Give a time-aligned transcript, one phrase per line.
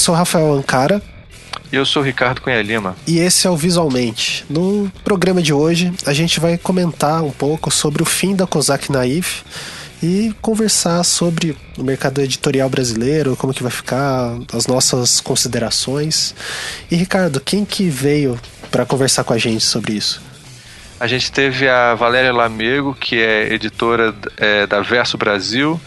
[0.00, 1.00] sou Rafael Ancara.
[1.70, 2.96] E eu sou o Ricardo Cunha Lima.
[3.06, 4.44] E esse é o Visualmente.
[4.48, 8.90] No programa de hoje, a gente vai comentar um pouco sobre o fim da Kozak
[8.90, 9.44] Naif
[10.02, 16.34] e conversar sobre o mercado editorial brasileiro, como que vai ficar, as nossas considerações.
[16.90, 20.22] E Ricardo, quem que veio para conversar com a gente sobre isso?
[21.00, 25.80] A gente teve a Valéria Lamego, que é editora é, da Verso Brasil,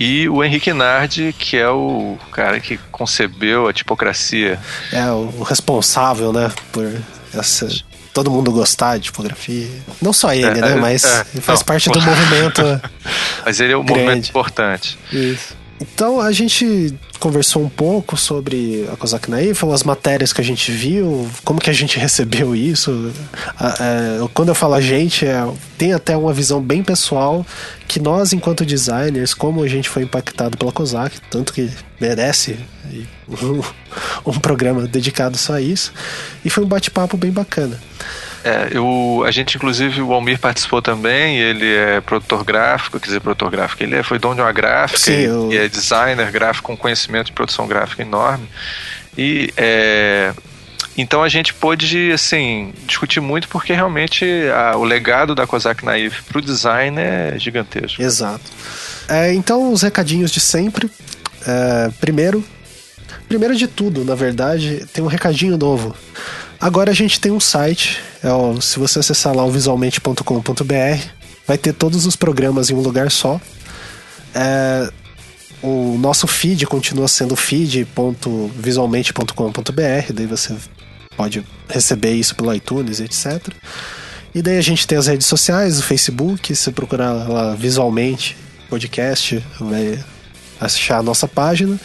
[0.00, 4.58] e o Henrique Nardi, que é o cara que concebeu a tipocracia.
[4.90, 6.90] É, o responsável, né, por
[7.34, 7.68] essa,
[8.14, 9.68] todo mundo gostar de tipografia.
[10.00, 12.62] Não só ele, é, né, é, mas é, faz não, parte do movimento.
[13.44, 14.00] mas ele é um grande.
[14.00, 14.98] movimento importante.
[15.12, 15.54] Isso.
[15.92, 20.70] Então a gente conversou um pouo sobre a Kozak Naif, as matérias que a gente
[20.70, 23.12] viu, como que a gente recebeu isso.
[23.60, 27.46] É, quando eu falo a gente, é, tem até uma visão bem pessoal
[27.86, 31.70] que nós, enquanto designers, como a gente foi impactado pela Kozak, tanto que
[32.00, 32.58] merece
[33.28, 33.62] um,
[34.30, 35.92] um programa dedicado só a isso.
[36.44, 37.80] E foi um bate-papo bem bacana.
[38.44, 43.20] É, eu, a gente, inclusive, o Almir participou também, ele é produtor gráfico, quer dizer,
[43.20, 45.52] produtor gráfico, ele é, foi dono de uma gráfica Sim, e, eu...
[45.52, 48.46] e, é designer gráfico com conhecimento de produção gráfica enorme.
[49.16, 50.34] E é,
[50.96, 56.16] então a gente pôde, assim, discutir muito porque realmente a, o legado da Kozak Naive
[56.28, 58.00] para o design é gigantesco.
[58.00, 58.44] Exato.
[59.08, 60.90] É, então, os recadinhos de sempre.
[61.46, 62.44] É, primeiro,
[63.28, 65.94] primeiro de tudo, na verdade, tem um recadinho novo.
[66.64, 71.06] Agora a gente tem um site, é o, se você acessar lá o visualmente.com.br,
[71.46, 73.38] vai ter todos os programas em um lugar só.
[74.34, 74.90] É,
[75.62, 80.56] o nosso feed continua sendo feed.visualmente.com.br, daí você
[81.14, 83.46] pode receber isso pelo iTunes, etc.
[84.34, 88.38] E daí a gente tem as redes sociais, o Facebook, se procurar lá visualmente
[88.70, 90.02] podcast, vai
[90.58, 91.78] achar a nossa página.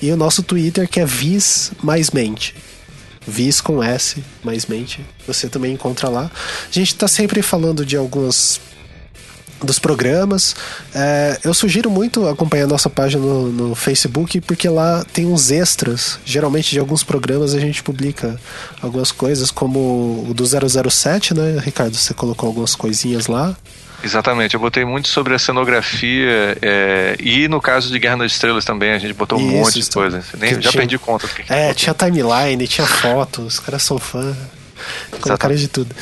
[0.00, 2.54] E o nosso Twitter que é Vis mais Mente.
[3.26, 6.30] Vis com S, mais mente, você também encontra lá.
[6.68, 8.60] A gente está sempre falando de algumas
[9.64, 10.54] dos programas.
[10.94, 16.18] É, eu sugiro muito acompanhar nossa página no, no, Facebook, porque lá tem uns extras.
[16.24, 18.38] Geralmente, de alguns programas, a gente publica
[18.82, 21.96] algumas coisas, como o do 007, né, Ricardo?
[21.96, 23.56] Você colocou algumas coisinhas lá.
[24.04, 28.64] Exatamente, eu botei muito sobre a cenografia é, e no caso de Guerra nas Estrelas
[28.64, 30.22] também, a gente botou um Isso, monte de coisa.
[30.38, 31.26] Nem, já tinha, perdi conta.
[31.26, 34.36] Do que é, tinha timeline, tinha fotos, os caras são fã,
[35.20, 35.94] colocaram de tudo.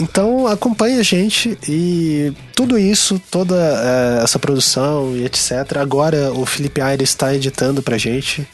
[0.00, 5.78] Então acompanhe a gente e tudo isso, toda é, essa produção e etc.
[5.80, 8.46] Agora o Felipe Aires está editando pra gente,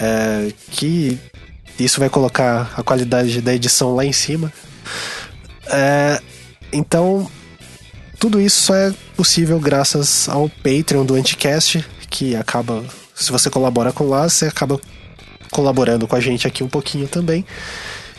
[0.00, 1.18] é, que
[1.78, 4.50] isso vai colocar a qualidade da edição lá em cima.
[5.66, 6.18] É,
[6.72, 7.30] então
[8.22, 13.90] tudo isso só é possível graças ao Patreon do Anticast, que acaba, se você colabora
[13.90, 14.80] com lá, você acaba
[15.50, 17.44] colaborando com a gente aqui um pouquinho também.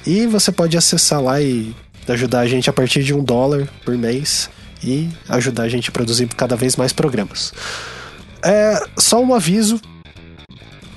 [0.05, 1.73] E você pode acessar lá e
[2.05, 4.49] ajudar a gente a partir de um dólar por mês
[4.83, 7.53] e ajudar a gente a produzir cada vez mais programas.
[8.43, 9.79] É, só um aviso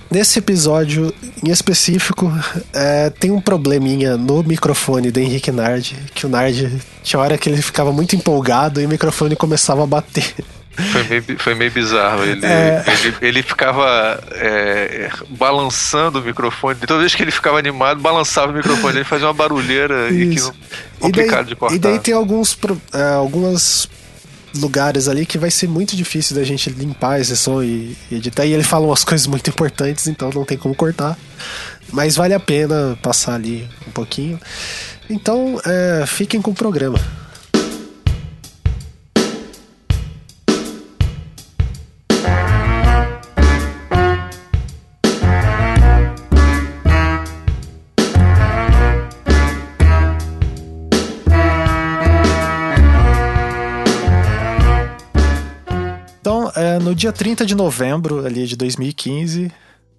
[0.08, 1.12] Nesse episódio
[1.44, 2.32] em específico,
[2.72, 7.48] é, tem um probleminha no microfone do Henrique Nardi, que o Nardi tinha hora que
[7.48, 10.34] ele ficava muito empolgado e o microfone começava a bater.
[10.76, 12.22] Foi meio, foi meio bizarro.
[12.24, 12.84] Ele, é...
[12.86, 16.78] ele, ele, ficava é, balançando o microfone.
[16.80, 18.98] Toda vez que ele ficava animado, balançava o microfone.
[18.98, 20.40] Ele fazia uma barulheira e que
[21.00, 21.76] complicado e daí, de cortar.
[21.76, 22.58] E daí tem alguns,
[22.92, 23.88] é, algumas
[24.56, 28.44] lugares ali que vai ser muito difícil da gente limpar esse som e, e editar.
[28.44, 31.16] E ele fala umas coisas muito importantes, então não tem como cortar.
[31.92, 34.38] Mas vale a pena passar ali um pouquinho.
[35.08, 36.98] Então, é, fiquem com o programa.
[56.86, 59.50] no dia 30 de novembro ali de 2015,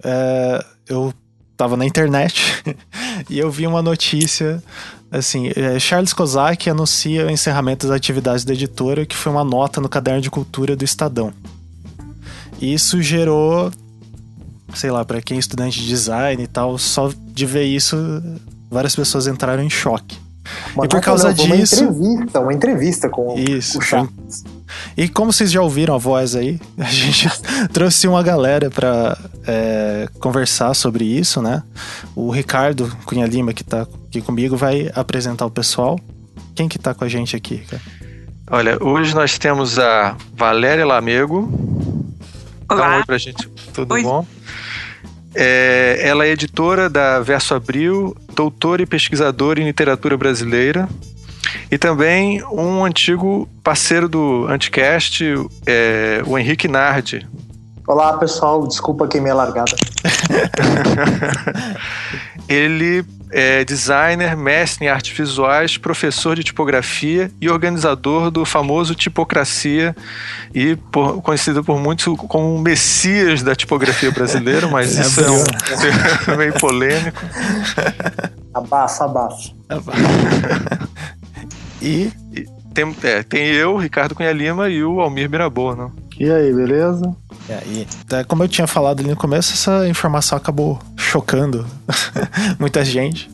[0.02, 1.14] é, eu
[1.58, 2.64] tava na internet
[3.30, 4.64] e eu vi uma notícia
[5.12, 9.80] assim, é, Charles Kozak anuncia o encerramento das atividades da editora, que foi uma nota
[9.82, 11.34] no caderno de cultura do Estadão.
[12.62, 13.72] Isso gerou,
[14.74, 17.96] sei lá, para quem é estudante de design e tal, só de ver isso,
[18.70, 20.18] várias pessoas entraram em choque.
[20.76, 21.84] Uma e por causa não, disso.
[21.84, 24.44] Uma entrevista, uma entrevista com isso, o Charles.
[24.96, 27.30] E como vocês já ouviram a voz aí, a gente
[27.72, 31.64] trouxe uma galera para é, conversar sobre isso, né?
[32.16, 36.00] O Ricardo Cunha Lima, que tá aqui comigo, vai apresentar o pessoal.
[36.56, 37.82] Quem que tá com a gente aqui, cara?
[38.50, 41.52] Olha, hoje nós temos a Valéria Lamego.
[42.70, 42.82] Olá.
[42.82, 43.48] Dá um oi pra gente.
[43.74, 44.04] Tudo oi.
[44.04, 44.26] bom?
[45.36, 50.90] É, ela é editora da Verso Abril, doutora e pesquisadora em literatura brasileira.
[51.70, 55.24] E também um antigo parceiro do Anticast,
[55.66, 57.28] é, o Henrique Nardi.
[57.88, 58.66] Olá, pessoal.
[58.66, 59.76] Desculpa queimei a largada.
[62.50, 69.96] Ele é designer, mestre em artes visuais, professor de tipografia e organizador do famoso Tipocracia
[70.54, 76.34] e por, conhecido por muitos como o messias da tipografia brasileira, mas é isso é
[76.34, 77.22] um, meio polêmico.
[78.54, 79.52] Abafa, abafa.
[81.82, 85.90] e, e tem, é, tem eu, Ricardo Cunha Lima e o Almir Mirabô, né?
[86.20, 87.16] E aí, beleza?
[87.50, 87.88] E aí,
[88.28, 91.66] como eu tinha falado ali no começo, essa informação acabou chocando
[92.60, 93.30] muita gente.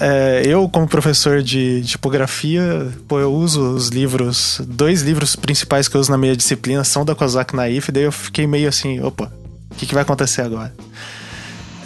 [0.00, 5.96] É, eu, como professor de tipografia, pô, eu uso os livros, dois livros principais que
[5.96, 9.30] eu uso na minha disciplina são da Kozak Naif, daí eu fiquei meio assim, opa,
[9.70, 10.72] o que, que vai acontecer agora?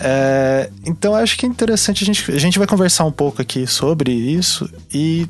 [0.00, 3.66] É, então acho que é interessante a gente, a gente vai conversar um pouco aqui
[3.66, 5.26] sobre isso e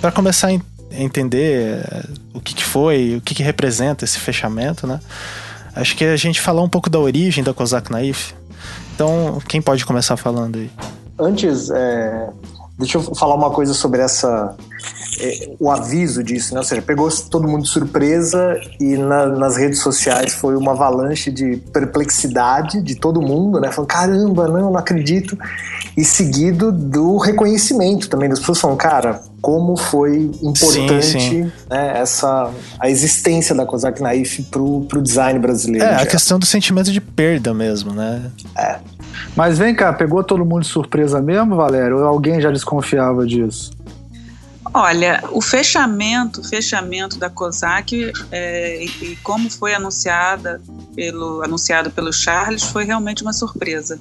[0.00, 0.52] para começar a
[0.92, 2.04] entender é,
[2.34, 5.00] o que, que foi, o que, que representa esse fechamento, né?
[5.74, 8.34] Acho que a gente falar um pouco da origem da Kozak Naif.
[8.94, 10.70] Então, quem pode começar falando aí?
[11.18, 12.28] Antes, é,
[12.78, 14.54] deixa eu falar uma coisa sobre essa
[15.20, 16.60] é, o aviso disso, né?
[16.60, 21.30] Ou seja, pegou todo mundo de surpresa e na, nas redes sociais foi uma avalanche
[21.30, 23.70] de perplexidade de todo mundo, né?
[23.70, 25.38] Falando, caramba, não, não acredito.
[25.96, 31.52] E seguido do reconhecimento também das pessoas falando, cara, como foi importante sim, sim.
[31.68, 32.48] Né, essa,
[32.78, 35.84] a existência da Kozak Naif pro, pro design brasileiro.
[35.84, 38.30] É, a questão do sentimento de perda mesmo, né?
[38.56, 38.78] É.
[39.34, 41.98] Mas vem cá, pegou todo mundo de surpresa mesmo, Valério?
[41.98, 43.72] Ou alguém já desconfiava disso?
[44.72, 50.62] Olha, o fechamento, o fechamento da COSAC é, e, e, como foi anunciada
[50.94, 53.98] pelo, anunciado pelo Charles foi realmente uma surpresa.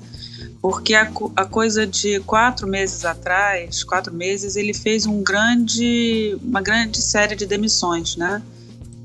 [0.62, 6.62] Porque a, a coisa de quatro meses atrás, quatro meses, ele fez um grande, uma
[6.62, 8.42] grande série de demissões, né?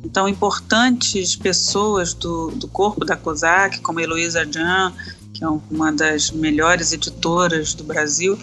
[0.05, 4.93] Então, importantes pessoas do, do corpo da COSAC, como a Heloísa Jan,
[5.33, 8.39] que é uma das melhores editoras do Brasil,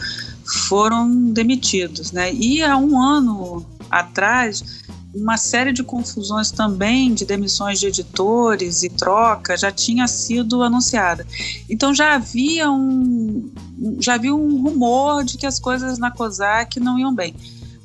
[0.68, 2.34] foram demitidos, né?
[2.34, 4.84] E há um ano atrás,
[5.14, 11.26] uma série de confusões também de demissões de editores e troca já tinha sido anunciada.
[11.70, 13.52] Então já havia um
[14.00, 17.36] já havia um rumor de que as coisas na COSAC não iam bem.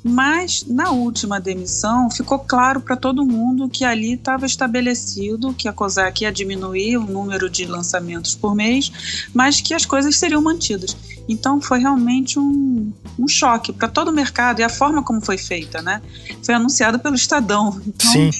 [0.03, 5.73] Mas na última demissão ficou claro para todo mundo que ali estava estabelecido que a
[5.73, 8.91] COSAC ia diminuir o número de lançamentos por mês,
[9.33, 10.95] mas que as coisas seriam mantidas.
[11.27, 15.37] Então foi realmente um, um choque para todo o mercado e a forma como foi
[15.37, 16.01] feita, né?
[16.43, 17.79] Foi anunciado pelo Estadão.
[17.85, 18.31] Então, Sim.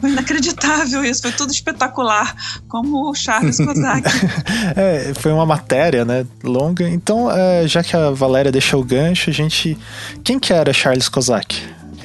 [0.00, 2.34] Foi inacreditável isso, foi tudo espetacular,
[2.68, 4.08] como o Charles Kozak.
[4.76, 6.88] é, foi uma matéria, né, longa.
[6.88, 9.76] Então, é, já que a Valéria deixou o gancho, a gente...
[10.24, 11.56] Quem que era Charles Kozak?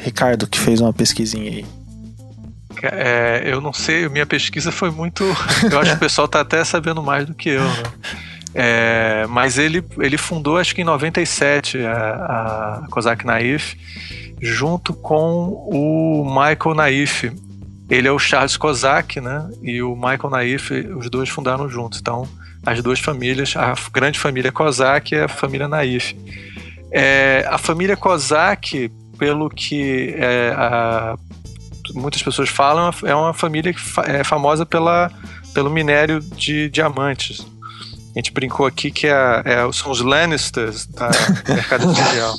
[0.04, 1.66] Ricardo, que fez uma pesquisinha aí.
[2.84, 5.24] É, eu não sei, minha pesquisa foi muito.
[5.72, 7.84] Eu acho que o pessoal tá até sabendo mais do que eu, né?
[8.54, 13.76] É, mas ele, ele fundou, acho que em 97, a, a Kozak Naif,
[14.42, 17.32] junto com o Michael Naif.
[17.90, 19.48] Ele é o Charles Kozak, né?
[19.62, 22.00] E o Michael Naif, os dois fundaram juntos.
[22.00, 22.28] Então,
[22.66, 26.16] as duas famílias, a grande família Kozak e a família Naif.
[26.98, 31.18] É, a família Kozak, pelo que é, a,
[31.94, 35.12] muitas pessoas falam, é uma família que é famosa pela,
[35.54, 37.46] pelo minério de diamantes.
[38.16, 39.12] A gente brincou aqui que é,
[39.44, 41.10] é, são os Lannisters da
[41.54, 42.34] mercado mundial.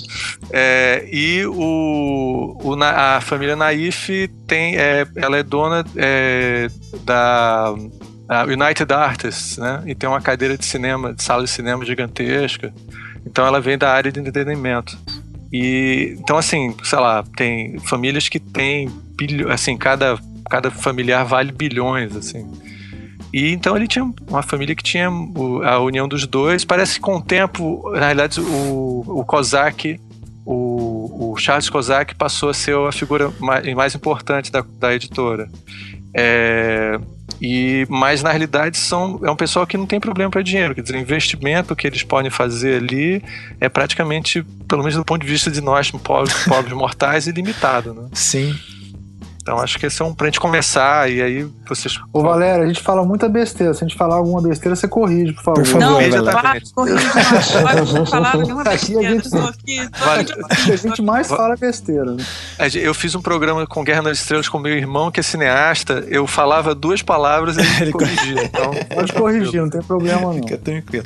[0.51, 6.69] É, e o, o, a família Naif tem, é, ela é dona é,
[7.05, 7.75] da
[8.47, 9.83] United Artists, né?
[9.85, 12.73] E tem uma cadeira de cinema, de sala de cinema gigantesca.
[13.27, 14.97] Então ela vem da área de entretenimento.
[15.53, 18.91] E então assim, sei lá, tem famílias que têm
[19.51, 20.19] assim, cada
[20.49, 22.49] cada familiar vale bilhões, assim.
[23.33, 26.65] E então ele tinha uma família que tinha a união dos dois.
[26.65, 30.01] Parece que com o tempo, na realidade, o, o Kozak,
[30.45, 35.51] o, o Charles Kozak passou a ser a figura mais, mais importante da, da editora.
[36.15, 36.99] É,
[37.41, 40.83] e mas na realidade são é um pessoal que não tem problema para dinheiro, quer
[40.83, 43.23] dizer, o investimento que eles podem fazer ali
[43.61, 48.09] é praticamente, pelo menos do ponto de vista de nós pobres, pobres mortais, ilimitado, né?
[48.13, 48.57] Sim.
[49.47, 52.01] Então acho que esse é um pra gente começar e aí vocês.
[52.13, 53.73] Ô Valério, a gente fala muita besteira.
[53.75, 55.63] Se a gente falar alguma besteira, você corrige, por favor.
[55.63, 56.75] Por favor, não, exatamente.
[56.75, 57.05] corrige,
[57.95, 59.03] não falar nenhuma besteira.
[59.03, 59.31] Aqui a gente,
[60.01, 60.73] vale.
[60.73, 62.07] a gente mais fala besteira.
[62.07, 62.25] Né?
[62.75, 66.05] Eu fiz um programa com Guerra nas Estrelas com meu irmão, que é cineasta.
[66.09, 68.43] Eu falava duas palavras e ele corrigia.
[68.47, 68.73] Então...
[68.97, 70.35] Pode corrigir, não tem problema não.
[70.35, 71.05] Fica tranquilo.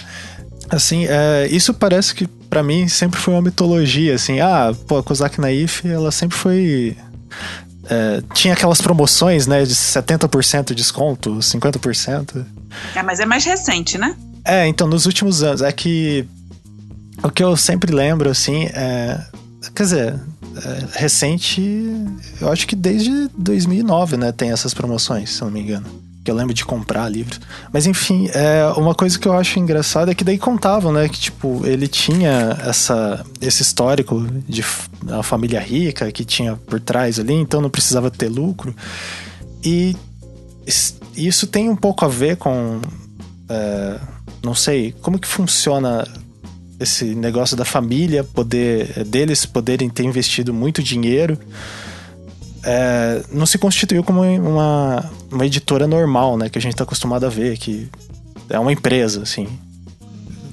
[0.70, 4.40] Assim, é, isso parece que para mim sempre foi uma mitologia, assim.
[4.40, 6.96] Ah, pô, a Kozak Naif, ela sempre foi
[7.90, 12.46] é, tinha aquelas promoções, né, de 70% de desconto, 50%.
[12.94, 14.16] É, mas é mais recente, né?
[14.44, 15.60] É, então, nos últimos anos.
[15.60, 16.26] É que
[17.22, 19.20] o que eu sempre lembro, assim, é.
[19.74, 21.60] Quer dizer, é, recente,
[22.40, 26.34] eu acho que desde 2009, né, tem essas promoções, se eu não me engano eu
[26.34, 27.40] lembro de comprar livros.
[27.72, 31.08] Mas enfim, é, uma coisa que eu acho engraçada é que daí contavam, né?
[31.08, 34.64] Que tipo, ele tinha essa, esse histórico de
[35.02, 38.74] uma família rica que tinha por trás ali, então não precisava ter lucro.
[39.64, 39.96] E
[41.16, 42.80] isso tem um pouco a ver com.
[43.48, 44.00] É,
[44.42, 46.06] não sei, como que funciona
[46.78, 51.38] esse negócio da família, poder deles poderem ter investido muito dinheiro
[52.62, 56.48] é, não se constituiu como uma, uma editora normal, né?
[56.48, 57.88] Que a gente está acostumado a ver, que
[58.48, 59.48] é uma empresa, assim.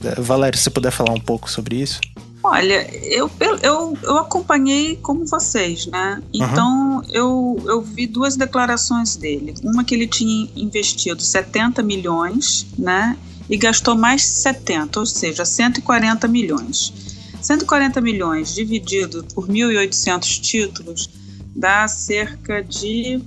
[0.04, 2.00] É, Valéria, se você puder falar um pouco sobre isso.
[2.44, 3.30] Olha, eu,
[3.62, 6.22] eu, eu acompanhei como vocês, né?
[6.34, 7.04] Então uhum.
[7.10, 9.54] eu, eu vi duas declarações dele.
[9.64, 13.18] Uma que ele tinha investido 70 milhões, né?
[13.50, 16.94] E gastou mais 70, ou seja, 140 milhões.
[17.42, 21.10] 140 milhões dividido por 1.800 títulos
[21.58, 23.22] dá cerca de.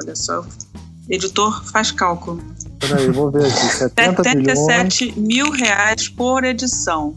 [0.00, 0.46] Olha só,
[1.08, 2.42] editor faz cálculo.
[2.78, 3.66] Peraí, vou ver aqui.
[3.74, 7.16] 77 mil reais por edição.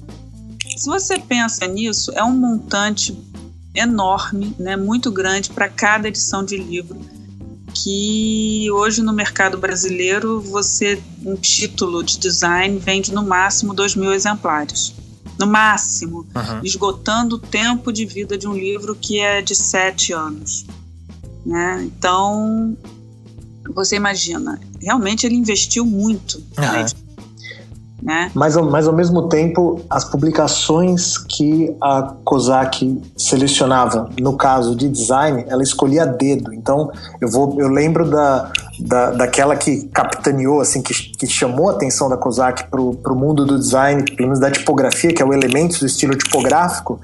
[0.77, 3.15] Se você pensa nisso, é um montante
[3.75, 6.99] enorme, né, muito grande para cada edição de livro.
[7.73, 14.13] Que hoje no mercado brasileiro você um título de design vende no máximo 2 mil
[14.13, 14.93] exemplares
[15.37, 16.61] no máximo, uhum.
[16.63, 20.65] esgotando o tempo de vida de um livro que é de sete anos.
[21.45, 21.83] Né?
[21.85, 22.77] Então,
[23.73, 26.37] você imagina, realmente ele investiu muito.
[26.57, 26.63] Uhum.
[26.63, 26.85] Né?
[28.03, 28.29] Né?
[28.33, 35.45] Mas, mas ao mesmo tempo, as publicações que a COSAC selecionava, no caso de design,
[35.47, 36.53] ela escolhia a dedo.
[36.53, 36.91] Então,
[37.21, 42.09] eu, vou, eu lembro da, da, daquela que capitaneou, assim, que, que chamou a atenção
[42.09, 45.79] da COSAC para o mundo do design, pelo menos da tipografia, que é o Elementos
[45.79, 46.99] do Estilo Tipográfico.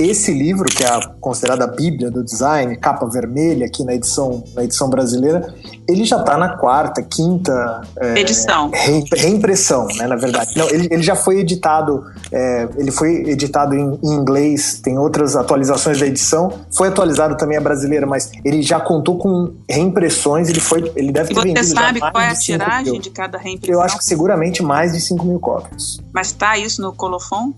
[0.00, 4.64] Esse livro, que é considerada a bíblia do design, capa vermelha aqui na edição, na
[4.64, 5.54] edição brasileira,
[5.88, 8.70] ele já está na quarta, quinta é, edição.
[8.72, 10.56] Re, reimpressão, né, na verdade.
[10.56, 15.34] Não, ele, ele já foi editado, é, ele foi editado em, em, inglês, tem outras
[15.34, 16.52] atualizações da edição.
[16.76, 21.34] Foi atualizado também a brasileira, mas ele já contou com reimpressões, ele foi, ele deve
[21.34, 23.02] ter vendido Você sabe qual é a tiragem mil.
[23.02, 23.74] de cada reimpressão?
[23.74, 25.98] Eu acho que seguramente mais de 5 mil cópias.
[26.12, 27.52] Mas tá isso no colofon?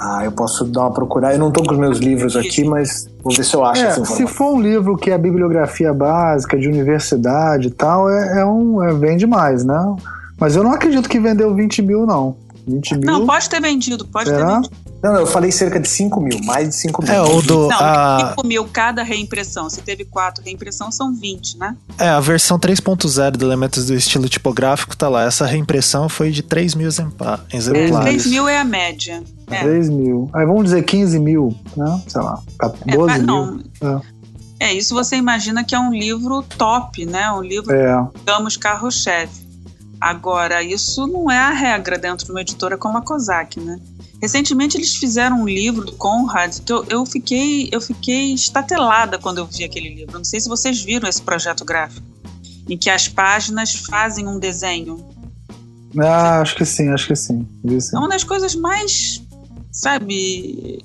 [0.00, 1.34] Ah, eu posso dar uma procurada.
[1.34, 3.82] Eu não estou com os meus livros aqui, mas vou ver se eu acho.
[3.82, 8.44] É, se for um livro que é bibliografia básica, de universidade e tal, é, é
[8.44, 9.96] um, é, vende mais, né?
[10.38, 12.36] Mas eu não acredito que vendeu 20 mil, não.
[12.64, 13.10] 20 mil.
[13.10, 14.46] Não, pode ter vendido, pode Será?
[14.46, 14.88] ter vendido.
[15.02, 17.12] Não, eu falei cerca de 5 mil, mais de 5 mil.
[17.12, 17.68] É, o do.
[17.68, 18.30] Não, a...
[18.30, 19.70] 5 mil cada reimpressão.
[19.70, 21.76] Se teve 4 reimpressão, são 20, né?
[21.98, 25.24] É, a versão 3.0 do Elementos do Estilo Tipográfico tá lá.
[25.24, 27.68] Essa reimpressão foi de 3 mil exemplares.
[27.68, 29.22] É, 3 mil é a média.
[29.50, 29.62] É.
[29.62, 30.30] 3 mil.
[30.32, 32.02] Aí vamos dizer 15 mil, né?
[32.06, 32.40] Sei lá,
[32.86, 33.60] 12 é, mil.
[34.60, 34.66] É.
[34.66, 34.74] é.
[34.74, 37.30] isso você imagina que é um livro top, né?
[37.32, 38.06] Um livro, é.
[38.16, 39.48] digamos, carro-chefe.
[40.00, 43.78] Agora, isso não é a regra dentro de uma editora como a COSAC, né?
[44.20, 49.38] Recentemente eles fizeram um livro do Conrad que eu, eu, fiquei, eu fiquei estatelada quando
[49.38, 50.18] eu vi aquele livro.
[50.18, 52.04] Não sei se vocês viram esse projeto gráfico,
[52.68, 55.04] em que as páginas fazem um desenho.
[55.96, 57.46] Ah, acho que sim, acho que sim.
[57.80, 57.96] sim.
[57.96, 59.22] É uma das coisas mais,
[59.70, 60.84] sabe,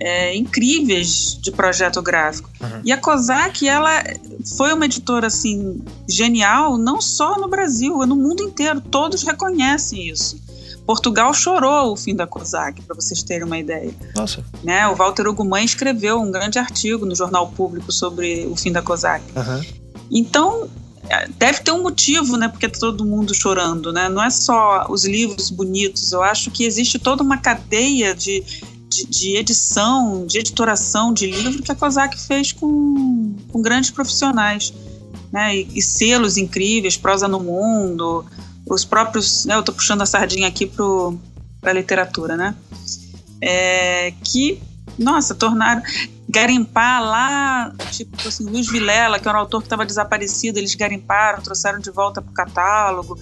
[0.00, 2.50] é, incríveis de projeto gráfico.
[2.60, 2.80] Uhum.
[2.84, 4.02] E a Kozak, ela
[4.56, 8.80] foi uma editora assim genial, não só no Brasil, no mundo inteiro.
[8.80, 10.40] Todos reconhecem isso.
[10.86, 13.94] Portugal chorou o fim da COSAC, para vocês terem uma ideia.
[14.16, 14.44] Nossa.
[14.64, 14.86] Né?
[14.88, 19.22] O Walter Ugumãe escreveu um grande artigo no Jornal Público sobre o fim da COSAC.
[19.36, 19.64] Uhum.
[20.10, 20.68] Então,
[21.36, 22.48] deve ter um motivo, né?
[22.48, 24.08] Porque tá todo mundo chorando, né?
[24.08, 26.12] Não é só os livros bonitos.
[26.12, 28.42] Eu acho que existe toda uma cadeia de,
[28.88, 34.72] de, de edição, de editoração de livro que a COSAC fez com, com grandes profissionais.
[35.32, 38.22] Né, e, e, selos incríveis, Prosa no Mundo,
[38.68, 42.54] os próprios, né, eu estou puxando a sardinha aqui para a literatura, né,
[43.40, 44.60] é, que,
[44.98, 45.82] nossa, tornaram,
[46.32, 51.42] garimpar lá, tipo assim, Luiz Vilela, que era um autor que estava desaparecido, eles garimparam,
[51.42, 53.18] trouxeram de volta para o catálogo,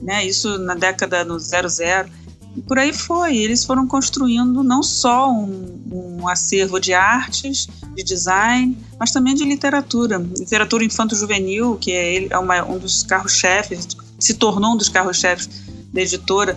[0.00, 0.24] né?
[0.24, 2.08] Isso na década no 00.
[2.56, 3.36] E por aí foi.
[3.36, 9.44] Eles foram construindo não só um, um acervo de artes, de design, mas também de
[9.44, 10.18] literatura.
[10.38, 13.88] Literatura infanto-juvenil, que é, ele, é uma, um dos carros-chefes,
[14.20, 15.48] se tornou um dos carros-chefes
[15.92, 16.56] da editora,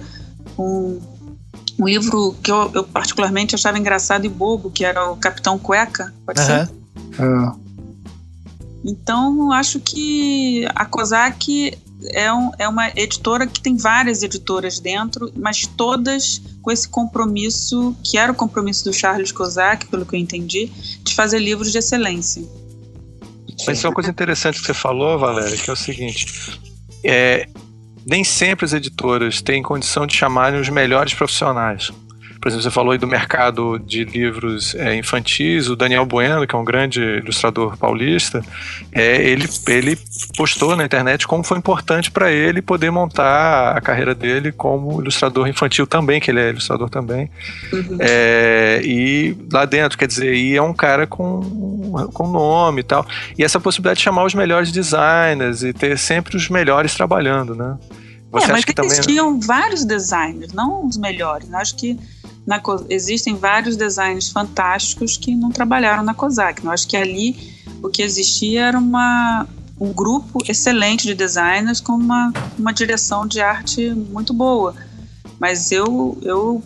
[0.57, 1.01] um,
[1.79, 6.13] um livro que eu, eu, particularmente achava engraçado e bobo, que era o Capitão Cueca,
[6.25, 6.45] pode uhum.
[6.45, 6.69] ser?
[7.17, 7.69] É.
[8.83, 11.77] Então, acho que a COSAC
[12.13, 17.95] é, um, é uma editora que tem várias editoras dentro, mas todas com esse compromisso,
[18.03, 20.67] que era o compromisso do Charles Kozak, pelo que eu entendi,
[21.03, 22.43] de fazer livros de excelência.
[23.67, 26.59] Mas é uma coisa interessante que você falou, Valéria, que é o seguinte:
[27.03, 27.47] é,
[28.05, 31.91] nem sempre as editoras têm condição de chamarem os melhores profissionais.
[32.39, 36.55] Por exemplo, você falou aí do mercado de livros é, infantis, o Daniel Bueno, que
[36.55, 38.41] é um grande ilustrador paulista,
[38.91, 39.97] é, ele, ele
[40.37, 45.47] postou na internet como foi importante para ele poder montar a carreira dele como ilustrador
[45.47, 47.29] infantil também, que ele é ilustrador também.
[47.73, 47.97] Uhum.
[47.99, 51.41] É, e lá dentro, quer dizer, e é um cara com,
[52.13, 53.05] com nome e tal.
[53.37, 57.77] E essa possibilidade de chamar os melhores designers e ter sempre os melhores trabalhando, né?
[58.31, 59.47] Você é, mas que existiam também...
[59.47, 61.51] vários designers, não os melhores.
[61.53, 61.99] Acho que
[62.49, 66.65] na, existem vários designers fantásticos que não trabalharam na COSAC.
[66.65, 67.37] Eu acho que ali
[67.83, 69.47] o que existia era uma,
[69.79, 74.73] um grupo excelente de designers com uma, uma direção de arte muito boa.
[75.39, 76.17] Mas eu.
[76.23, 76.63] eu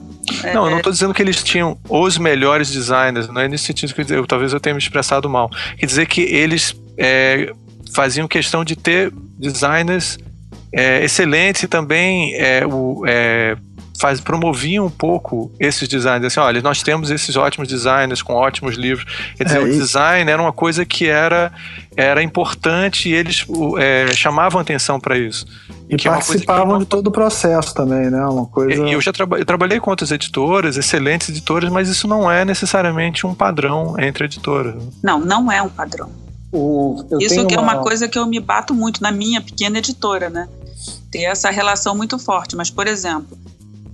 [0.53, 3.65] não, é, eu não estou dizendo que eles tinham os melhores designers, não é nesse
[3.65, 5.49] sentido que eu, talvez eu tenha me expressado mal.
[5.77, 7.53] Quer dizer que eles é,
[7.93, 10.17] faziam questão de ter designers
[10.73, 13.55] é, excelentes e também é, o, é,
[13.99, 16.33] faz, promoviam um pouco esses designers.
[16.33, 19.05] Assim, olha, nós temos esses ótimos designers com ótimos livros.
[19.37, 21.51] Quer dizer, é, o design era uma coisa que era,
[21.95, 23.45] era importante e eles
[23.77, 25.45] é, chamavam atenção para isso.
[25.87, 28.25] E que participavam é de todo o processo também, né?
[28.25, 28.81] Uma coisa...
[28.83, 33.27] Eu já traba eu trabalhei com outras editoras, excelentes editoras, mas isso não é necessariamente
[33.27, 34.75] um padrão entre editoras.
[35.03, 36.09] Não, não é um padrão.
[36.51, 37.71] O, isso que uma...
[37.71, 40.47] é uma coisa que eu me bato muito na minha pequena editora, né?
[41.13, 42.55] Ter essa relação muito forte.
[42.55, 43.37] Mas, por exemplo,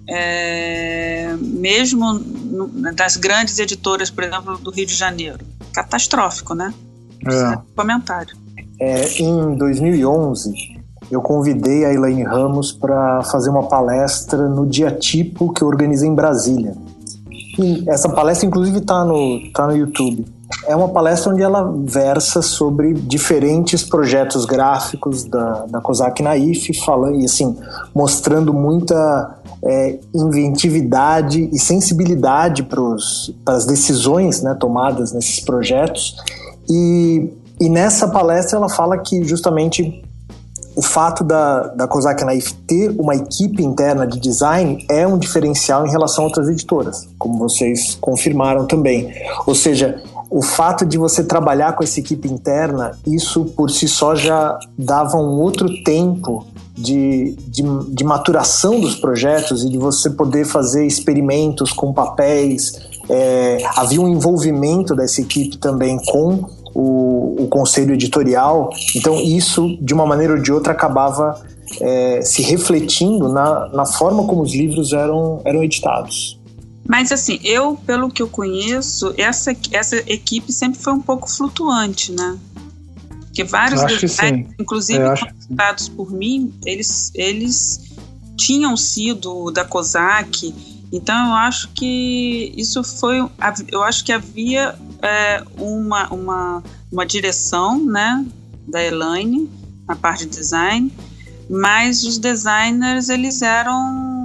[0.08, 5.46] é, mesmo no, das grandes editoras, por exemplo, do Rio de Janeiro.
[5.74, 6.74] Catastrófico, né?
[7.28, 7.60] É.
[7.76, 8.38] Comentário.
[8.80, 10.54] É, em 2011,
[11.12, 16.08] eu convidei a Elaine Ramos para fazer uma palestra no Dia Tipo que eu organizei
[16.08, 16.74] em Brasília.
[17.60, 20.26] E essa palestra, inclusive, está no, tá no YouTube.
[20.68, 27.20] É uma palestra onde ela versa sobre diferentes projetos gráficos da, da COSAC Naif, falando,
[27.22, 27.56] e assim,
[27.94, 32.82] mostrando muita é, inventividade e sensibilidade para
[33.54, 36.16] as decisões né, tomadas nesses projetos.
[36.70, 40.04] E, e nessa palestra ela fala que justamente
[40.76, 45.86] o fato da, da Kozak Naif ter uma equipe interna de design é um diferencial
[45.86, 49.14] em relação a outras editoras, como vocês confirmaram também.
[49.46, 54.16] Ou seja, o fato de você trabalhar com essa equipe interna, isso por si só
[54.16, 56.46] já dava um outro tempo
[56.78, 62.72] de, de, de, maturação dos projetos e de você poder fazer experimentos com papéis.
[63.10, 69.94] É, havia um envolvimento dessa equipe também com o, o, conselho editorial, então isso, de
[69.94, 71.42] uma maneira ou de outra, acabava
[71.82, 76.39] é, se refletindo na, na forma como os livros eram, eram editados.
[76.90, 82.12] Mas assim, eu, pelo que eu conheço, essa, essa equipe sempre foi um pouco flutuante,
[82.12, 82.36] né?
[83.22, 87.92] Porque vários designs, inclusive contratados por mim, eles, eles
[88.36, 90.52] tinham sido da COSAC.
[90.92, 93.20] Então eu acho que isso foi.
[93.68, 94.74] Eu acho que havia
[95.04, 98.26] é, uma, uma, uma direção né,
[98.68, 99.48] da Elaine
[99.88, 100.92] na parte de design,
[101.48, 104.19] mas os designers eles eram.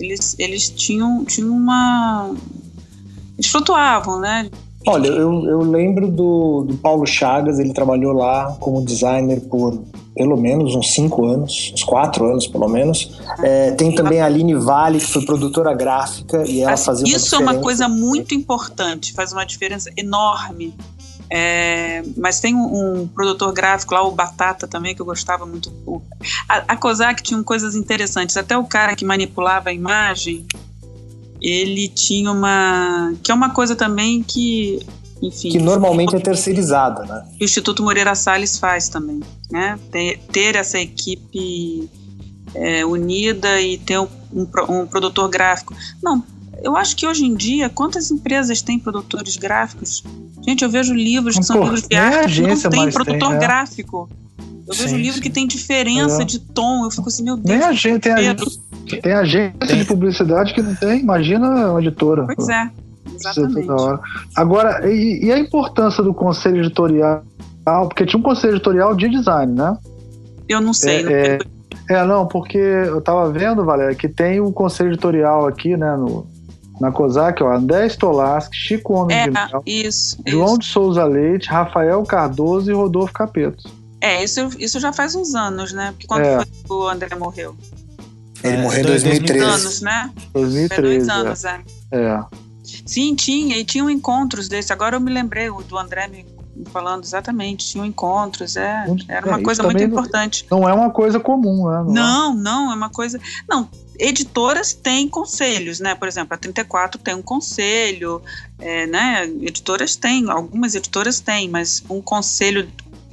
[0.00, 2.34] Eles, eles tinham, tinham uma.
[3.36, 4.48] Eles flutuavam, né?
[4.86, 9.82] Olha, eu, eu lembro do, do Paulo Chagas, ele trabalhou lá como designer por
[10.16, 13.20] pelo menos uns cinco anos, uns quatro anos pelo menos.
[13.42, 17.38] É, tem também a Aline Vale, que foi produtora gráfica e ela fazia Isso é
[17.38, 20.72] uma coisa muito importante, faz uma diferença enorme.
[21.28, 25.72] É, mas tem um, um, produtor gráfico lá, o Batata também, que eu gostava muito.
[26.48, 30.46] A, a Kozak tinha coisas interessantes, até o cara que manipulava a imagem,
[31.40, 33.12] ele tinha uma.
[33.22, 34.80] que é uma coisa também que.
[35.22, 37.26] Enfim, que normalmente é terceirizada, né?
[37.40, 39.78] O Instituto Moreira Salles faz também, né?
[39.90, 41.88] Ter, ter essa equipe
[42.54, 45.74] é, unida e ter um, um, um, produtor gráfico.
[46.02, 46.22] Não,
[46.62, 50.02] eu acho que hoje em dia, quantas empresas têm produtores gráficos?
[50.46, 53.38] Gente, eu vejo livros que são livros de arte que não tem produtor tem, é.
[53.38, 54.08] gráfico.
[54.66, 55.20] Eu sim, vejo livro sim.
[55.22, 56.24] que tem diferença é.
[56.24, 57.48] de tom, eu fico assim, meu Deus.
[57.48, 58.36] Nem a gente, tem, a,
[59.02, 59.78] tem agência tem.
[59.78, 62.26] de publicidade que não tem, imagina uma editora.
[62.26, 62.70] Pois é,
[63.14, 63.68] exatamente.
[64.34, 67.22] Agora, e, e a importância do conselho editorial?
[67.64, 69.76] Porque tinha um conselho editorial de design, né?
[70.48, 71.04] Eu não sei.
[71.06, 71.38] É,
[71.90, 75.96] é, é, não, porque eu tava vendo, Valéria, que tem um conselho editorial aqui, né,
[75.96, 76.26] no,
[76.80, 80.58] na COSAC, ó, André Stolarski, Chico Homem é, de Mel, isso, João isso.
[80.58, 83.70] de Souza Leite, Rafael Cardoso e Rodolfo Capeto.
[84.00, 85.92] É, isso, isso já faz uns anos, né?
[85.92, 86.36] Porque quando é.
[86.36, 87.56] foi que o André morreu?
[88.44, 89.44] Ele é, morreu em 2013.
[89.44, 90.10] anos, né?
[90.32, 90.82] 2013.
[90.82, 91.60] dois anos, é.
[91.92, 92.24] é.
[92.84, 94.72] Sim, tinha, e tinham encontros desse.
[94.72, 96.24] Agora eu me lembrei do André me
[96.66, 100.46] falando exatamente, tinham encontros, é, era uma é, coisa muito importante.
[100.50, 101.84] Não é uma coisa comum, né?
[101.86, 103.20] Não, não, não, é uma coisa.
[103.48, 105.94] Não, editoras têm conselhos, né?
[105.94, 108.22] Por exemplo, a 34 tem um conselho,
[108.58, 109.24] é, né?
[109.40, 112.68] Editoras têm, algumas editoras têm, mas um conselho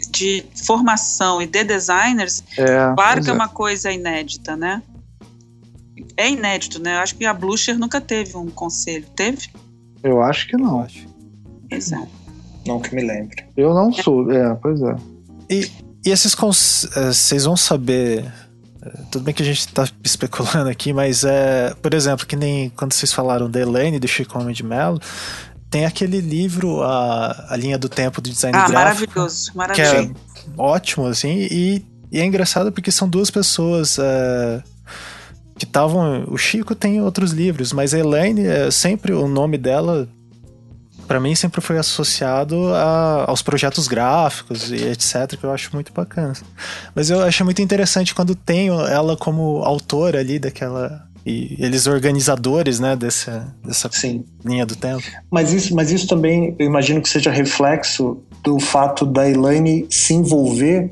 [0.09, 4.81] de formação e de designers, é, claro que é, uma coisa inédita, né?
[6.17, 6.95] É inédito, né?
[6.95, 9.49] Eu acho que a Blucher nunca teve um conselho, teve?
[10.03, 10.85] Eu acho que não.
[11.71, 12.09] Exato.
[12.67, 13.45] Não que me lembre.
[13.57, 14.95] Eu não sou, é, pois é.
[15.49, 15.71] E,
[16.05, 18.31] e esses eh, vocês vão saber.
[19.11, 22.93] Tudo bem que a gente está especulando aqui, mas é, por exemplo, que nem quando
[22.93, 24.99] vocês falaram da Elaine do Chico Homem de Mello,
[25.69, 29.19] tem aquele livro, a, a linha do tempo do design ah, gráfico.
[29.19, 30.13] Maravilhoso, maravilhoso.
[30.13, 34.61] Que é ótimo, assim, e, e é engraçado porque são duas pessoas é,
[35.57, 36.25] que estavam.
[36.27, 40.07] O Chico tem outros livros, mas a Elaine, é, sempre o nome dela
[41.07, 45.91] para mim sempre foi associado a, aos projetos gráficos e etc, que eu acho muito
[45.93, 46.33] bacana.
[46.95, 52.79] Mas eu acho muito interessante quando tenho ela como autora ali daquela e eles organizadores,
[52.79, 54.25] né, dessa, dessa Sim.
[54.43, 55.03] linha do tempo.
[55.31, 60.13] Mas isso, mas isso também, eu imagino que seja reflexo do fato da Elaine se
[60.13, 60.91] envolver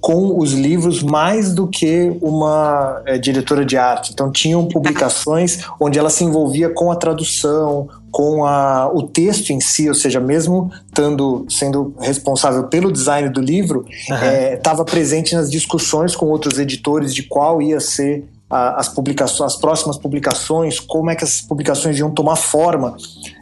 [0.00, 4.12] com os livros mais do que uma é, diretora de arte.
[4.12, 9.60] Então tinham publicações onde ela se envolvia com a tradução, com a, o texto em
[9.60, 10.70] si, ou seja, mesmo
[11.50, 14.88] sendo responsável pelo design do livro, estava uhum.
[14.88, 19.60] é, presente nas discussões com outros editores de qual ia ser a, as publicações, as
[19.60, 22.96] próximas publicações, como é que essas publicações iam tomar forma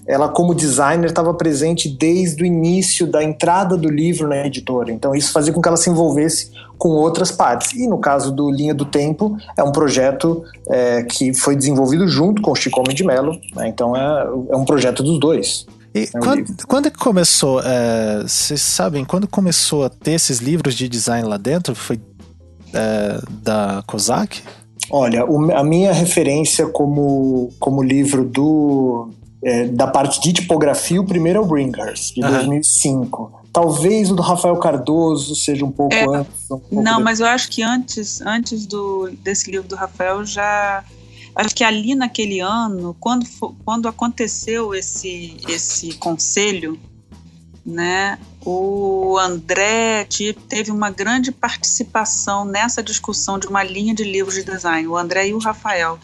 [0.07, 4.91] ela como designer estava presente desde o início da entrada do livro na editora.
[4.91, 7.73] Então isso fazia com que ela se envolvesse com outras partes.
[7.75, 12.43] E no caso do Linha do Tempo, é um projeto é, que foi desenvolvido junto
[12.43, 13.38] com o Chico Homem de Mello.
[13.55, 13.69] Né?
[13.69, 15.67] Então é, é, um projeto dos dois.
[15.95, 17.61] E é quando, quando é que começou?
[17.61, 21.75] É, vocês sabem, quando começou a ter esses livros de design lá dentro?
[21.75, 22.01] Foi
[22.75, 24.43] é, da COSAC?
[24.91, 29.11] Olha, o, a minha referência como, como livro do
[29.42, 32.31] é, da parte de tipografia, o primeiro é o Brinkhurst, de uhum.
[32.31, 33.42] 2005.
[33.52, 36.44] Talvez o do Rafael Cardoso seja um pouco é, antes.
[36.44, 37.05] Um pouco não, depois.
[37.05, 40.85] mas eu acho que antes, antes do, desse livro do Rafael já.
[41.35, 43.26] Acho que ali naquele ano, quando,
[43.64, 46.78] quando aconteceu esse, esse conselho,
[47.64, 50.07] né, o André
[50.46, 55.28] teve uma grande participação nessa discussão de uma linha de livros de design, o André
[55.28, 55.98] e o Rafael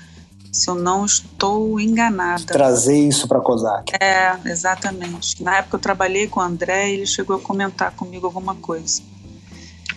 [0.59, 2.45] se eu não estou enganada.
[2.45, 3.93] Trazer isso para a COSAC.
[4.01, 5.43] É, exatamente.
[5.43, 9.03] Na época eu trabalhei com o André e ele chegou a comentar comigo alguma coisa.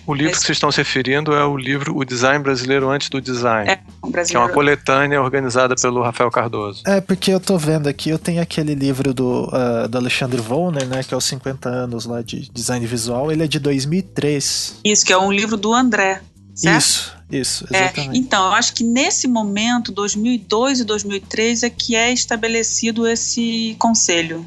[0.05, 3.21] O livro que vocês estão se referindo é o livro O Design Brasileiro Antes do
[3.21, 3.69] Design.
[3.69, 3.79] É,
[4.25, 6.81] que é uma coletânea organizada pelo Rafael Cardoso.
[6.85, 10.87] É, porque eu tô vendo aqui, eu tenho aquele livro do, uh, do Alexandre Volner,
[10.87, 14.79] né, que é os 50 anos lá de design visual, ele é de 2003.
[14.83, 16.21] Isso, que é um livro do André.
[16.53, 16.77] Certo?
[16.77, 18.17] Isso, isso, é, exatamente.
[18.17, 23.75] É, então, eu acho que nesse momento, 2002 e 2003, é que é estabelecido esse
[23.79, 24.45] conselho.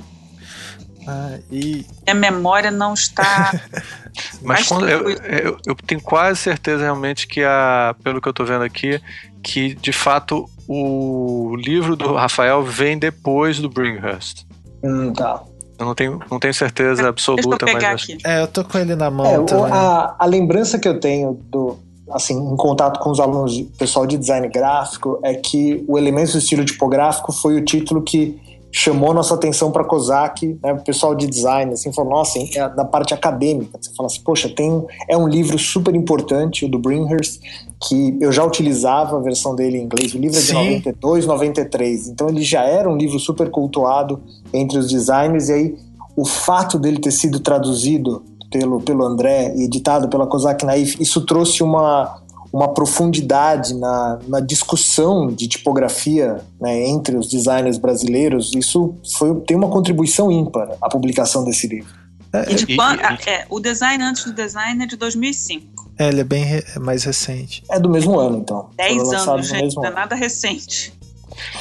[1.07, 1.85] Ah, e...
[2.07, 3.53] A memória não está.
[4.43, 8.47] Mas quando eu, eu, eu, tenho quase certeza realmente que a, pelo que eu estou
[8.47, 9.01] vendo aqui,
[9.43, 14.45] que de fato o livro do Rafael vem depois do Bringhurst.
[14.83, 15.43] Hum, tá.
[15.79, 17.85] Eu não tenho, não tenho certeza absoluta, mas.
[17.85, 18.13] Acho...
[18.25, 19.27] É, eu tô com ele na mão.
[19.27, 21.79] É, a, a lembrança que eu tenho do,
[22.11, 26.39] assim, em contato com os alunos, pessoal de design gráfico, é que o elemento do
[26.39, 28.41] estilo tipográfico foi o título que
[28.77, 32.85] chamou nossa atenção para COSAC, né, o pessoal de design, assim, falou, nossa, é da
[32.85, 33.79] parte acadêmica.
[33.81, 37.41] Você fala assim, poxa, tem, é um livro super importante, o do Bringhurst,
[37.87, 40.13] que eu já utilizava a versão dele em inglês.
[40.13, 40.55] O livro é de Sim.
[40.55, 44.21] 92, 93, então ele já era um livro super cultuado
[44.53, 45.79] entre os designers, e aí
[46.17, 51.21] o fato dele ter sido traduzido pelo, pelo André e editado pela Kozak Naif, isso
[51.23, 58.53] trouxe uma, uma profundidade na, na discussão de tipografia né, entre os designers brasileiros.
[58.55, 61.93] Isso foi, tem uma contribuição ímpar à publicação desse livro.
[62.33, 65.93] É, e de, e, e, é, o design antes do design é de 2005.
[65.99, 67.65] É, ele é bem re, mais recente.
[67.69, 68.71] É do mesmo ano, então.
[68.77, 70.93] 10 anos, gente, não é nada recente.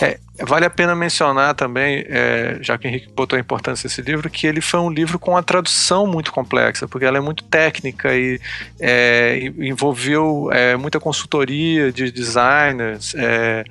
[0.01, 4.01] É, vale a pena mencionar também, é, já que o Henrique botou a importância desse
[4.01, 7.43] livro, que ele foi um livro com uma tradução muito complexa, porque ela é muito
[7.43, 8.39] técnica e
[8.79, 13.63] é, envolveu é, muita consultoria de designers é,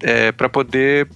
[0.00, 1.08] é, para poder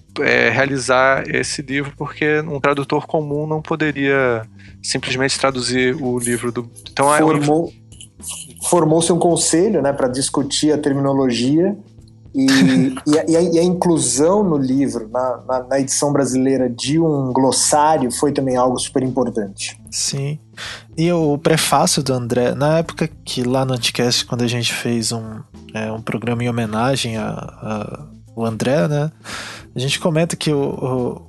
[0.53, 4.43] realizar esse livro, porque um tradutor comum não poderia
[4.83, 6.71] simplesmente traduzir o livro do.
[6.89, 7.73] Então, Formou,
[8.69, 11.77] formou-se um conselho né, para discutir a terminologia
[12.37, 17.01] e, e, a, e, a, a, inclusão no livro, na, na, na, edição brasileira, de
[17.01, 19.81] um glossário foi também algo super importante.
[19.91, 20.39] Sim.
[20.97, 25.13] E o prefácio do André, na época que lá no Anticast, quando a gente fez
[25.13, 25.41] um,
[25.73, 29.11] é, um programa em homenagem ao André, né?
[29.75, 31.23] A gente comenta que o, o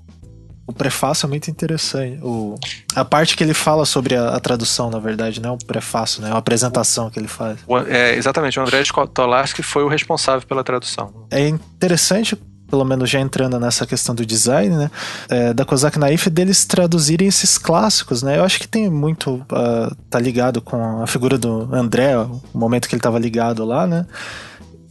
[0.74, 2.20] prefácio é muito interessante.
[2.22, 2.56] O,
[2.96, 6.22] a parte que ele fala sobre a, a tradução, na verdade, não é o prefácio,
[6.22, 6.30] né?
[6.30, 7.60] É a apresentação que ele faz.
[7.66, 11.28] O, é, exatamente, o André Tolarski foi o responsável pela tradução.
[11.32, 12.38] É interessante
[12.70, 14.92] pelo menos já entrando nessa questão do design, né,
[15.30, 19.96] é, da Kozak Naif, deles traduzirem esses clássicos, né, eu acho que tem muito, uh,
[20.10, 24.06] tá ligado com a figura do André, o momento que ele estava ligado lá, né,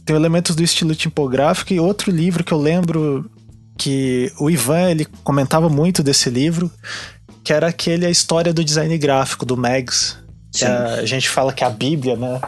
[0.03, 3.29] tem elementos do estilo tipográfico e outro livro que eu lembro
[3.77, 6.71] que o Ivan ele comentava muito desse livro,
[7.43, 10.17] que era aquele a história do design gráfico do Mags.
[10.51, 12.41] Que a, a, gente fala que é a Bíblia, né,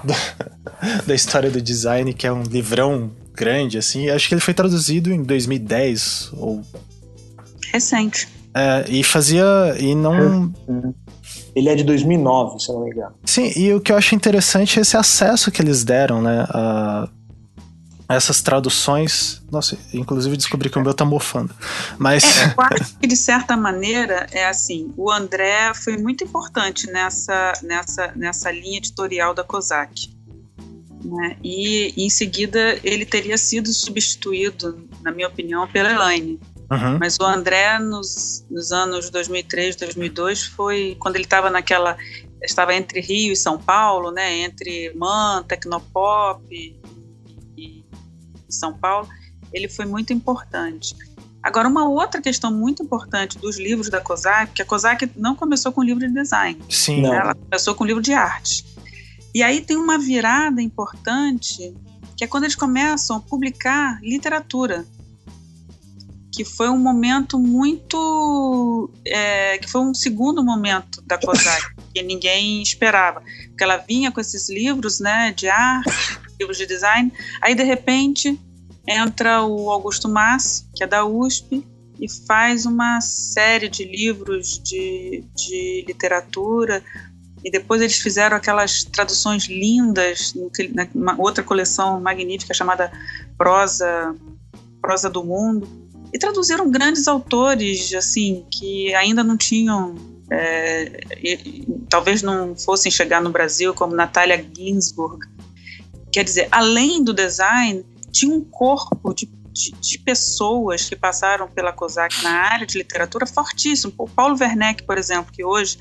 [1.06, 4.10] da história do design, que é um livrão grande assim.
[4.10, 6.62] Acho que ele foi traduzido em 2010 ou
[7.72, 8.28] recente.
[8.56, 9.46] É, e fazia
[9.80, 10.52] e não
[11.56, 13.13] ele é de 2009, se não me engano.
[13.26, 17.10] Sim, e o que eu acho interessante é esse acesso que eles deram, né, a
[18.10, 19.41] essas traduções.
[19.52, 21.54] Nossa, inclusive descobri que o meu tá mofando.
[21.98, 22.24] Mas.
[22.24, 27.54] É, eu acho que, de certa maneira, é assim: o André foi muito importante nessa,
[27.62, 30.10] nessa, nessa linha editorial da COSAC.
[31.06, 31.38] Né?
[31.43, 36.39] E em seguida ele teria sido substituído, na minha opinião, pela Elaine.
[36.72, 37.00] Uhum.
[37.00, 41.95] Mas o André, nos, nos anos 2003, 2002, foi quando ele estava naquela.
[42.41, 44.38] Estava entre Rio e São Paulo, né?
[44.39, 46.80] entre MAN, Tecnopop,
[48.50, 49.08] de São Paulo,
[49.54, 50.96] ele foi muito importante.
[51.42, 55.72] Agora, uma outra questão muito importante dos livros da COSAC, que a COSAC não começou
[55.72, 56.60] com livro de design.
[56.70, 57.02] Sim.
[57.04, 57.16] Né?
[57.16, 58.66] Ela começou com livro de arte.
[59.34, 61.74] E aí tem uma virada importante,
[62.18, 64.86] que é quando eles começam a publicar literatura.
[66.32, 68.90] Que foi um momento muito.
[69.06, 73.22] É, que foi um segundo momento da COSAC, que ninguém esperava.
[73.48, 77.12] Porque ela vinha com esses livros né, de arte, livros de design.
[77.41, 78.39] Aí, de repente,
[78.88, 81.65] entra o Augusto Massi, que é da USP,
[81.99, 86.84] e faz uma série de livros de, de literatura.
[87.43, 90.34] E depois eles fizeram aquelas traduções lindas,
[90.93, 92.91] numa outra coleção magnífica chamada
[93.38, 94.15] Prosa,
[94.82, 95.67] Prosa do Mundo.
[96.12, 99.95] E traduziram grandes autores, assim, que ainda não tinham
[100.32, 105.25] é, e, talvez não fossem chegar no Brasil, como Natália Ginsburg,
[106.12, 111.72] Quer dizer, além do design, tinha um corpo de, de, de, pessoas que passaram pela
[111.72, 113.93] COSAC na área de literatura fortíssimo.
[113.98, 115.78] O Paulo Werneck, por exemplo, que hoje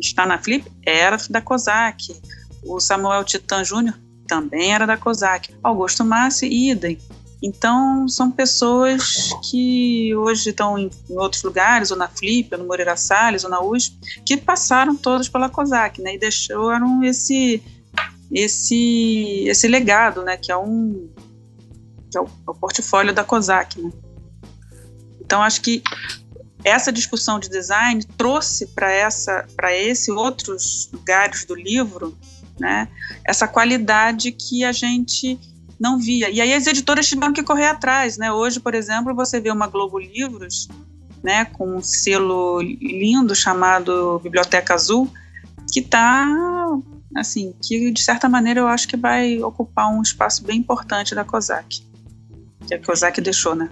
[0.00, 2.20] está na Flip, era da COSAC.
[2.64, 5.54] O Samuel Titan Júnior também era da COSAC.
[5.62, 6.98] Augusto Massi, idem.
[7.42, 12.66] Então, são pessoas que hoje estão em, em, outros lugares, ou na Flip, ou no
[12.66, 13.96] Moreira Salles, ou na USP,
[14.26, 17.62] que passaram todos pela COSAC, né, e deixaram esse,
[18.30, 21.08] esse, esse legado, né, que é um
[22.10, 23.90] que é o, é o portfólio da COSAC, né?
[25.20, 25.82] Então acho que
[26.64, 32.16] essa discussão de design trouxe para essa para esse outros lugares do livro,
[32.58, 32.88] né,
[33.24, 35.38] essa qualidade que a gente
[35.78, 36.28] não via.
[36.30, 38.32] E aí as editoras tiveram que correr atrás, né?
[38.32, 40.66] Hoje, por exemplo, você vê uma Globo Livros,
[41.22, 45.08] né, com um selo lindo chamado Biblioteca Azul,
[45.72, 46.26] que está
[47.20, 51.24] assim, que de certa maneira eu acho que vai ocupar um espaço bem importante da
[51.24, 51.82] COSAC,
[52.66, 53.68] que a COSAC deixou, né?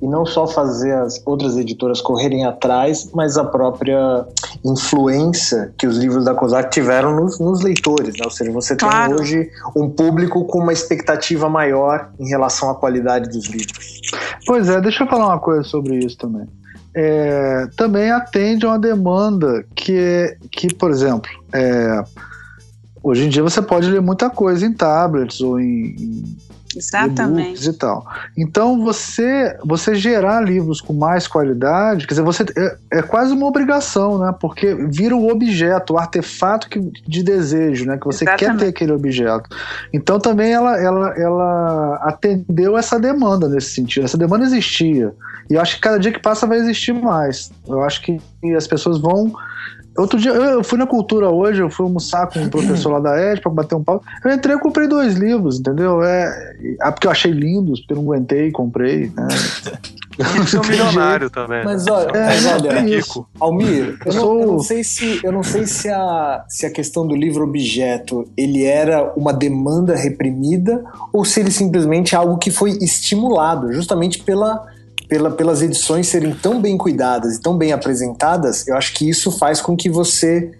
[0.00, 4.24] E não só fazer as outras editoras correrem atrás, mas a própria
[4.64, 8.24] influência que os livros da COSAC tiveram nos, nos leitores, né?
[8.24, 9.16] Ou seja, você claro.
[9.16, 14.00] tem hoje um público com uma expectativa maior em relação à qualidade dos livros.
[14.46, 16.46] Pois é, deixa eu falar uma coisa sobre isso também.
[16.94, 22.02] É, também atende a uma demanda que, que por exemplo, é,
[23.08, 26.36] Hoje em dia você pode ler muita coisa em tablets ou em, em
[26.76, 27.66] Exatamente.
[27.66, 28.06] e tal.
[28.36, 33.46] Então você você gerar livros com mais qualidade, quer dizer, você é, é quase uma
[33.46, 34.34] obrigação, né?
[34.38, 37.96] Porque vira o objeto, o artefato que, de desejo, né?
[37.96, 38.58] Que você Exatamente.
[38.58, 39.48] quer ter aquele objeto.
[39.90, 44.04] Então também ela, ela, ela atendeu essa demanda nesse sentido.
[44.04, 45.14] Essa demanda existia.
[45.48, 47.50] E eu acho que cada dia que passa vai existir mais.
[47.66, 48.20] Eu acho que
[48.54, 49.32] as pessoas vão
[49.98, 53.20] Outro dia, eu fui na cultura hoje, eu fui almoçar com um professor lá da
[53.20, 54.04] ED pra bater um papo.
[54.24, 56.02] Eu entrei e comprei dois livros, entendeu?
[56.04, 59.26] É, é porque eu achei lindos, porque eu não aguentei, comprei, né?
[60.18, 61.64] Eu sou milionário também.
[61.64, 63.28] Mas olha, é, mas olha rico.
[63.38, 67.06] Almir, eu, não, eu, não, sei se eu não sei se a, se a questão
[67.06, 70.82] do livro objeto ele era uma demanda reprimida
[71.12, 74.66] ou se ele simplesmente é algo que foi estimulado justamente pela
[75.08, 79.32] pela, pelas edições serem tão bem cuidadas e tão bem apresentadas, eu acho que isso
[79.32, 80.52] faz com que você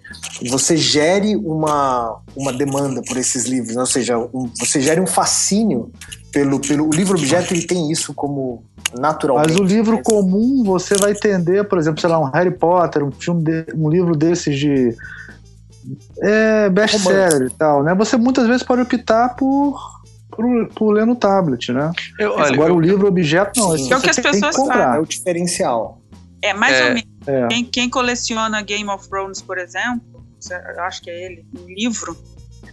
[0.49, 3.81] você gere uma, uma demanda por esses livros, né?
[3.81, 5.91] ou seja, um, você gere um fascínio
[6.31, 8.63] pelo, pelo o livro objeto ele tem isso como
[8.97, 9.51] naturalmente.
[9.51, 13.11] Mas o livro comum você vai entender, por exemplo, sei lá, um Harry Potter, um
[13.11, 14.95] filme, de, um livro desses de
[16.21, 17.93] é, best-seller e tal, né?
[17.95, 19.98] Você muitas vezes pode optar por
[20.39, 21.91] por, por ler no tablet, né?
[22.17, 24.97] Eu, olha, Agora eu, o livro objeto não, é o que as pessoas comprar.
[24.97, 26.01] É o diferencial.
[26.41, 27.09] É, mais é, ou menos.
[27.27, 27.47] É.
[27.47, 32.17] Quem, quem, coleciona Game of Thrones, por exemplo, eu acho que é ele, um livro,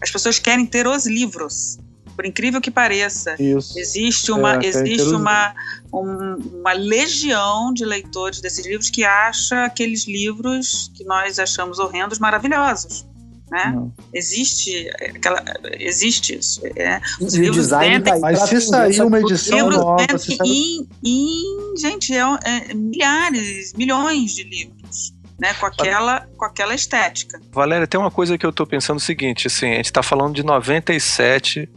[0.00, 1.78] as pessoas querem ter os livros.
[2.14, 3.78] Por incrível que pareça, Isso.
[3.78, 5.52] existe uma é, existe uma,
[5.92, 12.18] um, uma legião de leitores desses livros que acha aqueles livros que nós achamos horrendos
[12.18, 13.04] maravilhosos
[13.50, 13.72] né?
[13.74, 13.92] Não.
[14.12, 15.42] Existe aquela,
[15.78, 16.60] existe isso.
[16.76, 21.76] É, os e livros vendem, tá mas se sair uma edição nova, se em, em,
[21.78, 25.14] gente, é, é, milhares, milhões de livros.
[25.38, 27.38] Né, com aquela com aquela estética.
[27.52, 30.34] Valéria, tem uma coisa que eu estou pensando o seguinte, assim, a gente está falando
[30.34, 31.68] de 97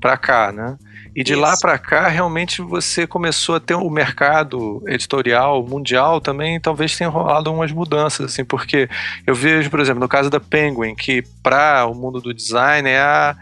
[0.00, 0.76] para cá, né?
[1.14, 1.40] E de Isso.
[1.40, 7.10] lá para cá, realmente você começou a ter o mercado editorial mundial também, talvez tenha
[7.10, 8.88] rolado umas mudanças, assim, porque
[9.26, 13.00] eu vejo, por exemplo, no caso da Penguin, que para o mundo do design é
[13.00, 13.36] a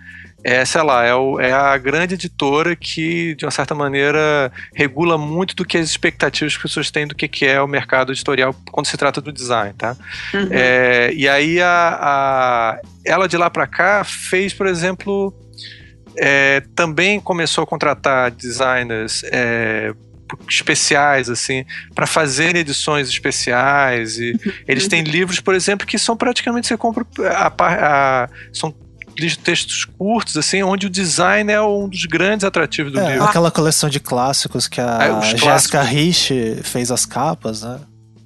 [0.47, 5.19] é, sei lá, é, o, é, a grande editora que, de uma certa maneira, regula
[5.19, 8.13] muito do que as expectativas que as pessoas têm do que, que é o mercado
[8.13, 9.97] editorial quando se trata do design, tá?
[10.33, 10.49] Uhum.
[10.53, 15.35] É, e aí a, a, ela de lá para cá fez, por exemplo,
[16.19, 19.95] é, também começou a contratar designers é,
[20.49, 26.67] especiais assim para fazer edições especiais e eles têm livros por exemplo que são praticamente
[26.67, 28.75] você compra a, a, são
[29.43, 33.25] textos curtos assim onde o design é um dos grandes atrativos do é, livro.
[33.25, 37.81] aquela coleção de clássicos que a é, Jéssica Rich fez as capas né?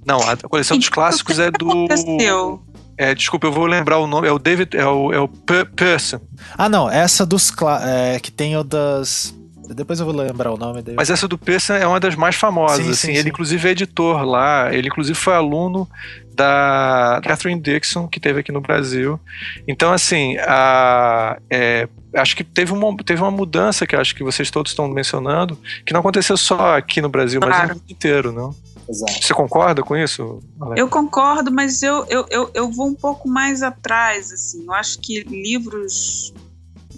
[0.04, 2.62] Não a coleção dos clássicos é do aconteceu?
[3.00, 4.28] É, desculpa, eu vou lembrar o nome.
[4.28, 4.76] É o David.
[4.76, 6.20] É o, é o Pearson.
[6.52, 6.90] Ah, não.
[6.90, 7.50] Essa dos.
[7.82, 9.34] É, que tem o das.
[9.74, 10.98] Depois eu vou lembrar o nome dele.
[10.98, 12.84] Mas essa do Pearson é uma das mais famosas.
[12.84, 13.06] Sim, assim.
[13.06, 13.28] sim, ele, sim.
[13.30, 14.74] inclusive, é editor lá.
[14.74, 15.88] Ele, inclusive, foi aluno
[16.34, 19.18] da Catherine Dixon, que teve aqui no Brasil.
[19.66, 24.50] Então, assim, a, é, acho que teve uma, teve uma mudança que acho que vocês
[24.50, 27.56] todos estão mencionando, que não aconteceu só aqui no Brasil, claro.
[27.56, 28.54] mas no mundo inteiro, não?
[28.90, 29.22] Exato.
[29.22, 30.40] Você concorda com isso?
[30.76, 34.64] Eu concordo, mas eu, eu, eu, eu vou um pouco mais atrás, assim.
[34.64, 36.34] Eu acho que livros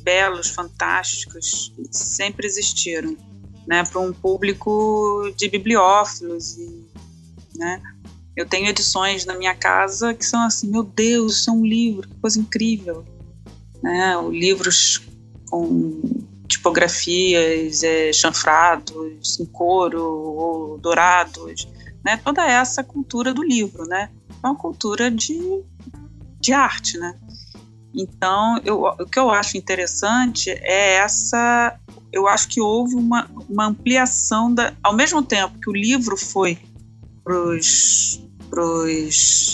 [0.02, 3.14] belos, fantásticos, sempre existiram,
[3.66, 3.84] né?
[3.84, 6.88] Para um público de bibliófilos e,
[7.54, 7.82] né?
[8.34, 12.08] Eu tenho edições na minha casa que são assim, meu Deus, isso é um livro,
[12.08, 13.04] que coisa incrível,
[13.82, 14.16] né?
[14.30, 15.02] Livros
[15.50, 16.00] com
[16.52, 21.66] tipografias é, chanfrados, em couro ou dourados,
[22.04, 22.16] né?
[22.18, 24.10] Toda essa cultura do livro, né?
[24.42, 25.62] É uma cultura de,
[26.40, 27.14] de arte, né?
[27.94, 31.78] Então, eu, o que eu acho interessante é essa.
[32.10, 34.74] Eu acho que houve uma, uma ampliação da.
[34.82, 36.58] Ao mesmo tempo que o livro foi
[37.22, 38.20] para os.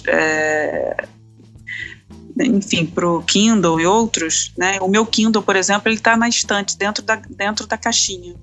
[0.07, 1.09] É,
[2.45, 4.79] enfim, para o Kindle e outros, né?
[4.81, 8.35] O meu Kindle, por exemplo, ele está na estante, dentro da, dentro da caixinha.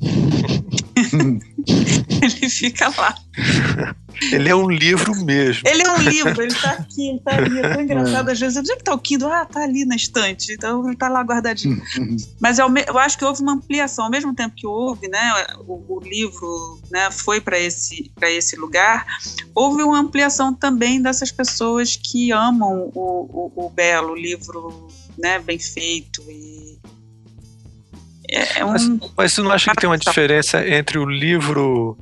[2.22, 3.14] ele fica lá.
[4.30, 5.62] Ele é um livro mesmo.
[5.66, 7.58] Ele é um livro, ele tá aqui, ele tá ali.
[7.58, 8.28] É tão engraçado.
[8.28, 9.32] Às vezes, onde é que tá o Kindle?
[9.32, 10.52] Ah, tá ali na estante.
[10.52, 11.82] Então, ele tá lá guardadinho.
[12.38, 14.04] Mas eu, eu acho que houve uma ampliação.
[14.04, 15.32] Ao mesmo tempo que houve, né,
[15.66, 19.06] o, o livro né, foi para esse, esse lugar,
[19.54, 25.38] houve uma ampliação também dessas pessoas que amam o, o, o belo, o livro né,
[25.38, 26.62] bem feito e
[28.32, 28.70] é, é um...
[28.70, 31.98] mas, mas você não acha que tem uma diferença entre o livro,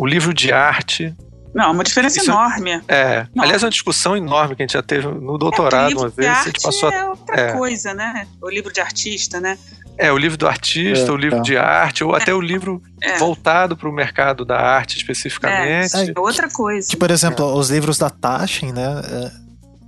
[0.00, 1.14] o livro de arte
[1.54, 2.82] Não, uma diferença Isso, enorme.
[2.88, 3.26] É.
[3.34, 3.44] Não.
[3.44, 6.30] Aliás, é uma discussão enorme que a gente já teve no doutorado é, uma vez.
[6.30, 6.94] a gente passou a...
[6.94, 7.52] é outra é.
[7.52, 8.26] coisa, né?
[8.40, 9.58] O livro de artista, né?
[9.98, 11.42] É, o livro do artista, é, o livro tá.
[11.42, 13.18] de arte, ou até o livro é.
[13.18, 15.94] voltado para o mercado da arte especificamente.
[15.94, 16.88] É, é outra coisa.
[16.88, 18.86] Que, por exemplo, os livros da Taschen, né?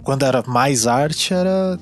[0.03, 1.79] Quando era mais arte, era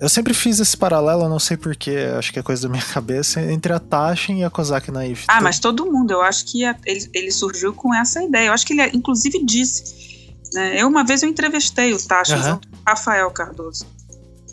[0.00, 3.40] eu sempre fiz esse paralelo, não sei porquê, acho que é coisa da minha cabeça,
[3.52, 5.26] entre a Taschen e a Kozak Naif.
[5.28, 8.48] Ah, mas todo mundo, eu acho que ele, ele surgiu com essa ideia.
[8.48, 10.34] Eu acho que ele, inclusive, disse.
[10.54, 10.80] Né?
[10.80, 12.60] Eu, uma vez, eu entrevistei o Taschen, uhum.
[12.86, 13.86] Rafael Cardoso.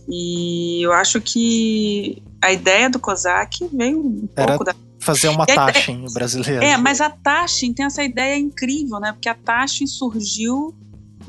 [0.10, 4.76] E eu acho que a ideia do Kozak veio um Era pouco da.
[5.00, 6.66] Fazer uma Taschen brasileira.
[6.66, 9.14] É, mas a Taschen tem essa ideia incrível, né?
[9.14, 10.76] Porque a Taschen surgiu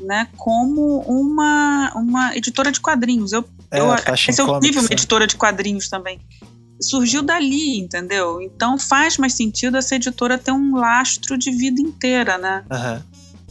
[0.01, 3.31] né, como uma, uma editora de quadrinhos.
[3.31, 6.19] Eu, é, eu, esse é o nível uma editora de quadrinhos também.
[6.81, 8.41] Surgiu dali, entendeu?
[8.41, 12.63] Então faz mais sentido essa editora ter um lastro de vida inteira, né?
[12.71, 13.03] Uhum.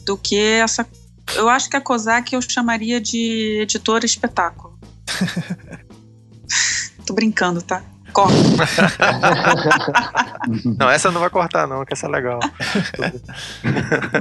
[0.05, 0.87] Do que essa.
[1.35, 4.79] Eu acho que a Kozak eu chamaria de editora espetáculo.
[7.07, 7.83] Tô brincando, tá?
[8.13, 8.35] Corta.
[10.79, 12.41] não, essa não vai cortar, não, que essa é legal.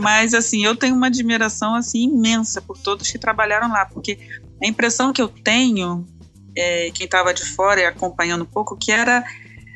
[0.01, 4.19] Mas, assim, eu tenho uma admiração, assim, imensa por todos que trabalharam lá, porque
[4.61, 6.05] a impressão que eu tenho,
[6.55, 9.23] é, quem estava de fora e acompanhando um pouco, que era,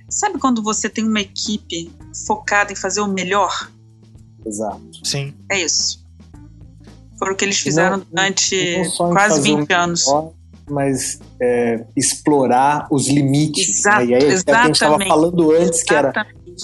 [0.09, 1.91] sabe quando você tem uma equipe
[2.25, 3.69] focada em fazer o melhor?
[4.45, 4.81] Exato.
[5.03, 5.33] Sim.
[5.51, 6.01] É isso.
[7.19, 10.07] Foi o que eles fizeram não, durante não quase 20 anos.
[10.07, 10.33] Melhor,
[10.69, 13.69] mas é, explorar os limites.
[13.69, 14.05] Exato, né?
[14.05, 16.11] E aí, é o que a gente estava falando antes, que era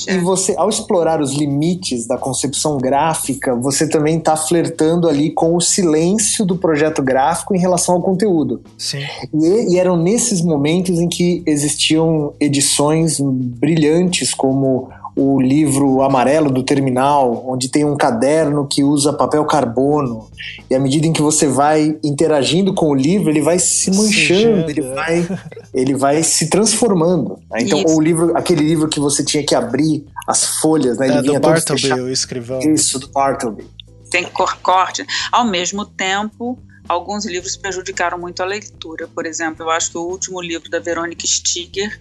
[0.07, 0.17] e é.
[0.19, 5.61] você, ao explorar os limites da concepção gráfica, você também está flertando ali com o
[5.61, 8.61] silêncio do projeto gráfico em relação ao conteúdo.
[8.77, 9.03] Sim.
[9.33, 16.61] E, e eram nesses momentos em que existiam edições brilhantes, como o livro amarelo do
[16.61, 20.29] terminal, onde tem um caderno que usa papel carbono.
[20.69, 24.69] E à medida em que você vai interagindo com o livro, ele vai se manchando,
[24.69, 25.27] ele vai,
[25.73, 27.39] ele vai se transformando.
[27.49, 27.61] Né?
[27.63, 31.07] Então, o livro, aquele livro que você tinha que abrir as folhas, né?
[31.07, 32.59] Ele é, vinha do Bartleby, o escrivão.
[32.59, 33.65] Isso, do Bartleby.
[34.11, 34.23] Tem
[34.61, 35.03] corte.
[35.31, 39.07] Ao mesmo tempo, alguns livros prejudicaram muito a leitura.
[39.07, 41.99] Por exemplo, eu acho que o último livro da Verônica Stiger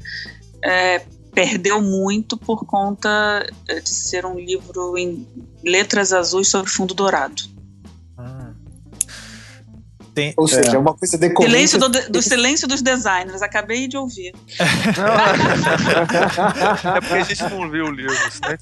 [0.63, 1.01] é,
[1.37, 5.29] perdeu muito por conta eh, de ser um livro em
[5.63, 7.43] letras azuis sobre fundo dourado.
[10.17, 11.53] Tem, Ou seja, é uma coisa decorrente.
[11.53, 14.33] Silêncio do, do silêncio dos designers, acabei de ouvir.
[16.97, 18.15] é porque a gente não viu o livro.
[18.15, 18.57] Né?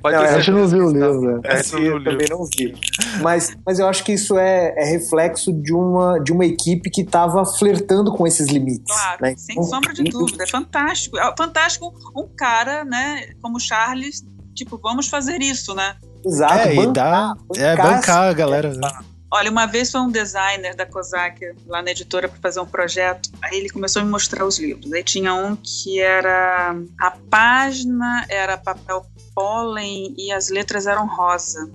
[0.00, 1.42] Pode não, a gente não viu o livro.
[1.44, 2.74] É, eu também não vi.
[3.20, 7.02] Mas, mas eu acho que isso é, é reflexo de uma, de uma equipe que
[7.02, 8.96] estava flertando com esses limites.
[8.96, 9.34] Claro, né?
[9.36, 10.44] sem sombra de dúvida.
[10.44, 11.18] É fantástico.
[11.18, 14.24] É fantástico um cara, né, como Charles,
[14.54, 15.94] tipo, vamos fazer isso, né?
[16.24, 16.54] Exato.
[16.54, 18.72] É, bancar, e dá, bancar, é, bancar a galera.
[18.72, 18.88] Né?
[19.30, 23.28] Olha, uma vez foi um designer da Kozak lá na editora para fazer um projeto.
[23.42, 24.92] Aí ele começou a me mostrar os livros.
[24.92, 29.04] Aí tinha um que era a página era papel
[29.34, 31.68] pólen e as letras eram rosa.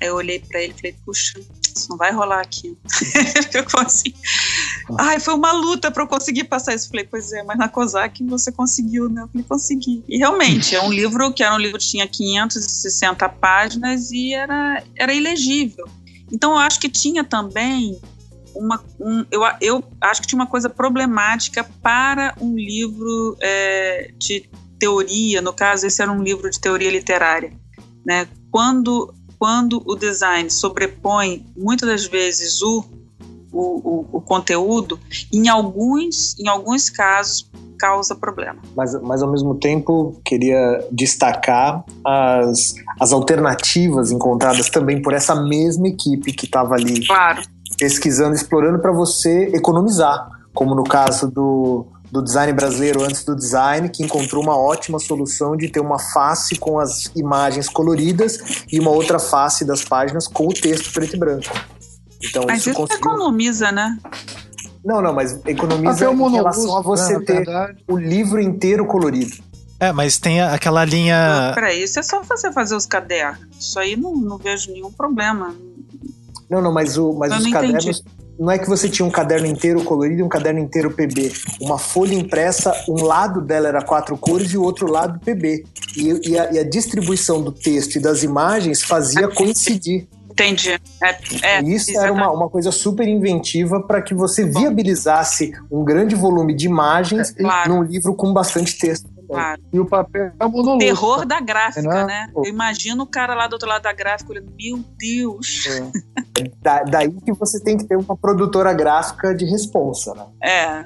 [0.00, 1.40] Aí eu olhei para ele e falei: "Puxa,
[1.74, 2.78] isso não vai rolar aqui".
[3.50, 4.14] Ficou assim.
[4.98, 6.88] Ai, foi uma luta para eu conseguir passar isso.
[6.88, 9.22] Falei, pois é, mas na Kozak você conseguiu, né?
[9.22, 10.04] Eu falei, consegui.
[10.08, 14.84] E realmente, é um livro que era um livro que tinha 560 páginas e era,
[14.94, 15.88] era ilegível.
[16.32, 18.00] Então eu acho que tinha também
[18.54, 24.48] uma, um, eu, eu acho que tinha uma coisa problemática para um livro é, de
[24.78, 27.52] teoria, no caso esse era um livro de teoria literária,
[28.04, 28.28] né?
[28.50, 32.82] Quando quando o design sobrepõe muitas das vezes o,
[33.56, 34.98] o, o, o conteúdo,
[35.32, 38.58] em alguns em alguns casos causa problema.
[38.74, 45.88] Mas, mas ao mesmo tempo, queria destacar as, as alternativas encontradas também por essa mesma
[45.88, 47.42] equipe que estava ali claro.
[47.78, 53.88] pesquisando, explorando para você economizar, como no caso do, do design brasileiro antes do design,
[53.88, 58.90] que encontrou uma ótima solução de ter uma face com as imagens coloridas e uma
[58.90, 61.50] outra face das páginas com o texto preto e branco.
[62.28, 63.10] Então, Mas isso, isso conseguiu...
[63.10, 63.98] economiza, né?
[64.84, 67.84] Não, não, mas economiza em relação a você né, ter verdade.
[67.88, 69.36] o livro inteiro colorido.
[69.80, 71.50] É, mas tem aquela linha.
[71.54, 73.40] Para isso é só você fazer os cadernos.
[73.58, 75.54] Isso aí não, não vejo nenhum problema.
[76.48, 77.84] Não, não, mas, o, mas os cadernos.
[77.84, 78.16] Entendi.
[78.38, 81.32] Não é que você tinha um caderno inteiro colorido e um caderno inteiro PB.
[81.60, 85.64] Uma folha impressa, um lado dela era quatro cores e o outro lado PB.
[85.96, 90.06] E, e, a, e a distribuição do texto e das imagens fazia coincidir.
[90.36, 90.78] Entendi.
[91.02, 96.14] É, é, isso era uma, uma coisa super inventiva para que você viabilizasse um grande
[96.14, 97.74] volume de imagens é, claro.
[97.74, 99.08] num livro com bastante texto.
[99.26, 99.60] Claro.
[99.72, 100.78] E o papel é.
[100.78, 102.06] Terror da gráfica, é?
[102.06, 102.26] né?
[102.36, 105.64] Eu imagino o cara lá do outro lado da gráfica olhando, meu Deus.
[105.66, 106.42] É.
[106.62, 110.26] da, daí que você tem que ter uma produtora gráfica de responsa, né?
[110.42, 110.84] É.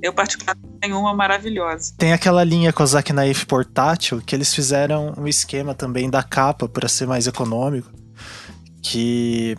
[0.00, 1.94] Eu, particularmente, tenho uma maravilhosa.
[1.98, 6.88] Tem aquela linha Kozak Naif portátil que eles fizeram um esquema também da capa para
[6.88, 7.90] ser mais econômico.
[8.84, 9.56] Que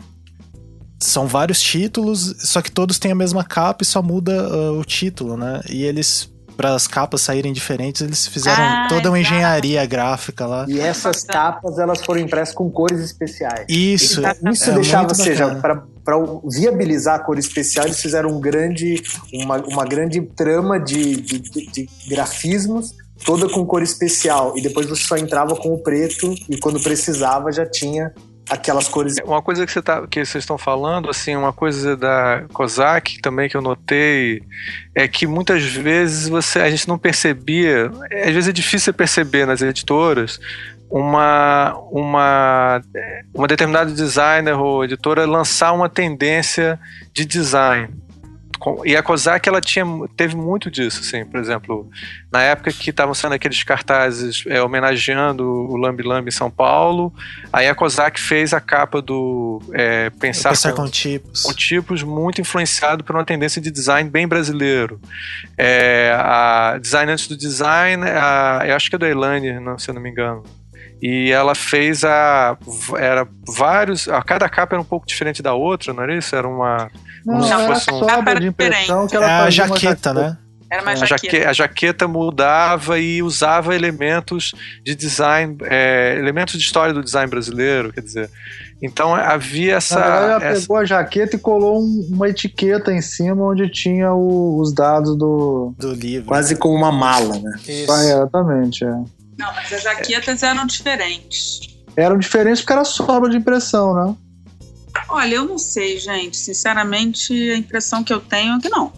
[1.00, 4.86] são vários títulos, só que todos têm a mesma capa e só muda uh, o
[4.86, 5.62] título, né?
[5.70, 10.66] E eles para as capas saírem diferentes, eles fizeram ah, toda uma engenharia gráfica lá.
[10.68, 13.66] E essas capas elas foram impressas com cores especiais.
[13.68, 14.22] Isso.
[14.52, 15.84] isso é deixava, seja, para
[16.46, 19.04] viabilizar a cor especial, eles fizeram um grande,
[19.34, 24.88] uma, uma grande trama de, de, de, de grafismos toda com cor especial e depois
[24.88, 28.14] você só entrava com o preto e quando precisava já tinha
[28.50, 29.18] aquelas cores.
[29.24, 33.50] Uma coisa que, você tá, que vocês estão falando, assim, uma coisa da COSAC também
[33.50, 34.44] que eu notei
[34.94, 37.92] é que muitas vezes você, a gente não percebia,
[38.26, 40.40] às vezes é difícil perceber nas editoras
[40.90, 42.82] uma, uma,
[43.34, 46.80] uma determinada designer ou editora lançar uma tendência
[47.14, 48.05] de design
[48.86, 49.86] e a COSAC ela tinha,
[50.16, 51.90] teve muito disso, assim, por exemplo,
[52.32, 57.14] na época que estavam sendo aqueles cartazes é, homenageando o Lambi Lambi em São Paulo,
[57.52, 61.44] aí a COSAC fez a capa do é, Pensar, Pensar com, com, tipos.
[61.44, 65.00] com tipos muito influenciado por uma tendência de design bem brasileiro.
[65.58, 69.94] É, a design antes do design, a, eu acho que é do Elaine, se eu
[69.94, 70.44] não me engano
[71.02, 72.58] e ela fez a
[72.98, 76.48] era vários a cada capa era um pouco diferente da outra não era isso era
[76.48, 76.90] uma
[77.26, 78.00] não, como era fosse um...
[78.00, 80.38] sobra de impressão que ela é a jaqueta, né
[80.70, 81.50] era uma a jaqueta.
[81.50, 87.94] a jaqueta mudava e usava elementos de design, é, elementos de história do design brasileiro,
[87.94, 88.30] quer dizer.
[88.82, 90.00] Então havia essa.
[90.00, 90.62] ela essa...
[90.62, 95.18] pegou a jaqueta e colou um, uma etiqueta em cima onde tinha o, os dados
[95.18, 96.28] do, do livro.
[96.28, 97.58] Quase como uma mala, né?
[97.68, 97.92] Isso.
[97.92, 98.96] Ah, exatamente, é.
[99.38, 101.60] Não, mas as jaquetas eram diferentes.
[101.96, 104.16] Eram diferentes porque era sobra de impressão, né?
[105.10, 106.38] Olha, eu não sei, gente.
[106.38, 108.92] Sinceramente, a impressão que eu tenho é que não.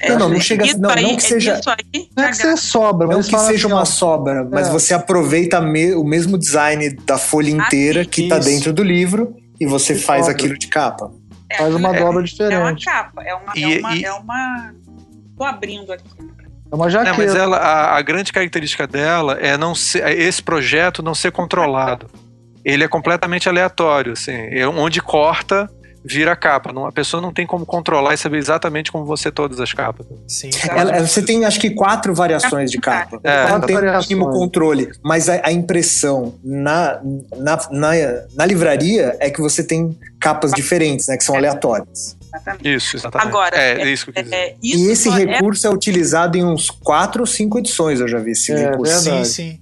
[0.00, 1.60] É, não, não, não chega não, aí, não que seja.
[1.66, 4.70] Aí, não é que seja sobra, não que seja uma assim, sobra, mas é.
[4.70, 9.66] você aproveita me, o mesmo design da folha inteira que está dentro do livro e
[9.66, 10.34] você que faz sobra.
[10.34, 11.10] aquilo de capa.
[11.48, 12.54] É, faz uma dobra diferente.
[12.54, 13.52] É uma capa, é uma.
[13.56, 14.04] E, é uma, e...
[14.04, 14.74] é uma...
[15.36, 16.04] Tô abrindo aqui.
[16.70, 17.16] É uma jaqueta.
[17.16, 21.14] Não, mas ela, a, a, grande característica dela é não ser, é esse projeto não
[21.14, 22.08] ser controlado.
[22.64, 25.70] Ele é completamente aleatório, assim, é onde corta
[26.06, 26.72] vira capa.
[26.72, 30.06] Não, a pessoa não tem como controlar e saber exatamente como você todas as capas.
[30.28, 30.50] Sim.
[30.70, 33.18] Ela, você tem acho que quatro variações de capa.
[33.24, 33.48] É.
[33.50, 37.00] Não tem o mínimo controle, mas a, a, impressão na,
[37.36, 37.90] na, na,
[38.34, 42.16] na livraria é que você tem capas diferentes, né, que são aleatórias.
[42.64, 43.28] Isso, exatamente.
[43.28, 45.70] Agora, é, é isso que eu quis é, E esse é recurso é...
[45.70, 45.72] é...
[45.72, 49.00] utilizado em uns quatro ou cinco edições, eu já vi esse é, recurso.
[49.00, 49.60] Sim, sim.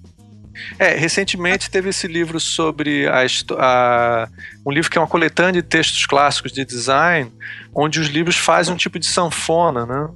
[0.78, 3.24] É, recentemente teve esse livro sobre a,
[3.58, 4.28] a,
[4.64, 7.30] um livro que é uma coletânea de textos clássicos de design,
[7.74, 10.08] onde os livros fazem um tipo de sanfona, né?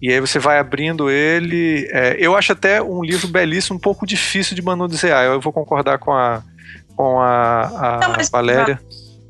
[0.00, 1.88] E aí você vai abrindo ele.
[1.92, 5.24] É, eu acho até um livro belíssimo, um pouco difícil de manusear.
[5.24, 6.42] Eu vou concordar com a,
[6.96, 8.80] com a, a não, mas, Valéria.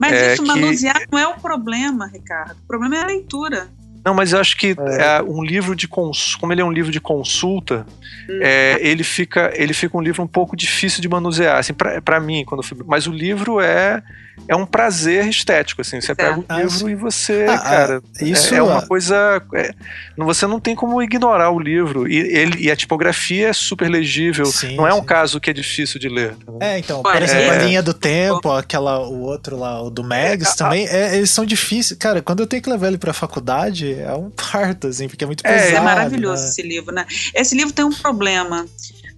[0.03, 1.07] Mas é, isso, manusear que...
[1.13, 2.57] não é o problema, Ricardo.
[2.65, 3.69] O problema é a leitura.
[4.05, 5.19] Não, mas eu acho que é.
[5.19, 6.35] É, um livro de cons...
[6.35, 7.87] como ele é um livro de consulta,
[8.29, 8.41] hum.
[8.43, 12.45] é, ele fica ele fica um livro um pouco difícil de manusear, assim, para mim,
[12.45, 12.77] quando fui...
[12.85, 14.03] mas o livro é
[14.49, 16.01] é um prazer estético, assim.
[16.01, 19.43] Você pega o ah, livro e você, ah, cara, é, isso é, uma coisa.
[19.55, 19.75] É,
[20.17, 22.09] você não tem como ignorar o livro.
[22.11, 24.47] E, ele, e a tipografia é super legível.
[24.47, 25.07] Sim, não é um sim.
[25.07, 26.35] caso que é difícil de ler.
[26.35, 30.03] Tá é, então, por exemplo, a linha do tempo, aquela, o outro lá, o do
[30.03, 31.99] Megs também, eles são difíceis.
[31.99, 35.27] Cara, quando eu tenho que levar ele pra faculdade, é um parto, assim, porque é
[35.27, 35.77] muito pesado.
[35.77, 36.49] É, maravilhoso né?
[36.49, 37.07] esse livro, né?
[37.35, 38.67] Esse livro tem um problema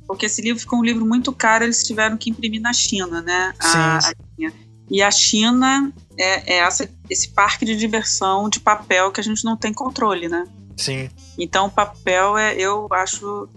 [0.07, 3.55] porque esse livro ficou um livro muito caro, eles tiveram que imprimir na China, né?
[3.59, 4.09] A, Sim.
[4.47, 4.53] A
[4.91, 9.45] e a China é, é essa, esse parque de diversão de papel que a gente
[9.45, 10.47] não tem controle, né?
[10.77, 11.09] Sim.
[11.39, 13.49] Então, o papel é, eu acho.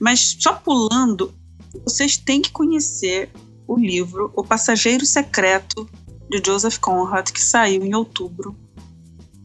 [0.00, 1.34] Mas só pulando,
[1.84, 3.30] vocês têm que conhecer
[3.66, 5.88] o livro O Passageiro Secreto
[6.30, 8.56] de Joseph Conrad, que saiu em outubro.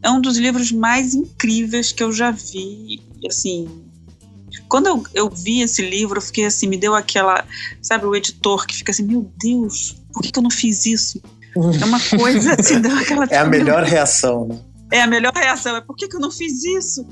[0.02, 3.02] É um dos livros mais incríveis que eu já vi.
[3.28, 3.87] Assim,
[4.68, 7.46] quando eu, eu vi esse livro, eu fiquei assim, me deu aquela.
[7.82, 11.22] Sabe, o editor que fica assim: Meu Deus, por que, que eu não fiz isso?
[11.82, 13.26] É uma coisa assim, deu aquela.
[13.26, 14.60] É a melhor reação, né?
[14.92, 17.06] É a melhor reação, é por que, que eu não fiz isso?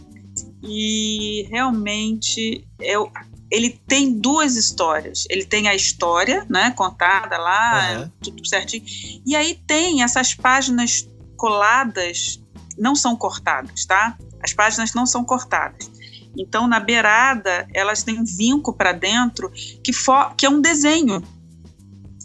[0.64, 3.12] E realmente eu,
[3.52, 5.26] ele tem duas histórias.
[5.30, 8.12] Ele tem a história, né, contada lá, uhum.
[8.22, 8.84] tudo certinho.
[9.26, 12.42] E aí tem essas páginas coladas,
[12.78, 14.18] não são cortadas, tá?
[14.42, 15.90] As páginas não são cortadas.
[16.38, 19.52] Então, na beirada, elas têm um vinco para dentro
[19.84, 19.92] que,
[20.38, 21.24] que é um desenho.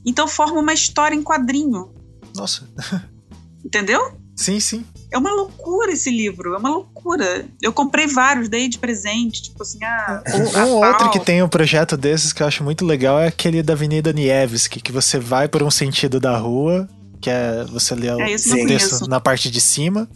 [0.04, 1.92] Então, forma uma história em quadrinho.
[2.34, 2.68] Nossa.
[3.64, 4.18] Entendeu?
[4.34, 4.86] Sim, sim.
[5.12, 7.46] É uma loucura esse livro, é uma loucura.
[7.61, 10.22] Eu comprei vários, dei de presente, tipo assim, ah.
[10.32, 13.62] Um, um outro que tem um projeto desses que eu acho muito legal é aquele
[13.62, 16.88] da Avenida Nievski, que você vai por um sentido da rua,
[17.20, 20.08] que é você lê o é, texto na parte de cima,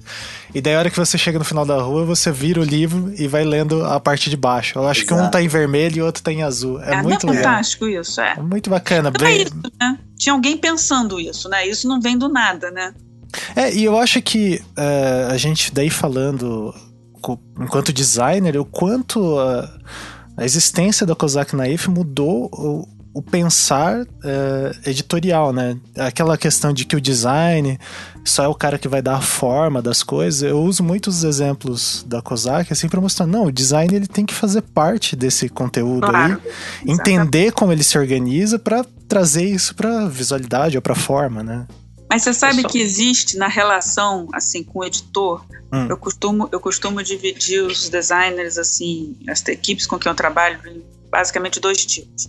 [0.54, 3.12] e daí a hora que você chega no final da rua, você vira o livro
[3.18, 4.78] e vai lendo a parte de baixo.
[4.78, 5.20] Eu acho Exato.
[5.20, 6.80] que um tá em vermelho e o outro tá em azul.
[6.82, 7.42] É, é muito legal.
[7.42, 8.34] fantástico isso, é.
[8.38, 9.10] é muito bacana.
[9.14, 9.38] Então bem...
[9.38, 9.98] é isso, né?
[10.16, 11.66] Tinha alguém pensando isso, né?
[11.66, 12.94] Isso não vem do nada, né?
[13.54, 16.74] É, e eu acho que uh, a gente daí falando
[17.60, 19.68] enquanto designer, o quanto uh,
[20.36, 25.76] a existência da Kozak Naif mudou o, pensar uh, editorial, né?
[25.96, 27.78] Aquela questão de que o design
[28.24, 30.42] só é o cara que vai dar a forma das coisas.
[30.42, 34.34] Eu uso muitos exemplos da Kozak assim para mostrar, não, o design ele tem que
[34.34, 40.06] fazer parte desse conteúdo claro, aí, entender como ele se organiza para trazer isso para
[40.06, 41.66] visualidade ou para forma, né?
[42.10, 45.44] Mas você sabe que existe na relação assim com o editor.
[45.72, 45.86] Hum.
[45.88, 50.82] Eu costumo eu costumo dividir os designers assim, as equipes com quem eu trabalho, em
[51.10, 52.28] basicamente dois tipos.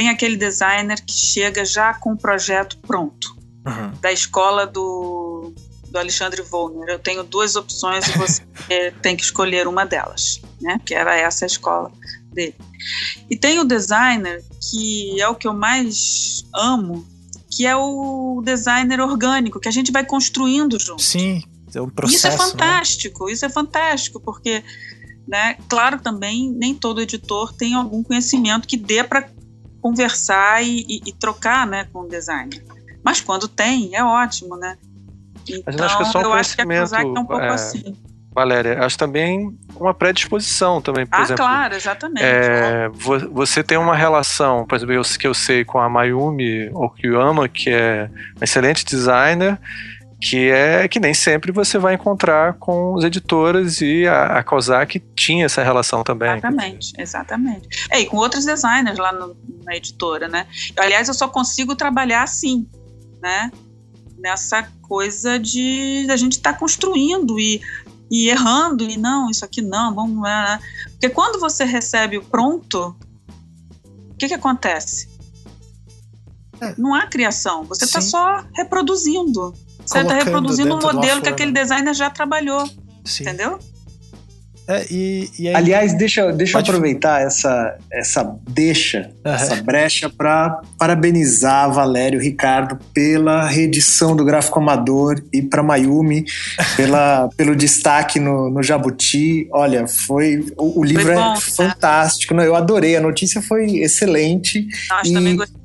[0.00, 3.36] Tem aquele designer que chega já com o projeto pronto,
[3.66, 3.92] uhum.
[4.00, 5.52] da escola do,
[5.90, 6.88] do Alexandre Volner.
[6.88, 8.42] Eu tenho duas opções e você
[9.02, 10.80] tem que escolher uma delas, né?
[10.86, 11.92] Que era essa a escola
[12.32, 12.54] dele.
[13.28, 17.06] E tem o designer que é o que eu mais amo,
[17.50, 21.02] que é o designer orgânico, que a gente vai construindo junto.
[21.02, 21.42] Sim,
[21.74, 22.16] é um processo.
[22.16, 22.38] Isso é né?
[22.38, 23.32] fantástico, né?
[23.34, 24.64] isso é fantástico, porque,
[25.28, 29.28] né, claro, também nem todo editor tem algum conhecimento que dê para
[29.80, 32.62] conversar e, e, e, trocar né, com o designer.
[33.02, 34.76] Mas quando tem, é ótimo, né?
[35.48, 37.42] Então, Mas eu acho que é só um eu acho que a é um pouco
[37.42, 37.48] é...
[37.48, 37.96] assim.
[38.32, 41.44] Valéria, acho também uma predisposição também, por ah, exemplo.
[41.44, 42.24] claro, exatamente.
[42.24, 42.88] É,
[43.32, 47.70] você tem uma relação, por exemplo, eu, que eu sei com a Mayumi Okuyama, que
[47.70, 49.58] é uma excelente designer,
[50.20, 55.00] que é que nem sempre você vai encontrar com os editores e a, a Kozak
[55.16, 56.30] tinha essa relação também.
[56.30, 57.68] Exatamente, exatamente.
[57.90, 60.46] É, e com outros designers lá no, na editora, né?
[60.76, 62.68] Aliás, eu só consigo trabalhar assim,
[63.22, 63.50] né?
[64.18, 67.62] Nessa coisa de a gente estar tá construindo e
[68.10, 70.20] e errando, e não, isso aqui não, vamos.
[70.20, 70.58] Né?
[70.90, 72.96] Porque quando você recebe o pronto,
[74.10, 75.08] o que, que acontece?
[76.60, 76.74] É.
[76.76, 79.54] Não há criação, você está só reproduzindo.
[79.90, 82.68] Você está reproduzindo um modelo que aquele designer já trabalhou.
[83.04, 83.24] Sim.
[83.24, 83.58] Entendeu?
[84.68, 85.54] É, e, e aí...
[85.56, 89.32] Aliás, deixa, deixa eu aproveitar essa, essa deixa, uhum.
[89.32, 96.24] essa brecha, para parabenizar Valério Ricardo pela reedição do Gráfico Amador e para Mayumi
[96.76, 99.48] pela, pelo destaque no, no Jabuti.
[99.52, 100.46] Olha, foi.
[100.56, 102.32] O, o livro foi é bom, é fantástico.
[102.32, 102.46] Né?
[102.46, 104.68] Eu adorei, a notícia foi excelente.
[104.88, 105.59] Nós e, também gostamos.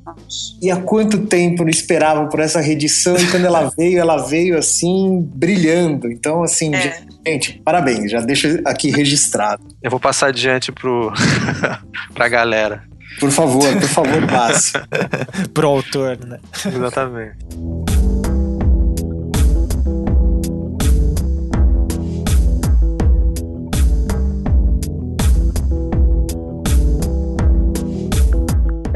[0.62, 3.16] E há quanto tempo não esperava por essa reedição?
[3.16, 6.10] E quando ela veio, ela veio assim, brilhando.
[6.10, 7.02] Então, assim, é.
[7.26, 8.10] gente, parabéns.
[8.10, 9.62] Já deixo aqui registrado.
[9.82, 11.12] Eu vou passar adiante pro,
[12.14, 12.84] pra galera.
[13.18, 14.72] Por favor, por favor, passe.
[15.54, 16.38] Pro autor, né?
[16.66, 17.36] Exatamente.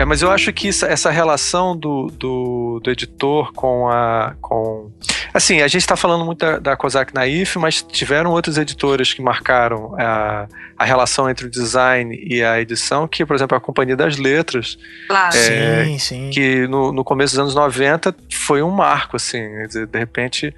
[0.01, 4.35] É, mas eu acho que essa relação do, do, do editor com a.
[4.41, 4.91] Com...
[5.35, 9.21] Assim, a gente está falando muito da, da Kozak Naif, mas tiveram outros editores que
[9.21, 10.47] marcaram a,
[10.79, 14.79] a relação entre o design e a edição, que, por exemplo, a Companhia das Letras.
[15.07, 15.37] Claro.
[15.37, 16.31] É, sim, sim.
[16.31, 19.51] Que no, no começo dos anos 90 foi um marco, assim.
[19.69, 20.55] De repente,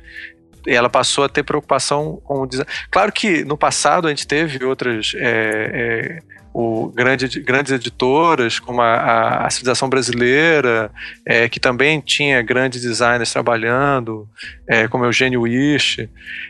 [0.64, 2.70] ela passou a ter preocupação com o design.
[2.92, 6.22] Claro que no passado a gente teve outras é, é,
[6.54, 10.90] o grande, grandes editoras, como a, a, Civilização Brasileira,
[11.24, 14.28] é, que também tinha grandes designers trabalhando,
[14.68, 16.08] é, como Eugênio Wish,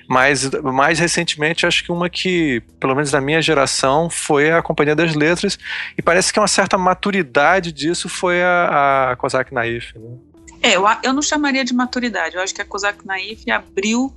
[0.08, 4.96] mas mais recentemente acho que uma que, pelo menos na minha geração, foi a Companhia
[4.96, 5.56] das Letras,
[5.96, 9.96] e parece que uma certa maturidade disso foi a, a Kozak Naif.
[9.96, 10.16] Né?
[10.62, 14.12] É, eu, eu não chamaria de maturidade, eu acho que a Kozak Naif abriu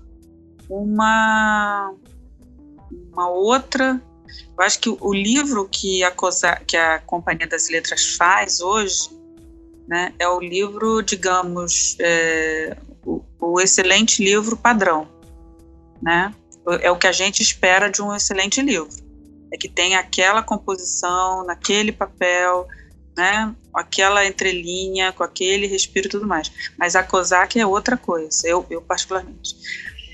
[0.67, 1.93] uma,
[3.11, 4.01] uma outra
[4.57, 9.09] eu acho que o livro que a, Cosa, que a Companhia das Letras faz hoje
[9.87, 15.07] né, é o livro, digamos, é, o, o, excelente livro padrão.
[16.01, 16.33] Né?
[16.81, 18.89] É o que a gente espera de um excelente livro.
[19.53, 22.67] É que tem aquela composição, naquele papel,
[23.15, 26.51] né, aquela entrelinha, com aquele respiro e tudo mais.
[26.77, 29.55] Mas a COSAC é outra coisa, eu, eu particularmente.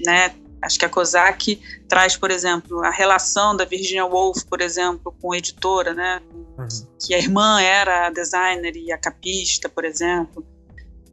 [0.06, 0.34] Né?
[0.62, 5.32] Acho que a COSAC traz, por exemplo, a relação da Virginia Woolf, por exemplo, com
[5.34, 6.22] a editora, né?
[6.58, 6.68] Uhum.
[7.00, 10.46] Que a irmã era a designer e a capista, por exemplo.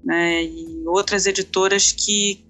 [0.04, 0.44] Né?
[0.44, 2.44] E outras editoras que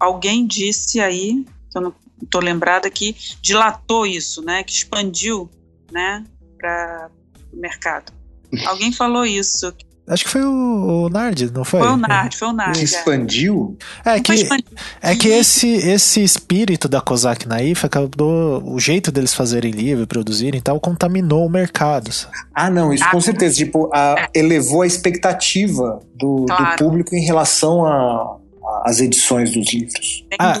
[0.00, 4.64] alguém disse aí, que eu não estou lembrada, que dilatou isso, né?
[4.64, 5.48] Que expandiu
[5.92, 6.24] né?
[6.58, 7.10] para
[7.52, 8.12] o mercado.
[8.66, 9.72] Alguém falou isso,
[10.08, 11.80] Acho que foi o, o Nard, não foi?
[11.80, 12.78] Foi o Nard, foi o Nard.
[12.78, 12.84] Que é.
[12.84, 13.76] expandiu?
[14.04, 14.32] É, que,
[15.02, 18.62] é que esse, esse espírito da Kozak Naif acabou.
[18.64, 22.10] O jeito deles fazerem livro, produzirem e tal, contaminou o mercado.
[22.54, 23.56] Ah, não, isso ah, com certeza.
[23.56, 24.38] Tipo, a, é.
[24.38, 26.64] elevou a expectativa do, claro.
[26.64, 27.84] do público em relação
[28.84, 30.24] às edições dos livros.
[30.38, 30.56] Ah,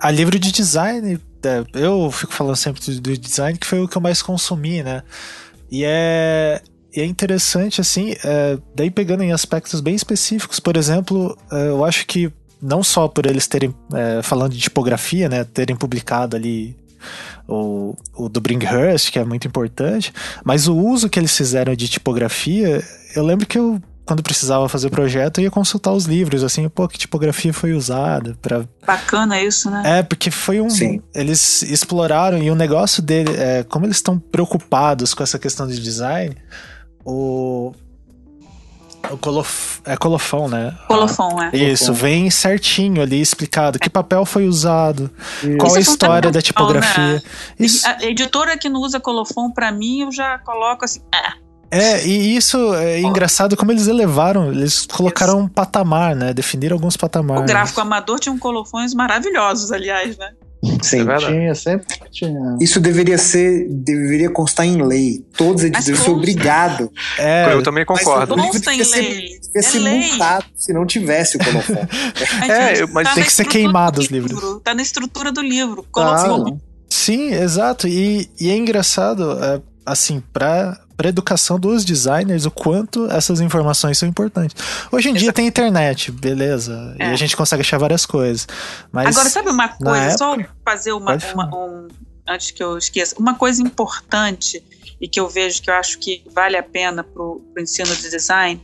[0.00, 3.96] a livro de design, é, eu fico falando sempre do design, que foi o que
[3.96, 5.02] eu mais consumi, né?
[5.70, 6.60] E é
[6.94, 11.84] e é interessante, assim, é, daí pegando em aspectos bem específicos, por exemplo, é, eu
[11.84, 16.76] acho que não só por eles terem, é, falando de tipografia, né, terem publicado ali
[17.46, 20.12] o, o do Bringhurst, que é muito importante,
[20.44, 22.82] mas o uso que eles fizeram de tipografia,
[23.14, 26.88] eu lembro que eu quando precisava fazer projeto, eu ia consultar os livros, assim, pô,
[26.88, 29.98] que tipografia foi usada para Bacana isso, né?
[29.98, 30.70] É, porque foi um...
[30.70, 31.02] Sim.
[31.14, 35.78] Eles exploraram, e o negócio dele, é, como eles estão preocupados com essa questão de
[35.78, 36.34] design,
[37.04, 37.72] o.
[39.10, 39.80] O colof...
[39.86, 40.76] é colofão, né?
[40.86, 41.56] Colofão, é.
[41.56, 45.10] Isso, vem certinho ali explicado que papel foi usado,
[45.42, 45.56] Isso.
[45.56, 47.14] qual a história da tipografia.
[47.14, 47.22] Né?
[47.58, 47.88] Isso...
[47.88, 51.00] A editora que não usa colofão, para mim, eu já coloco assim.
[51.14, 51.34] Ah.
[51.70, 55.42] É, e isso é engraçado como eles elevaram, eles colocaram isso.
[55.42, 56.32] um patamar, né?
[56.32, 57.44] Definiram alguns patamares.
[57.44, 60.32] O gráfico amador tinha um colofões maravilhosos, aliás, né?
[60.82, 62.56] Sim, é tinha, sempre tinha.
[62.60, 65.24] Isso deveria ser, deveria constar em lei.
[65.36, 66.88] Todos eles deveriam ser obrigados.
[67.16, 68.36] É, eu também concordo.
[68.36, 69.38] Mas consta em lei.
[69.40, 70.08] Devia ser, é lei.
[70.08, 71.78] multado se não tivesse o colofone.
[72.50, 74.60] é, mas tá tem que ser queimado os livros.
[74.64, 75.86] Tá na estrutura do livro.
[75.92, 76.56] Colofone.
[76.56, 77.86] Ah, sim, exato.
[77.86, 83.96] E, e é engraçado, é, assim, pra para educação dos designers o quanto essas informações
[83.96, 84.56] são importantes.
[84.90, 87.10] Hoje em dia tem internet, beleza, é.
[87.10, 88.48] e a gente consegue achar várias coisas.
[88.90, 89.96] Mas Agora, sabe uma coisa?
[89.96, 91.86] Época, só fazer uma, uma um,
[92.28, 94.60] antes que eu esqueça, uma coisa importante
[95.00, 98.10] e que eu vejo que eu acho que vale a pena para o ensino de
[98.10, 98.60] design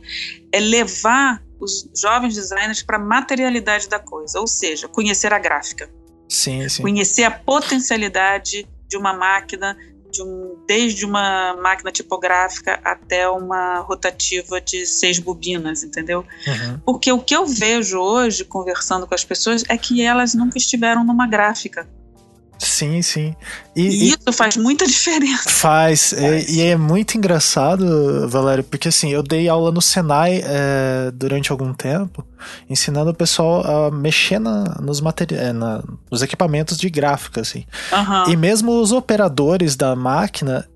[0.51, 5.89] é levar os jovens designers para a materialidade da coisa, ou seja, conhecer a gráfica.
[6.27, 6.81] Sim, sim.
[6.81, 9.77] Conhecer a potencialidade de uma máquina,
[10.15, 16.25] de um, desde uma máquina tipográfica até uma rotativa de seis bobinas, entendeu?
[16.47, 16.79] Uhum.
[16.85, 21.03] Porque o que eu vejo hoje, conversando com as pessoas, é que elas nunca estiveram
[21.03, 21.87] numa gráfica.
[22.57, 23.35] Sim, sim.
[23.75, 25.49] E, e isso faz muita diferença.
[25.49, 26.13] Faz.
[26.13, 26.49] faz.
[26.49, 31.51] E, e, é muito engraçado, Valério, porque assim, eu dei aula no Senai é, durante
[31.51, 32.25] algum tempo,
[32.69, 37.65] ensinando o pessoal a mexer na, nos, materi é, na, nos equipamentos de gráfica, assim.
[37.91, 38.31] Uhum.
[38.31, 40.67] E mesmo os operadores da máquina,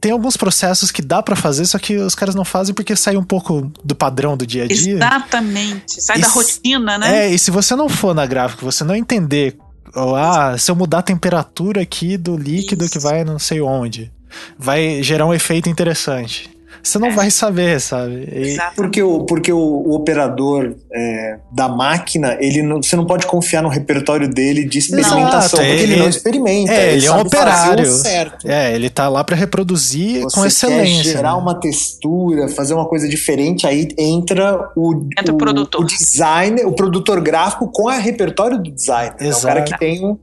[0.00, 3.16] tem alguns processos que dá para fazer, só que os caras não fazem porque sai
[3.16, 4.94] um pouco do padrão do dia a dia.
[4.94, 7.26] Exatamente, sai e da rotina, né?
[7.26, 9.58] É, e se você não for na gráfica, você não entender
[9.94, 12.92] ou, ah, se eu mudar a temperatura aqui do líquido Isso.
[12.92, 14.12] que vai não sei onde,
[14.58, 16.57] vai gerar um efeito interessante
[16.88, 17.12] você não é.
[17.12, 18.28] vai saber, sabe?
[18.32, 18.56] E...
[18.74, 23.62] Porque, o, porque o, o operador é, da máquina, ele não, você não pode confiar
[23.62, 26.72] no repertório dele de experimentação, Exato, porque ele, ele, não experimenta.
[26.72, 27.86] É, ele, ele é um operário.
[27.86, 28.48] Certo.
[28.48, 31.04] É, ele tá lá para reproduzir você com excelência.
[31.04, 31.42] Quer gerar né?
[31.42, 35.80] uma textura, fazer uma coisa diferente, aí entra o, entra o, o, produtor.
[35.82, 39.14] o designer, o produtor gráfico com o repertório do designer.
[39.20, 39.46] Exato.
[39.46, 40.18] É o cara que tem um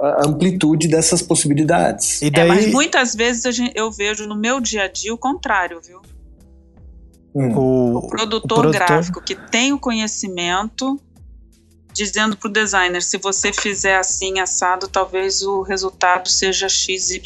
[0.00, 2.22] a amplitude dessas possibilidades.
[2.22, 2.48] E daí...
[2.48, 6.00] É, mas muitas vezes eu vejo no meu dia a dia o contrário, viu?
[7.34, 7.52] Hum.
[7.54, 11.00] O, o, produtor o, produtor gráfico que tem o conhecimento
[12.04, 17.20] dizendo para o designer: se você fizer assim, assado, talvez o resultado seja XYZ.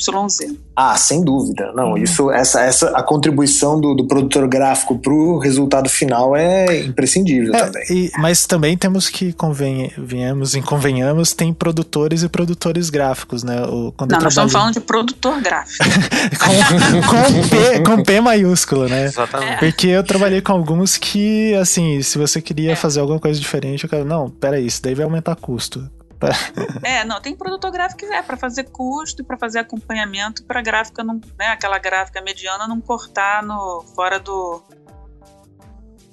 [0.77, 1.73] Ah, sem dúvida.
[1.73, 6.81] Não, isso, essa, essa, a contribuição do, do produtor gráfico para o resultado final é
[6.81, 7.85] imprescindível é, também.
[7.91, 13.63] E, mas também temos que, convenhamos e convenhamos, tem produtores e produtores gráficos, né?
[13.63, 15.85] O, quando Não, nós estamos falando de produtor gráfico.
[16.43, 19.05] com, com, P, com P maiúsculo, né?
[19.05, 19.59] Exatamente.
[19.61, 22.77] Porque eu trabalhei com alguns que, assim, se você queria é.
[22.77, 25.91] fazer alguma coisa diferente, eu quero, não, pera isso daí vai aumentar custo.
[26.83, 30.63] É, não, tem produtor gráfico que é para fazer custo e para fazer acompanhamento para
[30.63, 34.63] gráfica não, né, aquela gráfica mediana não cortar no fora do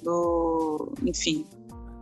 [0.02, 1.46] do, enfim,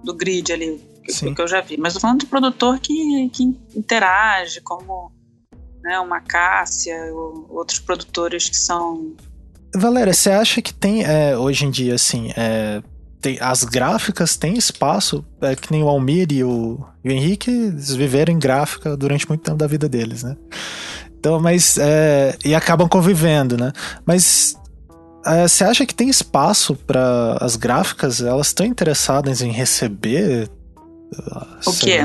[0.03, 1.77] do grid ali, que, que eu já vi.
[1.77, 3.45] Mas tô falando de produtor que, que
[3.77, 5.13] interage, como
[5.83, 9.15] né, uma Cássia, ou outros produtores que são
[9.75, 12.83] Valéria, você acha que tem é, hoje em dia, assim, é,
[13.21, 17.51] tem, as gráficas têm espaço, é que nem o Almir e o, e o Henrique,
[17.51, 20.37] eles viveram em gráfica durante muito tempo da vida deles, né?
[21.19, 21.77] Então, mas.
[21.79, 23.73] É, e acabam convivendo, né?
[24.07, 24.57] Mas.
[25.27, 28.23] É, você acha que tem espaço para as gráficas?
[28.23, 30.49] Elas estão interessadas em receber.
[31.67, 31.99] O quê?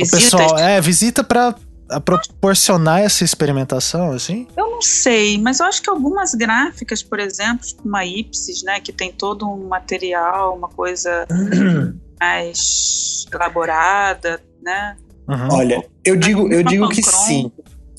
[0.00, 1.56] O pessoal, é, visita para
[1.98, 4.46] proporcionar essa experimentação, assim?
[4.56, 8.80] Eu não sei, mas eu acho que algumas gráficas, por exemplo, tipo uma Ipsis, né,
[8.80, 11.26] que tem todo um material, uma coisa
[12.20, 14.96] mais elaborada, né?
[15.26, 15.48] Uhum.
[15.52, 17.50] Olha, eu digo, eu digo que sim.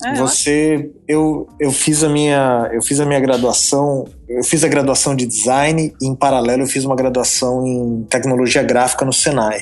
[0.03, 4.67] É, você, eu, eu fiz a minha, eu fiz a minha graduação, eu fiz a
[4.67, 9.61] graduação de design e em paralelo eu fiz uma graduação em tecnologia gráfica no Senai.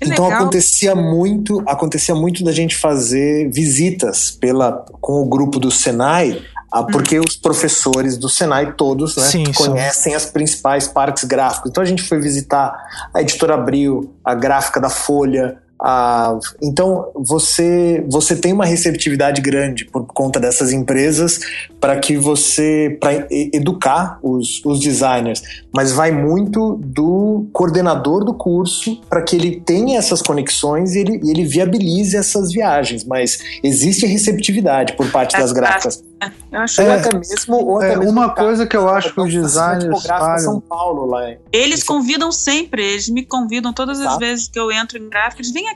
[0.00, 0.42] Que então legal.
[0.42, 6.42] acontecia muito, acontecia muito da gente fazer visitas pela com o grupo do Senai
[6.74, 7.24] ah, porque hum.
[7.24, 11.70] os professores do Senai todos né, Sim, conhecem as principais partes gráficas.
[11.70, 12.74] Então a gente foi visitar
[13.14, 19.84] a Editora Abril, a gráfica da Folha, ah, então você você tem uma receptividade grande
[19.84, 21.40] por conta dessas empresas
[21.78, 28.98] para que você para educar os, os designers, mas vai muito do coordenador do curso
[29.10, 33.04] para que ele tenha essas conexões e ele, ele viabilize essas viagens.
[33.04, 36.02] Mas existe receptividade por parte das gráficas.
[36.50, 39.20] Eu acho é, até mesmo, ou até é, mesmo uma coisa que eu acho que
[39.20, 40.02] os designers
[40.38, 41.34] São Paulo lá.
[41.52, 45.68] Eles convidam sempre, eles me convidam todas as vezes que eu entro em gráficos, vem
[45.68, 45.73] aqui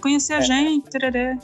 [0.00, 0.42] conhecer a é.
[0.42, 1.36] gente, tererê.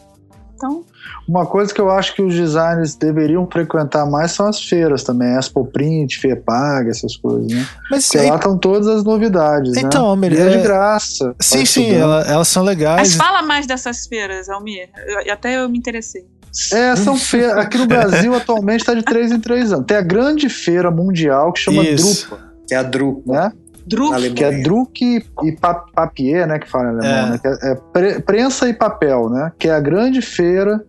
[0.55, 0.85] Então,
[1.29, 5.37] uma coisa que eu acho que os designers deveriam frequentar mais são as feiras também,
[5.37, 7.67] Expo Print, FEPAG, essas coisas, né?
[7.91, 8.31] Mas Porque aí...
[8.31, 10.09] lá estão todas as novidades, então, né?
[10.09, 11.35] Almir, é de graça.
[11.41, 12.97] Sim, sim, elas, elas, são legais.
[12.97, 14.89] Mas fala mais dessas feiras, Almir.
[15.07, 16.25] Eu, até eu me interessei.
[16.73, 17.57] É, são feiras.
[17.57, 19.87] Aqui no Brasil, atualmente, está de três em três anos.
[19.87, 22.29] Tem a grande feira mundial que chama Isso.
[22.29, 22.53] Drupa.
[22.69, 23.33] Que é a Drupa.
[23.33, 23.53] Né?
[23.87, 24.31] Druk.
[24.31, 25.57] Que é Druk e
[25.95, 26.59] papier, né?
[26.59, 27.31] Que fala em alemão, é.
[27.31, 27.39] né?
[27.39, 29.53] Que é, é prensa e papel, né?
[29.59, 30.85] Que é a grande feira.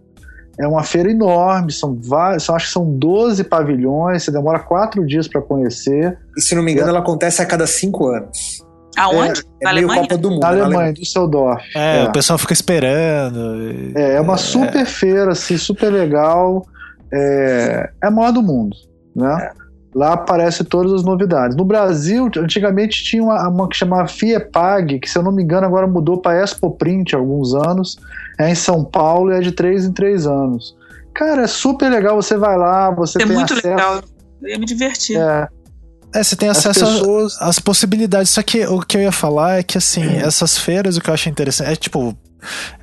[0.60, 5.04] É uma feira enorme, são vários, são, acho que são 12 pavilhões, você demora quatro
[5.04, 6.16] dias para conhecer.
[6.38, 6.90] E se não me engano, é.
[6.92, 8.64] ela acontece a cada cinco anos.
[8.96, 9.42] Aonde?
[9.42, 10.02] É, na é Alemanha?
[10.02, 10.42] Copa do Mundo.
[10.42, 11.64] Na Alemanha, Düsseldorf.
[11.76, 13.40] É, é, o pessoal fica esperando.
[13.96, 16.66] É, é uma super feira, assim, super legal.
[17.12, 18.76] É, é a maior do mundo,
[19.16, 19.52] né?
[19.96, 20.00] É.
[20.00, 21.56] Lá aparecem todas as novidades.
[21.56, 25.66] No Brasil, antigamente tinha uma, uma que chamava FIEPAG, que se eu não me engano
[25.66, 27.98] agora mudou para Expo Print há alguns anos.
[28.40, 30.76] É em São Paulo e é de três em três anos.
[31.14, 32.16] Cara, é super legal.
[32.16, 33.68] Você vai lá, você é tem muito acesso...
[33.68, 34.02] legal.
[34.42, 35.18] Eu ia me divertir.
[35.18, 35.48] É.
[36.16, 37.38] É, você tem acesso pessoas...
[37.42, 38.32] às possibilidades.
[38.32, 41.14] Só que o que eu ia falar é que, assim, essas feiras, o que eu
[41.14, 42.16] acho interessante é, tipo,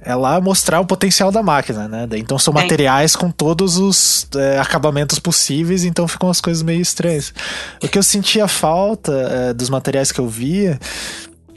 [0.02, 2.08] é lá mostrar o potencial da máquina, né?
[2.14, 7.32] Então são materiais com todos os é, acabamentos possíveis, então ficam as coisas meio estranhas.
[7.82, 10.78] O que eu sentia falta é, dos materiais que eu via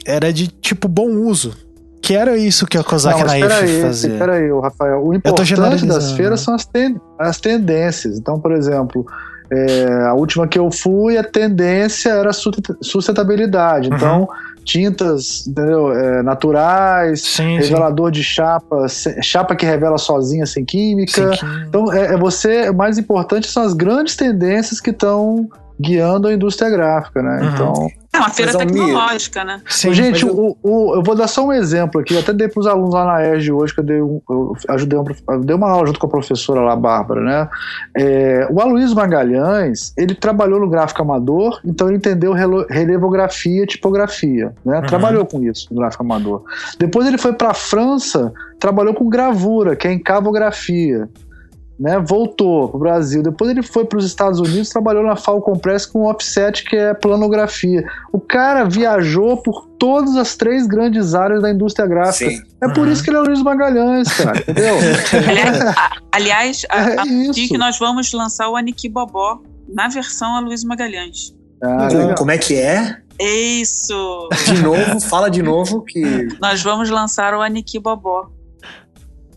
[0.04, 1.56] era de tipo bom uso.
[2.02, 4.12] Que era isso que a Kozak Não, Naif fazia.
[4.12, 5.06] Espera aí, Rafael.
[5.06, 8.18] O importante das feiras são as, ten as tendências.
[8.18, 9.06] Então, por exemplo,
[9.50, 12.30] é, a última que eu fui, a tendência era
[12.82, 13.88] sustentabilidade.
[13.88, 15.92] Então, uhum tintas entendeu?
[15.92, 18.12] É, naturais, sim, revelador sim.
[18.12, 18.86] de chapa,
[19.22, 21.32] chapa que revela sozinha sem química.
[21.68, 25.48] Então, é, é, você, o mais importante são as grandes tendências que estão
[25.80, 27.40] guiando a indústria gráfica, né?
[27.40, 27.54] Uhum.
[27.54, 29.60] Então, é uma feira tecnológica, né?
[29.68, 30.32] Sim, Gente, eu...
[30.32, 32.14] O, o, eu vou dar só um exemplo aqui.
[32.14, 34.56] Eu até dei para os alunos lá na ERG hoje, que eu dei, um, eu
[34.68, 37.48] ajudei um, eu dei uma aula junto com a professora lá, Bárbara, né?
[37.96, 44.78] É, o Aloysio Magalhães, ele trabalhou no gráfico amador, então ele entendeu relevografia, tipografia, né?
[44.78, 44.86] Uhum.
[44.86, 46.44] Trabalhou com isso no gráfico amador.
[46.78, 51.08] Depois ele foi para a França, trabalhou com gravura, que é encavografia
[51.78, 53.22] né, voltou para o Brasil.
[53.22, 56.94] Depois ele foi para os Estados Unidos, trabalhou na Falcon Press com offset, que é
[56.94, 57.84] planografia.
[58.12, 62.30] O cara viajou por todas as três grandes áreas da indústria gráfica.
[62.30, 62.42] Sim.
[62.62, 62.92] É por uhum.
[62.92, 64.76] isso que ele é o Luiz Magalhães, cara, entendeu?
[66.12, 70.62] aliás, a, é a, que nós vamos lançar o Aniki Bobó na versão a Luiz
[70.64, 71.34] Magalhães.
[71.62, 72.98] Ah, como é que é?
[73.18, 74.28] Isso!
[74.44, 76.28] De novo, fala de novo que.
[76.40, 78.28] Nós vamos lançar o Aniki Bobó.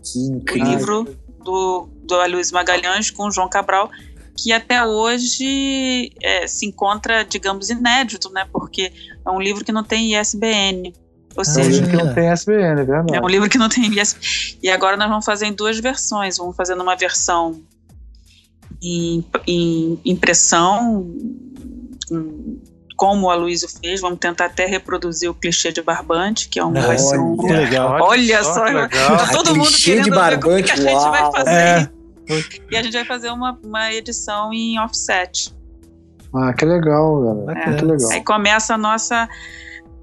[0.02, 0.66] Que incrível.
[0.66, 3.90] O livro do, do Aloysio Magalhães com o João Cabral,
[4.36, 8.46] que até hoje é, se encontra, digamos, inédito, né?
[8.52, 8.92] Porque
[9.24, 10.94] é um livro que não tem ISBN.
[11.36, 13.14] Ou seja, é um livro que não tem ISBN, é verdade.
[13.14, 14.58] É um livro que não tem ISBN.
[14.62, 16.38] E agora nós vamos fazer em duas versões.
[16.38, 17.62] Vamos fazer numa versão
[18.82, 21.06] em, em impressão,
[22.96, 26.70] como o Aloysio fez, vamos tentar até reproduzir o clichê de barbante, que é um
[26.70, 27.40] Olha, vai ser um.
[27.40, 27.98] Legal.
[28.00, 31.10] Olha só, tá todo mundo querendo de barbante, ver que a gente uau.
[31.10, 31.50] vai fazer.
[31.50, 31.97] É.
[32.70, 35.54] E a gente vai fazer uma, uma edição em offset.
[36.34, 37.50] Ah, que legal, velho.
[37.50, 37.76] É.
[37.76, 38.10] Que legal.
[38.10, 39.28] Aí começa a nossa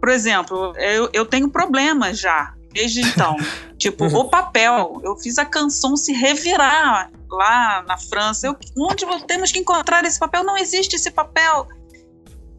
[0.05, 3.35] por exemplo, eu, eu tenho problemas já, desde então.
[3.75, 5.01] tipo, o papel.
[5.03, 8.45] Eu fiz a canção se revirar lá na França.
[8.45, 10.43] Eu, onde temos que encontrar esse papel?
[10.43, 11.67] Não existe esse papel.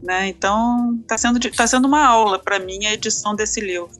[0.03, 0.27] Né?
[0.27, 3.91] Então, está sendo, tá sendo uma aula para mim a edição desse livro.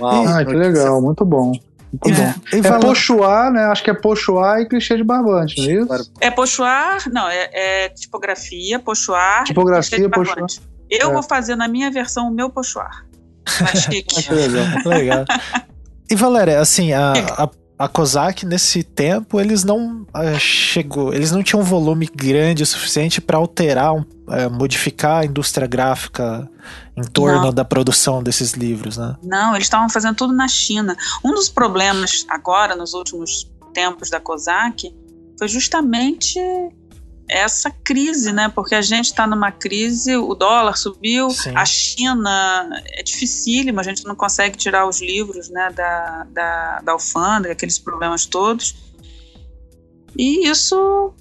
[0.00, 1.52] Uau, ah, que legal, muito bom.
[1.92, 2.34] Muito bom.
[2.52, 3.64] E, é Pochuar, né?
[3.64, 6.12] Acho que é Pochuar e clichê de barbante, não é isso?
[6.20, 9.44] É Pochuar, não, é, é tipografia, Pochuar.
[9.44, 10.46] Tipografia, Pochuar.
[10.90, 11.12] Eu é.
[11.12, 13.06] vou fazer na minha versão o meu Pochuar.
[13.60, 14.22] Mais chique.
[14.22, 14.64] que legal.
[14.86, 15.24] legal.
[16.10, 21.42] E Valéria, assim, a, a a Kozak nesse tempo eles não uh, chegou, eles não
[21.42, 26.48] tinham um volume grande o suficiente para alterar, um, uh, modificar a indústria gráfica
[26.96, 27.52] em torno não.
[27.52, 29.16] da produção desses livros, né?
[29.22, 30.96] Não, eles estavam fazendo tudo na China.
[31.22, 34.94] Um dos problemas agora nos últimos tempos da Kozak
[35.38, 36.40] foi justamente
[37.28, 38.48] essa crise, né?
[38.48, 41.52] Porque a gente está numa crise, o dólar subiu, Sim.
[41.56, 46.92] a China é dificílimo, a gente não consegue tirar os livros né, da, da, da
[46.92, 48.76] alfândega, aqueles problemas todos.
[50.16, 51.14] E isso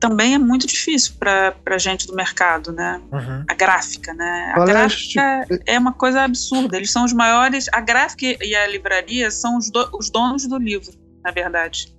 [0.00, 3.00] também é muito difícil para a gente do mercado, né?
[3.12, 3.44] Uhum.
[3.48, 4.52] A gráfica, né?
[4.54, 6.76] A gráfica é uma coisa absurda.
[6.76, 7.66] Eles são os maiores.
[7.72, 11.92] A gráfica e a livraria são os, do, os donos do livro, na verdade.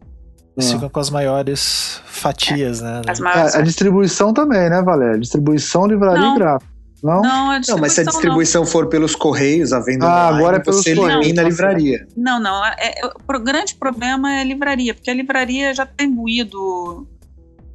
[0.60, 3.01] Eles ficam com as maiores fatias, né?
[3.07, 3.55] As maiores...
[3.55, 5.18] É, a distribuição também, né, Valéria?
[5.18, 6.36] Distribuição, livraria não.
[6.36, 6.80] e gráfico.
[7.01, 7.22] Não?
[7.22, 8.70] Não, não, mas se a distribuição não.
[8.70, 12.07] for pelos correios, a venda ah, online, agora é pelos você elimina a livraria.
[12.16, 12.66] Não, não.
[12.66, 17.07] É, é, o grande problema é a livraria, porque a livraria já tem moído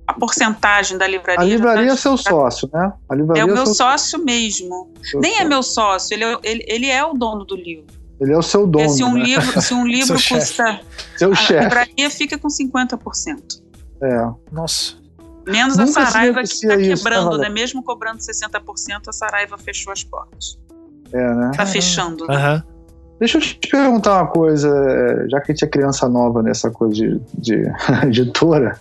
[0.07, 1.41] a porcentagem da livraria.
[1.41, 2.93] A livraria tá, é seu sócio, né?
[3.09, 4.93] A livraria é o meu sócio mesmo.
[5.03, 5.47] Seu Nem é sócio.
[5.47, 7.94] é meu sócio, ele, é ele, ele é o dono do livro.
[8.21, 8.89] Ele é o seu dono.
[8.89, 9.25] se um né?
[9.25, 10.81] livro, se um livro custa.
[11.17, 11.65] Seu a chefe.
[11.65, 13.63] livraria fica com 50%.
[14.03, 14.31] É.
[14.53, 14.95] Nossa.
[15.47, 17.49] Menos Nunca a Saraiva que está quebrando, né?
[17.49, 20.59] Mesmo cobrando 60%, a Saraiva fechou as portas.
[21.13, 21.51] É, né?
[21.55, 22.27] Tá fechando.
[22.27, 22.63] Né?
[23.19, 26.71] Deixa eu te perguntar uma coisa, é, já que a gente é criança nova nessa
[26.71, 27.63] coisa de, de
[28.07, 28.79] editora,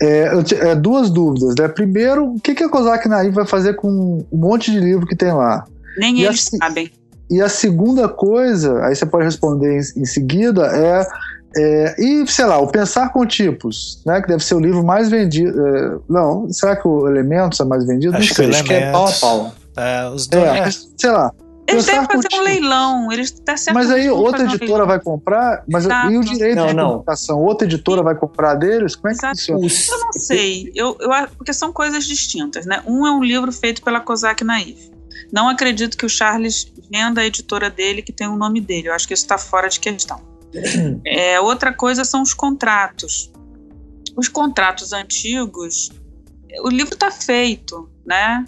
[0.00, 1.68] é, te, é, duas dúvidas, né?
[1.68, 5.16] Primeiro, o que, que a Kozak Naive vai fazer com um monte de livro que
[5.16, 5.66] tem lá?
[5.98, 6.90] Nem e eles sabem.
[7.30, 11.06] E a segunda coisa, aí você pode responder em, em seguida, é,
[11.56, 14.20] é, E, sei lá, o Pensar com Tipos, né?
[14.20, 15.66] Que deve ser o livro mais vendido.
[15.66, 18.16] É, não, será que o Elementos é mais vendido?
[18.16, 19.54] Acho não sei, que acho que é pau a pau.
[19.76, 20.44] É, os dois.
[20.44, 21.32] É, sei lá.
[21.66, 23.12] Eles devem fazer um leilão.
[23.12, 26.12] Eles tá certo mas aí outra editora um vai comprar, mas Exato.
[26.12, 26.90] e o direito não, de não.
[26.90, 27.42] publicação?
[27.42, 28.94] Outra editora vai comprar deles?
[28.94, 29.60] Como é que Exato.
[29.60, 30.00] funciona?
[30.00, 32.82] Eu não sei, eu, eu, porque são coisas distintas, né?
[32.86, 34.90] Um é um livro feito pela Kozak Naif.
[35.34, 38.86] Não acredito que o Charles venda a editora dele que tem o nome dele.
[38.86, 40.22] Eu acho que isso está fora de questão.
[41.04, 43.32] É, outra coisa são os contratos.
[44.16, 45.90] Os contratos antigos,
[46.62, 48.44] o livro está feito, né?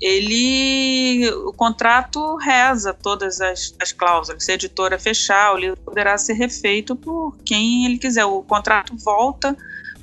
[0.00, 4.44] Ele, o contrato reza todas as, as cláusulas.
[4.44, 8.24] Se a editora fechar, o livro poderá ser refeito por quem ele quiser.
[8.24, 9.56] O contrato volta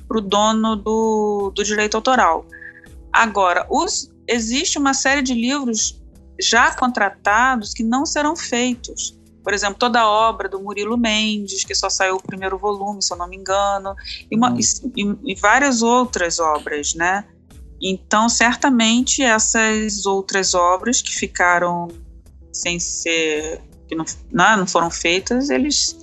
[0.06, 2.44] para o dono do, do direito autoral.
[3.10, 5.99] Agora, os, existe uma série de livros
[6.40, 9.18] já contratados que não serão feitos.
[9.42, 13.12] Por exemplo, toda a obra do Murilo Mendes, que só saiu o primeiro volume, se
[13.12, 13.94] eu não me engano,
[14.30, 14.58] e, uma, hum.
[14.96, 17.24] e, e várias outras obras, né?
[17.82, 21.88] Então, certamente, essas outras obras que ficaram
[22.52, 23.60] sem ser.
[23.88, 25.96] que não, não, não foram feitas, eles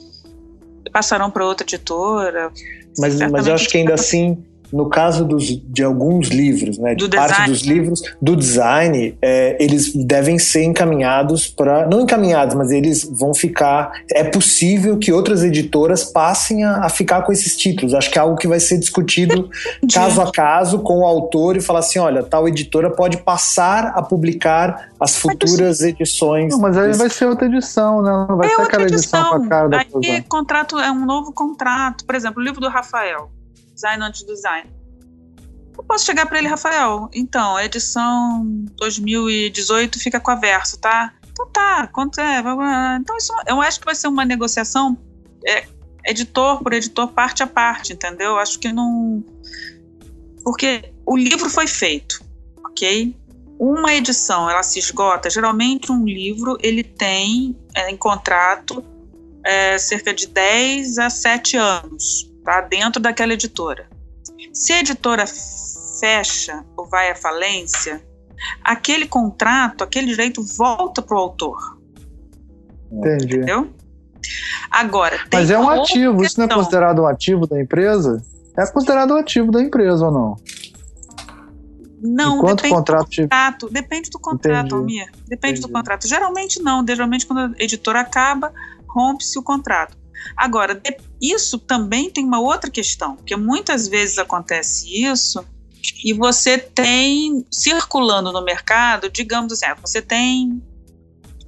[0.92, 2.52] passarão para outra editora.
[2.98, 7.08] Mas, mas eu acho que ainda assim no caso dos, de alguns livros, né, de
[7.08, 7.74] do parte design, dos né?
[7.74, 13.92] livros do design, é, eles devem ser encaminhados para não encaminhados, mas eles vão ficar.
[14.12, 17.94] É possível que outras editoras passem a, a ficar com esses títulos.
[17.94, 19.50] Acho que é algo que vai ser discutido
[19.94, 24.02] caso a caso com o autor e falar assim, olha, tal editora pode passar a
[24.02, 26.52] publicar as futuras edições.
[26.52, 28.26] Não, mas aí vai ser outra edição, né?
[28.28, 31.06] Não vai é ser aquela edição, edição com a cara da Aí contrato é um
[31.06, 32.06] novo contrato.
[32.06, 33.30] Por exemplo, o livro do Rafael
[33.78, 34.70] design antes do design.
[35.78, 37.08] Eu posso chegar para ele, Rafael.
[37.14, 38.44] Então, a edição
[38.76, 41.14] 2018 fica com a verso, tá?
[41.32, 42.40] Então tá, quanto é?
[43.00, 44.98] Então isso, eu acho que vai ser uma negociação
[45.46, 45.68] é,
[46.04, 48.32] editor por editor, parte a parte, entendeu?
[48.32, 49.24] Eu acho que não.
[50.44, 52.24] Porque o livro foi feito,
[52.66, 53.16] ok?
[53.60, 55.30] Uma edição, ela se esgota.
[55.30, 58.84] Geralmente, um livro ele tem é, em contrato
[59.44, 62.62] é, cerca de 10 a 7 anos tá?
[62.62, 63.90] dentro daquela editora.
[64.54, 65.26] Se a editora
[66.00, 68.02] fecha ou vai à falência,
[68.64, 71.78] aquele contrato, aquele direito volta para o autor.
[72.90, 73.36] Entendi.
[73.36, 73.70] Entendeu?
[74.72, 78.24] Agora, Mas é um ativo, isso não é considerado um ativo da empresa?
[78.58, 80.36] É considerado um ativo da empresa ou não?
[82.00, 83.70] Não, Enquanto depende contrato do contrato.
[83.70, 84.76] Depende do contrato.
[84.76, 85.12] Almir.
[85.28, 85.62] Depende Entendi.
[85.62, 86.08] do contrato.
[86.08, 86.86] Geralmente não.
[86.88, 88.54] Geralmente quando a editora acaba,
[88.88, 89.98] rompe-se o contrato.
[90.36, 90.82] Agora,
[91.22, 95.44] isso também tem uma outra questão, porque muitas vezes acontece isso
[96.04, 100.62] e você tem circulando no mercado, digamos assim, ah, você tem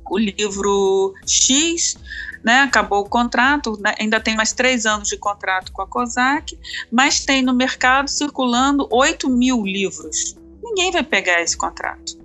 [0.10, 1.98] o livro X,
[2.44, 6.58] né, acabou o contrato, né, ainda tem mais três anos de contrato com a COSAC,
[6.92, 10.36] mas tem no mercado circulando 8 mil livros.
[10.64, 12.18] Ninguém vai pegar esse contrato.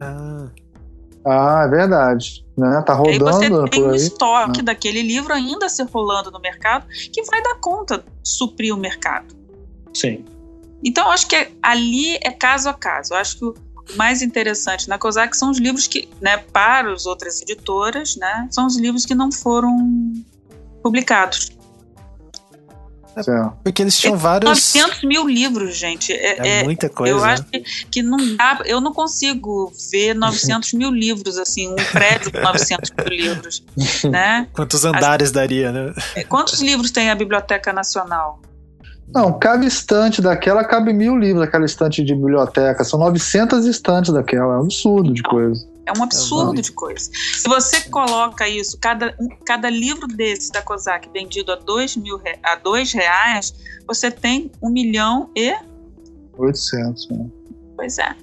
[0.00, 0.48] Ah,
[1.28, 2.44] Ah, é verdade.
[2.56, 2.82] Né?
[2.86, 6.86] Tá E aí você rodando tem por um estoque daquele livro ainda circulando no mercado
[6.88, 9.36] que vai dar conta de suprir o mercado.
[9.94, 10.24] Sim.
[10.82, 13.14] Então, eu acho que ali é caso a caso.
[13.14, 13.54] Eu acho que o
[13.96, 18.66] mais interessante na COSAC são os livros que, né, para as outras editoras, né, são
[18.66, 20.12] os livros que não foram
[20.82, 21.50] publicados.
[23.62, 24.48] Porque eles tinham vários.
[24.48, 26.12] 900 mil livros, gente.
[26.12, 27.14] É, É é- muita coisa.
[27.14, 27.32] eu né?
[27.32, 27.60] acho que,
[27.90, 32.90] que não dá, eu não consigo ver 900 mil livros, assim, um prédio com 900
[32.90, 33.62] mil livros,
[34.10, 34.46] né?
[34.52, 35.92] Quantos andares daria, né?
[36.28, 38.40] Quantos livros tem a Biblioteca Nacional?
[39.12, 42.84] Não, cada estante daquela cabe mil livros, aquela estante de biblioteca.
[42.84, 44.54] São 900 estantes daquela.
[44.54, 45.66] É um absurdo de coisa.
[45.88, 47.10] É um absurdo de coisa.
[47.12, 49.16] Se você coloca isso, cada,
[49.46, 53.54] cada livro desse da COSAC vendido a dois, mil, a dois reais,
[53.86, 55.56] você tem um milhão e.
[56.36, 57.08] 800.
[57.08, 57.26] Né?
[57.74, 58.14] Pois é.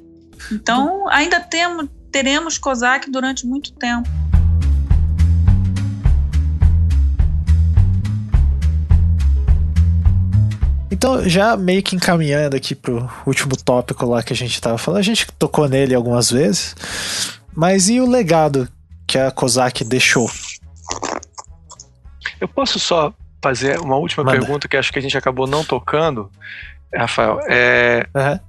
[0.51, 4.07] Então, ainda temos, teremos COSAC durante muito tempo.
[10.91, 14.99] Então, já meio que encaminhando aqui pro último tópico lá que a gente tava falando,
[14.99, 16.76] a gente tocou nele algumas vezes,
[17.56, 18.68] mas e o legado
[19.08, 20.30] que a COSAC deixou?
[22.39, 24.38] Eu posso só fazer uma última Manda.
[24.38, 26.30] pergunta que acho que a gente acabou não tocando,
[26.93, 27.39] Rafael.
[27.47, 28.39] É, Aham.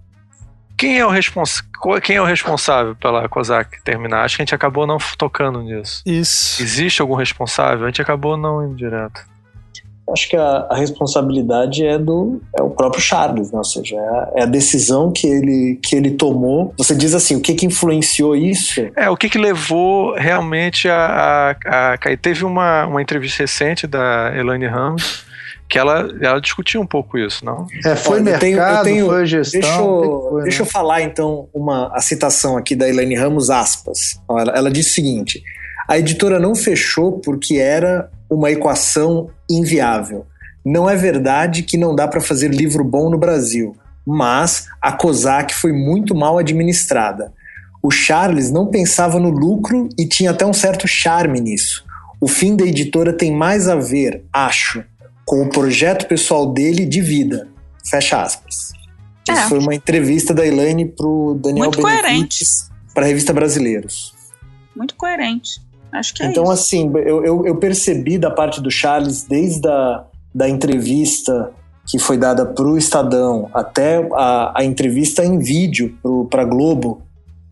[0.76, 1.62] quem, é o respons...
[2.02, 4.24] quem é o responsável pela COSAC terminar?
[4.24, 6.02] Acho que a gente acabou não tocando nisso.
[6.06, 6.62] Isso.
[6.62, 7.84] Existe algum responsável?
[7.84, 9.20] A gente acabou não indo direto.
[10.12, 13.58] Acho que a, a responsabilidade é do é o próprio Charles, né?
[13.58, 16.72] ou seja, é a, é a decisão que ele, que ele tomou.
[16.78, 18.80] Você diz assim, o que, que influenciou isso?
[18.96, 22.16] É, o que, que levou realmente a, a, a cair?
[22.18, 25.24] Teve uma, uma entrevista recente da Elaine Ramos
[25.68, 27.66] que ela, ela discutiu um pouco isso, não?
[27.84, 29.60] É, foi Olha, eu tenho- eu mercado, tenho- foi gestão.
[29.60, 30.68] Deixa eu, foi, deixa né?
[30.68, 33.98] eu falar então uma a citação aqui da Elaine Ramos, aspas.
[34.30, 35.42] Ela, ela disse o seguinte:
[35.88, 40.26] a editora não fechou porque era uma equação inviável.
[40.64, 45.54] Não é verdade que não dá para fazer livro bom no Brasil, mas a COSAC
[45.54, 47.32] foi muito mal administrada.
[47.82, 51.84] O Charles não pensava no lucro e tinha até um certo charme nisso.
[52.20, 54.82] O fim da editora tem mais a ver, acho,
[55.24, 57.48] com o projeto pessoal dele de vida.
[57.88, 58.72] Fecha aspas.
[59.28, 59.48] Isso É.
[59.48, 64.14] foi uma entrevista da Elaine pro Daniel Muito Benevides para a revista Brasileiros.
[64.74, 65.60] Muito coerente.
[65.98, 66.52] Acho que é então, isso.
[66.52, 71.50] assim, eu, eu, eu percebi da parte do Charles, desde a da entrevista
[71.86, 75.96] que foi dada pro Estadão até a, a entrevista em vídeo
[76.28, 77.00] para Globo,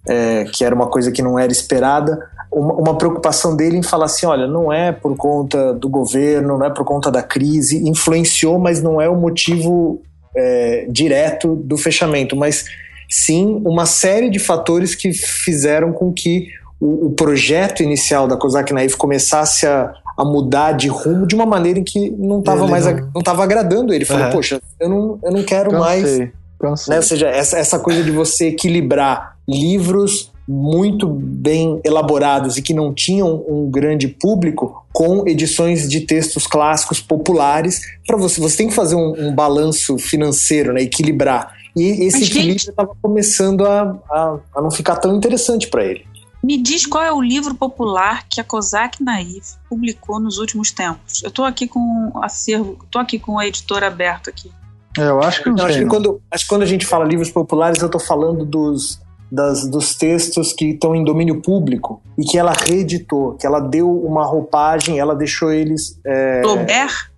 [0.07, 2.19] é, que era uma coisa que não era esperada,
[2.53, 6.67] uma, uma preocupação dele em falar assim: olha, não é por conta do governo, não
[6.67, 10.03] é por conta da crise, influenciou, mas não é o motivo
[10.37, 12.65] é, direto do fechamento, mas
[13.09, 16.49] sim uma série de fatores que fizeram com que
[16.81, 21.47] o, o projeto inicial da COSAC Naif começasse a, a mudar de rumo de uma
[21.47, 24.05] maneira em que não estava mais não- estava agradando ele.
[24.05, 24.31] Falou, Uhum.
[24.33, 26.91] poxa, eu não, eu não quero mais Cansei, cansei.
[26.93, 26.97] né?
[26.99, 32.93] Ou seja, essa, essa coisa de você equilibrar livros muito bem elaborados e que não
[32.93, 38.75] tinham um grande público com edições de textos clássicos populares para você você tem que
[38.75, 44.37] fazer um, um balanço financeiro né equilibrar e esse Mas, equilíbrio estava começando a, a,
[44.57, 46.05] a não ficar tão interessante para ele
[46.45, 51.23] Me diz qual é o livro popular que a Kozak Naif publicou nos últimos tempos.
[51.23, 54.53] Eu estou aqui com o acervo, estou aqui com a editora aberta aqui.
[54.99, 57.05] É, eu acho que não Não, acho, que quando, acho que quando a gente fala
[57.05, 59.01] livros populares, eu estou falando dos,
[59.33, 63.91] das- dos textos que estão em domínio público e que ela reeditou, que ela deu
[64.05, 65.99] uma roupagem, ela deixou eles.
[66.05, 67.11] é, Flaubert,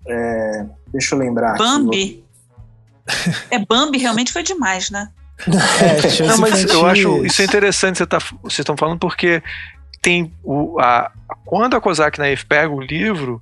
[0.91, 1.51] deixa eu lembrar.
[1.51, 1.63] aqui.
[1.63, 2.23] Bambi.
[3.51, 5.09] É, Bambi realmente foi demais, né?
[5.47, 9.41] É, Não, mas eu acho isso é interessante você tá, vocês estão falando porque
[10.01, 11.11] tem o, a,
[11.45, 13.41] quando a Kozak Naif pega o livro,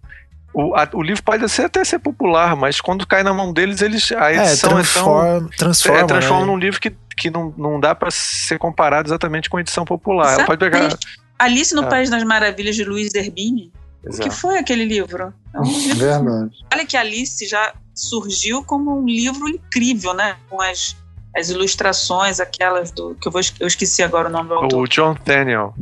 [0.53, 3.81] o, a- o livro pode ser, até ser popular, mas quando cai na mão deles,
[3.81, 6.51] eles a É, edição então transforma, transforma, é, transforma né?
[6.51, 10.33] num livro que, que não, não dá pra ser comparado exatamente com a edição popular.
[10.33, 10.97] Ela pode pegar.
[11.37, 11.87] Alice no Ah.
[11.87, 13.71] País das Maravilhas de Luiz Zerbini.
[14.05, 15.33] O que foi aquele livro?
[15.53, 16.51] É um livro- Verdade.
[16.71, 20.35] Olha que Alice já surgiu como um livro incrível, né?
[20.49, 20.95] Com as,
[21.35, 23.15] as ilustrações, aquelas do.
[23.15, 24.83] que eu, vou, eu esqueci agora o nome do autor.
[24.83, 25.75] O John Daniel.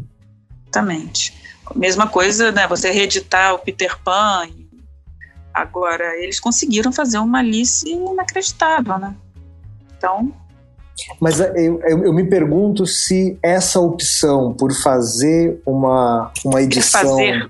[0.63, 1.33] Exatamente.
[1.75, 2.67] Mesma coisa, né?
[2.67, 4.47] Você reeditar o Peter Pan.
[5.53, 9.15] Agora, eles conseguiram fazer uma Alice inacreditável, né?
[9.95, 10.33] Então.
[11.19, 17.15] Mas eu, eu, eu, me pergunto se essa opção por fazer uma, uma edição.
[17.15, 17.49] Refazer.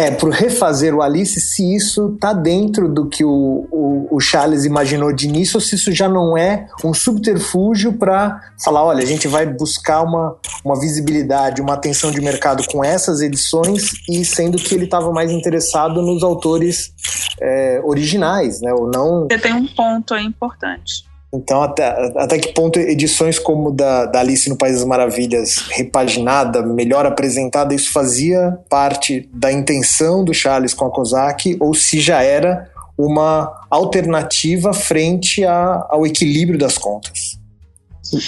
[0.00, 4.64] É, por refazer o Alice, se isso tá dentro do que o, o, o Charles
[4.64, 9.06] imaginou de início, ou se isso já não é um subterfúgio para falar: olha, a
[9.06, 14.56] gente vai buscar uma, uma visibilidade, uma atenção de mercado com essas edições, e sendo
[14.56, 16.94] que ele estava mais interessado nos autores
[17.38, 18.72] é, originais, né?
[18.72, 19.28] Ou não.
[19.30, 21.09] Você tem um ponto aí importante.
[21.32, 21.84] Então, até,
[22.16, 27.72] até que ponto edições como da, da Alice no País das Maravilhas, repaginada, melhor apresentada,
[27.72, 33.66] isso fazia parte da intenção do Charles com a Kozak, ou se já era uma
[33.70, 37.38] alternativa frente a, ao equilíbrio das contas?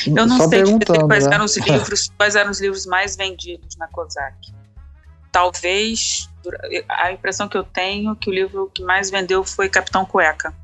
[0.06, 0.62] Eu não Só sei
[1.08, 1.34] quais, né?
[1.34, 4.36] eram os livros, quais eram os livros mais vendidos na Kozak.
[5.32, 6.28] Talvez,
[6.88, 10.54] a impressão que eu tenho é que o livro que mais vendeu foi Capitão Cueca.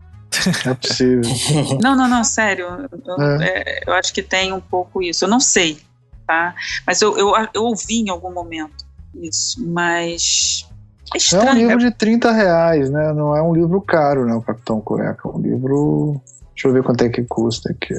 [0.67, 1.23] É possível.
[1.83, 2.67] Não, não, não, sério.
[3.07, 3.45] Eu, é.
[3.45, 5.25] É, eu, acho que tem um pouco isso.
[5.25, 5.79] Eu não sei,
[6.27, 6.55] tá?
[6.87, 8.85] Mas eu, eu, eu ouvi em algum momento
[9.15, 9.65] isso.
[9.67, 10.67] Mas.
[11.15, 13.13] É, é um livro de 30 reais, né?
[13.13, 14.35] Não é um livro caro, né?
[14.35, 15.29] O Capitão Cueca.
[15.29, 16.21] É um livro.
[16.55, 17.95] Deixa eu ver quanto é que custa aqui.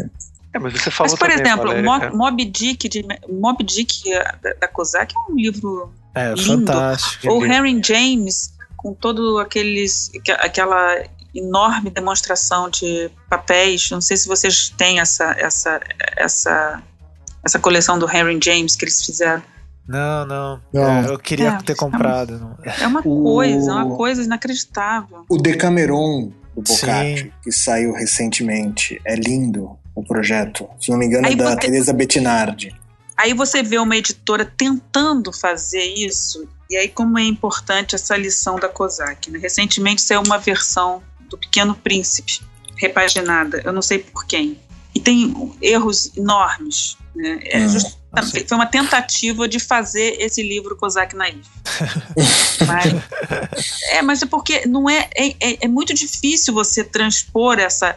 [0.53, 2.17] É, mas você falou mas, por também, exemplo, Valéria, Mob.
[2.17, 4.09] Mob Dick, de, Mob Dick
[4.41, 6.65] da, da Kozak é um livro é, lindo.
[6.65, 7.31] fantástico.
[7.31, 11.03] Ou Henry James, com todo aqueles, aquela
[11.33, 13.89] enorme demonstração de papéis.
[13.91, 15.79] Não sei se vocês têm essa essa
[16.17, 16.83] essa
[17.43, 19.43] essa coleção do Henry James que eles fizeram.
[19.87, 20.61] Não, não.
[20.71, 20.83] não.
[20.83, 22.55] É, eu queria é, ter comprado.
[22.63, 25.25] É uma coisa, é uma coisa inacreditável.
[25.27, 30.69] O Decameron do Bocati, que saiu recentemente, é lindo o projeto.
[30.79, 31.57] Se não me engano, é da você...
[31.57, 32.75] Teresa Bettinardi.
[33.17, 38.57] Aí você vê uma editora tentando fazer isso, e aí como é importante essa lição
[38.57, 39.29] da COSAC.
[39.29, 39.39] Né?
[39.39, 42.41] Recentemente saiu uma versão do Pequeno Príncipe,
[42.75, 44.59] repaginada, eu não sei por quem.
[44.93, 46.97] E tem erros enormes.
[47.15, 47.39] Né?
[47.43, 51.47] É justamente, foi uma tentativa de fazer esse livro Kozak Naif.
[52.65, 52.93] mas,
[53.91, 57.95] é, mas é porque não é, é, é, é muito difícil você transpor essa.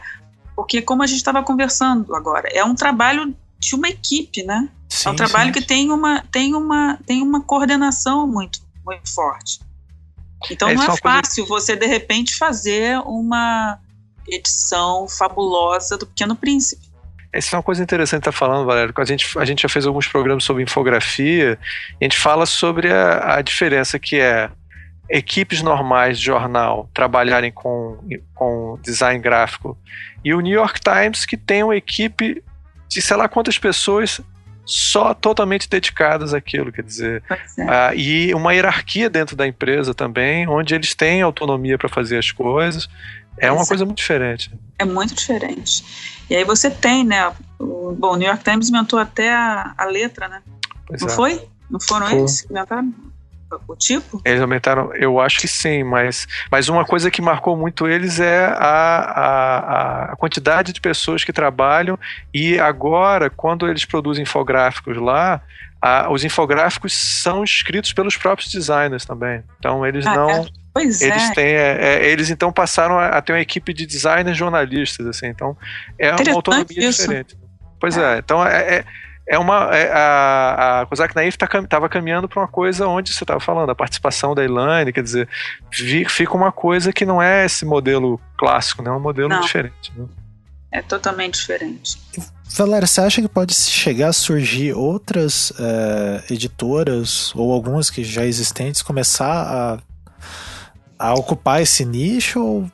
[0.54, 4.68] Porque, como a gente estava conversando agora, é um trabalho de uma equipe, né?
[4.88, 5.60] Sim, é um trabalho sim.
[5.60, 9.60] que tem uma, tem, uma, tem uma coordenação muito, muito forte.
[10.50, 11.66] Então é, não é fácil coisa...
[11.66, 13.78] você, de repente, fazer uma
[14.28, 16.92] edição fabulosa do Pequeno Príncipe.
[17.32, 18.92] Essa é uma coisa interessante estar tá falando, Valério.
[18.96, 21.58] A gente, a gente já fez alguns programas sobre infografia
[22.00, 24.50] e a gente fala sobre a, a diferença que é
[25.08, 27.98] equipes normais de jornal trabalharem com,
[28.34, 29.76] com design gráfico
[30.24, 32.42] e o New York Times que tem uma equipe
[32.88, 34.20] de sei lá quantas pessoas
[34.64, 37.22] só totalmente dedicadas àquilo, quer dizer,
[37.58, 37.96] é.
[37.96, 42.88] e uma hierarquia dentro da empresa também, onde eles têm autonomia para fazer as coisas.
[43.38, 44.50] É uma coisa muito diferente.
[44.78, 45.84] É muito diferente.
[46.28, 47.32] E aí você tem, né?
[47.58, 50.42] O, bom, o New York Times inventou até a, a letra, né?
[50.86, 51.12] Pois Não é.
[51.12, 51.48] foi?
[51.70, 52.92] Não foram eles que inventaram?
[53.68, 54.20] O tipo?
[54.24, 58.44] Eles aumentaram, eu acho que sim, mas, mas uma coisa que marcou muito eles é
[58.44, 61.98] a, a, a quantidade de pessoas que trabalham
[62.32, 65.42] e agora, quando eles produzem infográficos lá,
[65.80, 69.42] a, os infográficos são escritos pelos próprios designers também.
[69.58, 70.30] Então eles ah, não.
[70.30, 70.46] É.
[70.72, 71.34] Pois eles é.
[71.34, 75.26] têm, é, é, eles então passaram a, a, ter uma equipe de designers jornalistas, assim,
[75.26, 75.56] então
[75.98, 77.02] é uma autonomia isso.
[77.02, 77.36] diferente.
[77.78, 78.84] Pois é, é então é,
[79.32, 83.14] é é uma é, a, a Kozak Naif estava tá, caminhando para uma coisa onde
[83.14, 85.26] você estava falando, a participação da Elaine, quer dizer,
[85.70, 88.90] fica uma coisa que não é esse modelo clássico, né?
[88.90, 89.40] É um modelo não.
[89.40, 89.90] diferente.
[89.96, 90.04] Né?
[90.70, 91.98] É totalmente diferente.
[92.50, 98.26] Valéria, você acha que pode chegar a surgir outras uh, editoras ou algumas que já
[98.26, 99.80] existentes começar
[100.98, 102.70] a, a ocupar esse nicho ou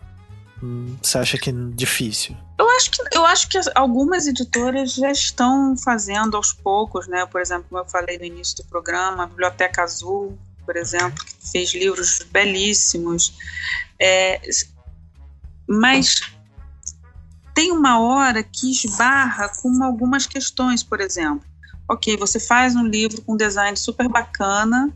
[0.60, 2.36] hum, você acha que é difícil?
[2.58, 7.24] Eu acho que eu acho que algumas editoras já estão fazendo aos poucos, né?
[7.26, 10.36] Por exemplo, como eu falei no início do programa, a Biblioteca Azul,
[10.66, 13.32] por exemplo, que fez livros belíssimos.
[14.00, 14.40] É,
[15.68, 16.20] mas
[17.54, 21.46] tem uma hora que esbarra com algumas questões, por exemplo.
[21.88, 24.92] Ok, você faz um livro com design super bacana,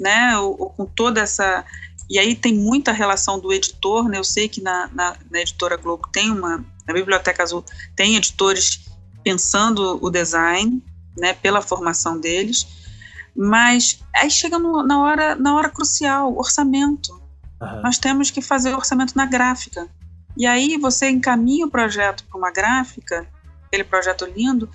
[0.00, 0.36] né?
[0.38, 1.64] Ou, ou com toda essa
[2.10, 4.18] e aí tem muita relação do editor, né?
[4.18, 7.64] Eu sei que na, na, na editora Globo tem uma, na Biblioteca Azul
[7.96, 8.86] tem editores
[9.22, 10.82] pensando o design,
[11.16, 11.34] né?
[11.34, 12.66] Pela formação deles,
[13.34, 17.12] mas aí chega no, na hora na hora crucial, orçamento.
[17.60, 17.82] Uhum.
[17.82, 19.88] Nós temos que fazer orçamento na gráfica.
[20.36, 23.26] E aí você encaminha o projeto para uma gráfica,
[23.66, 24.68] aquele projeto lindo,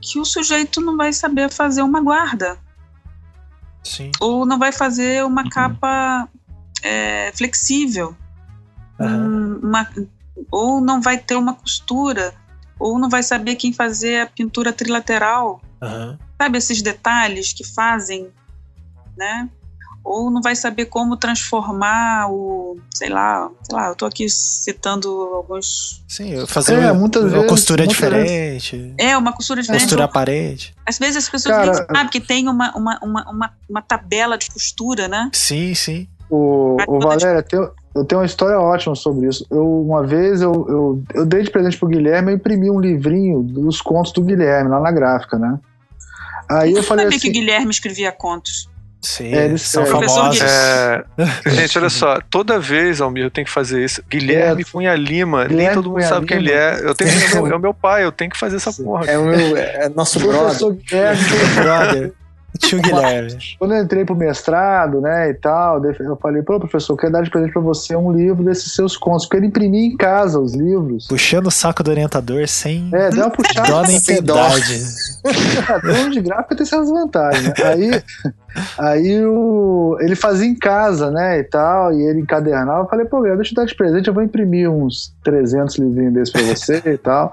[0.00, 2.58] que o sujeito não vai saber fazer uma guarda.
[3.82, 4.10] Sim.
[4.20, 5.48] Ou não vai fazer uma uhum.
[5.48, 6.28] capa
[6.82, 8.16] é, flexível.
[8.98, 9.60] Uhum.
[9.62, 9.88] Uma,
[10.50, 12.34] ou não vai ter uma costura.
[12.78, 15.60] Ou não vai saber quem fazer a pintura trilateral.
[15.82, 16.18] Uhum.
[16.40, 18.30] Sabe esses detalhes que fazem,
[19.16, 19.48] né?
[20.02, 25.08] ou não vai saber como transformar o, sei lá, sei lá, eu tô aqui citando
[25.34, 26.02] alguns.
[26.08, 28.76] Sim, fazer é, muitas uma vezes, costura diferente.
[28.76, 28.94] Vezes.
[28.98, 29.82] É, uma costura diferente.
[29.82, 30.74] Costura aparente.
[30.86, 34.38] Às vezes as pessoas Cara, nem sabem que tem uma, uma, uma, uma, uma tabela
[34.38, 35.30] de costura, né?
[35.32, 36.08] Sim, sim.
[36.28, 37.60] O, o Valéria, tem,
[37.94, 39.44] eu tenho uma história ótima sobre isso.
[39.50, 43.42] Eu, uma vez eu, eu, eu dei de presente pro Guilherme, eu imprimi um livrinho
[43.42, 45.58] dos contos do Guilherme lá na gráfica, né?
[46.48, 48.68] Aí eu, eu falei sabia assim, que o Guilherme escrevia contos.
[49.02, 50.42] Sim, é, eles são famosos.
[50.42, 51.02] É,
[51.46, 54.02] gente, olha só, toda vez, Almir, eu tenho que fazer isso.
[54.08, 56.80] Guilherme é, Cunha Lima, Guilherme nem todo mundo Cunha sabe quem ele é.
[56.82, 59.06] Eu tenho que, é o meu pai, eu tenho que fazer essa porra.
[59.06, 60.72] É o meu, é nosso brother.
[60.72, 61.22] Guilherme,
[61.54, 62.12] brother.
[62.58, 63.38] Tio Guilherme.
[63.58, 67.22] Quando eu entrei pro mestrado, né, e tal, eu falei, pô, professor, eu quero dar
[67.22, 70.54] de presente pra você um livro desses seus contos, porque ele imprimia em casa os
[70.54, 71.06] livros.
[71.06, 73.68] Puxando o saco do orientador sem é, dá uma puxada.
[73.68, 74.82] dó nem piedade.
[75.24, 77.44] é, dono de gráfica tem essas vantagens.
[77.44, 77.54] Né?
[77.64, 78.02] Aí,
[78.78, 82.82] aí o, ele fazia em casa, né, e tal, e ele encadernava.
[82.82, 86.32] Eu falei, pô, deixa eu dar de presente, eu vou imprimir uns 300 livrinhos desses
[86.32, 87.32] pra você e tal.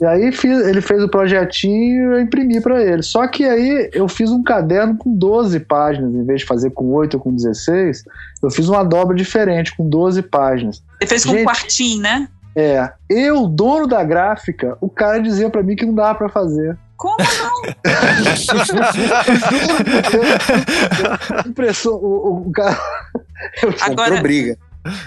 [0.00, 3.02] E aí fiz, ele fez o projetinho e eu imprimi para ele.
[3.02, 6.92] Só que aí eu fiz um caderno com 12 páginas, em vez de fazer com
[6.92, 8.04] 8 ou com 16,
[8.42, 10.82] eu fiz uma dobra diferente, com 12 páginas.
[11.00, 12.28] Você fez com Gente, um quartinho, né?
[12.56, 12.90] É.
[13.10, 16.78] Eu, dono da gráfica, o cara dizia para mim que não dava para fazer.
[16.96, 17.74] Como não?
[21.50, 22.78] Impressão, o, o cara.
[23.82, 24.56] Agora, briga.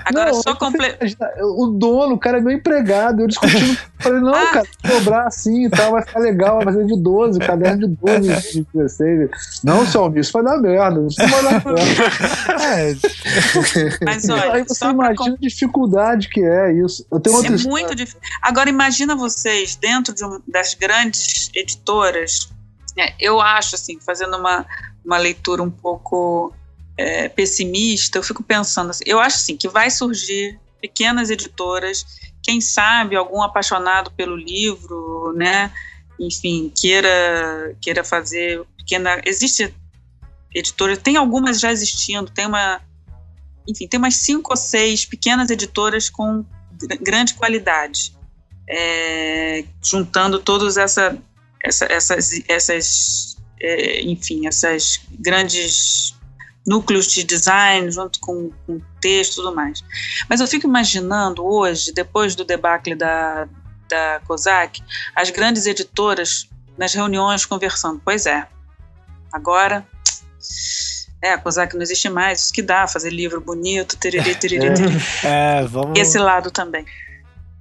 [0.06, 1.08] Agora, não, só completar.
[1.40, 3.22] O dono, o cara é meu empregado.
[3.22, 3.78] Eu discutindo.
[4.00, 4.48] falei, não, ah.
[4.48, 8.52] cara, cobrar assim e tal, vai ficar legal, vai ser de 12, caderno de 12,
[8.64, 9.30] de 16.
[9.64, 11.06] Não, seu Almir, isso vai dar merda.
[11.08, 11.82] Isso não vai dar merda.
[14.04, 14.54] Mas olha.
[14.54, 17.06] Aí você imagina a dificuldade que é isso.
[17.12, 18.20] Eu tenho outra é muito difícil.
[18.42, 22.50] Agora, imagina vocês, dentro de um, das grandes editoras,
[22.98, 24.66] é, eu acho, assim, fazendo uma,
[25.06, 26.52] uma leitura um pouco
[26.98, 32.06] é, pessimista, eu fico pensando assim, eu acho assim que vai surgir pequenas editoras,
[32.42, 35.72] quem sabe algum apaixonado pelo livro, né?
[36.20, 39.74] Enfim, queira queira fazer pequena, existe
[40.54, 42.82] editoras, tem algumas já existindo, tem uma,
[43.68, 46.44] enfim, tem umas cinco ou seis pequenas editoras com
[47.02, 48.16] grande qualidade,
[48.68, 51.18] é, juntando todas essa,
[51.64, 56.17] essa, essas, essas é, enfim, essas grandes
[56.68, 59.82] núcleos de design junto com, com texto e tudo mais.
[60.30, 63.48] Mas eu fico imaginando hoje, depois do debacle da,
[63.90, 64.84] da COSAC,
[65.16, 68.02] as grandes editoras nas reuniões conversando.
[68.04, 68.46] Pois é,
[69.32, 69.88] agora
[71.24, 74.96] é, a COSAC não existe mais, isso que dá, fazer livro bonito, tererê, tererê, tererê.
[75.24, 75.98] É, vamos...
[75.98, 76.86] Esse lado também.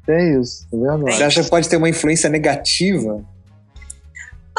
[0.05, 1.05] Tem isso, tá vendo?
[1.05, 3.25] Você acha que pode ter uma influência negativa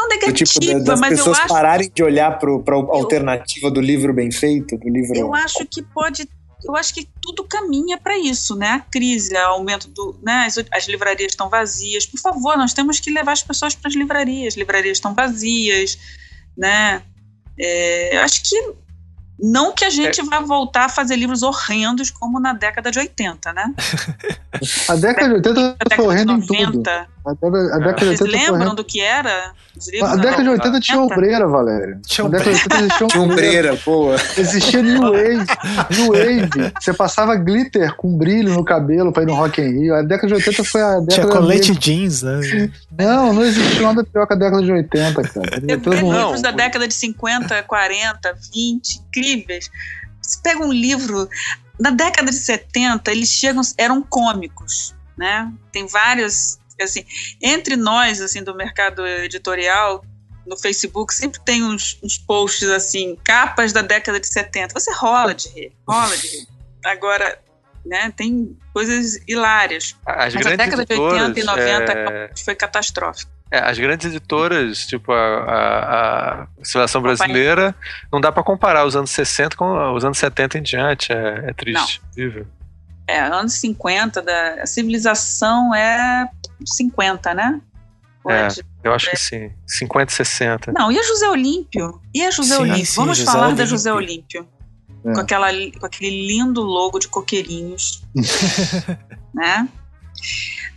[0.08, 1.54] não negativa, tipo, das mas pessoas eu acho...
[1.54, 5.18] pararem de olhar para a alternativa do livro bem feito, do livro.
[5.18, 6.28] Eu acho que pode.
[6.66, 8.70] Eu acho que tudo caminha para isso, né?
[8.70, 10.20] A crise, o aumento do.
[10.24, 10.46] Né?
[10.48, 12.06] As, as livrarias estão vazias.
[12.06, 14.54] Por favor, nós temos que levar as pessoas para as livrarias.
[14.54, 15.98] As livrarias estão vazias,
[16.58, 17.04] né?
[17.60, 18.74] É, eu acho que
[19.40, 20.24] não que a gente é.
[20.24, 23.74] vá voltar a fazer livros horrendos como na década de 80, né?
[24.90, 26.84] a década de 80 foi horrendo em tudo.
[27.28, 29.54] A década, a década Vocês lembram do que era?
[30.02, 32.00] a década de 80 tinha ombreira, Valéria.
[32.08, 32.54] Tinha ombreira.
[33.10, 34.16] Tinha ombreira, boa.
[34.38, 35.46] Existia New Wave.
[35.90, 36.74] New Wave.
[36.80, 39.96] Você passava glitter com brilho no cabelo pra ir no Rock in Rio.
[39.96, 41.14] A década de 80 foi a década...
[41.14, 41.80] Tinha colete de...
[41.80, 42.72] jeans, né?
[42.98, 45.62] Não, não existia nada pior que a década de 80, cara.
[45.62, 49.70] Tem livros da década de 50, 40, 20, incríveis.
[50.22, 51.30] Você pega um livro...
[51.80, 53.62] Na década de 70, eles chegam...
[53.78, 55.52] Eram cômicos, né?
[55.72, 57.04] Tem vários assim,
[57.42, 60.04] entre nós, assim, do mercado editorial,
[60.46, 64.80] no Facebook, sempre tem uns, uns posts, assim, capas da década de 70.
[64.80, 66.48] Você rola de rir, rola de rir.
[66.86, 67.40] Agora,
[67.86, 69.96] né, tem coisas hilárias.
[70.06, 72.32] As Mas a década de 80 e 90 é...
[72.44, 73.32] foi catastrófica.
[73.50, 77.74] É, as grandes editoras, tipo a, a, a Civilização Brasileira,
[78.12, 81.14] não dá para comparar os anos 60 com os anos 70 em diante.
[81.14, 82.02] É, é triste.
[82.18, 82.46] Não.
[83.08, 86.30] É, anos 50, da, a civilização é
[86.66, 87.62] 50, né?
[88.30, 88.50] É,
[88.84, 89.52] eu acho que sim.
[89.66, 90.72] 50 e 60.
[90.74, 92.02] Não, e a José Olímpio?
[92.14, 92.86] E a José sim, Olímpio?
[92.86, 93.64] Sim, Vamos José falar Olímpio.
[93.64, 94.48] da José Olímpio.
[95.06, 95.14] É.
[95.14, 95.48] Com, aquela,
[95.80, 98.04] com aquele lindo logo de coqueirinhos.
[99.34, 99.70] né?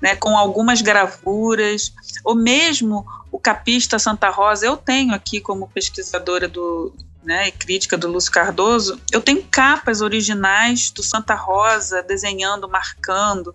[0.00, 1.92] Né, com algumas gravuras,
[2.24, 6.92] ou mesmo o capista Santa Rosa, eu tenho aqui como pesquisadora do,
[7.22, 13.54] né, e crítica do Lúcio Cardoso, eu tenho capas originais do Santa Rosa desenhando, marcando.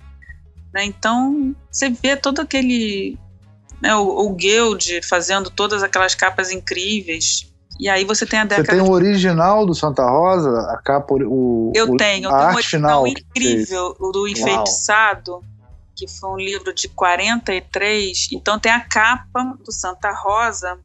[0.73, 3.17] Né, então, você vê todo aquele.
[3.81, 7.51] Né, o, o Guild fazendo todas aquelas capas incríveis.
[7.77, 8.65] E aí você tem a década.
[8.65, 11.73] Você tem o original do Santa Rosa, a capa, o.
[11.75, 15.31] Eu tenho, eu tenho um original incrível, o do Enfeitiçado.
[15.31, 15.43] Uau
[15.95, 18.29] que foi um livro de 43.
[18.31, 20.77] Então tem a capa do Santa Rosa,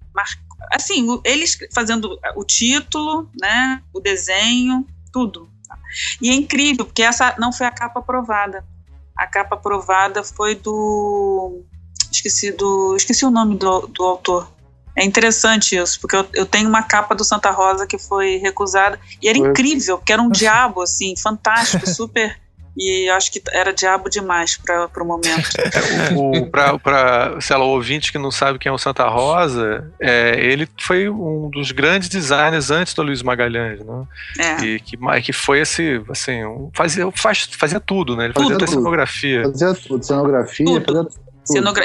[0.73, 5.49] assim, eles fazendo o título, né, o desenho, tudo.
[6.21, 8.65] E é incrível, porque essa não foi a capa aprovada.
[9.17, 11.63] A capa aprovada foi do.
[12.11, 14.51] Esqueci, do, esqueci o nome do, do autor.
[14.97, 18.99] É interessante isso, porque eu, eu, tenho uma capa do Santa Rosa que foi recusada.
[19.23, 22.40] E era incrível, porque era um diabo, assim, fantástico, super
[22.77, 25.51] e acho que era diabo demais para o momento.
[26.83, 30.69] para, sei lá, o ouvinte que não sabe quem é o Santa Rosa, é, ele
[30.81, 34.05] foi um dos grandes designers antes do Luiz Magalhães, né?
[34.39, 34.65] É.
[34.65, 38.27] E que, que foi esse, assim, um, fazia, faz, fazia tudo, né?
[38.27, 38.71] Ele fazia tudo.
[38.71, 39.43] cenografia.
[39.43, 40.85] Fazia tudo, cenografia, tudo.
[40.85, 41.31] fazia tudo.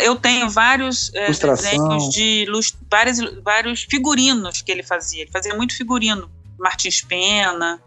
[0.04, 5.24] Eu tenho vários é, desenhos de lust vários, vários figurinos que ele fazia.
[5.24, 6.30] Ele fazia muito figurino.
[6.58, 7.82] Martins Pena,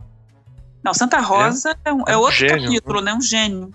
[0.85, 3.15] não, Santa Rosa é, é, um, é, um outro gênio, capítulo, né?
[3.15, 3.73] Um gênio.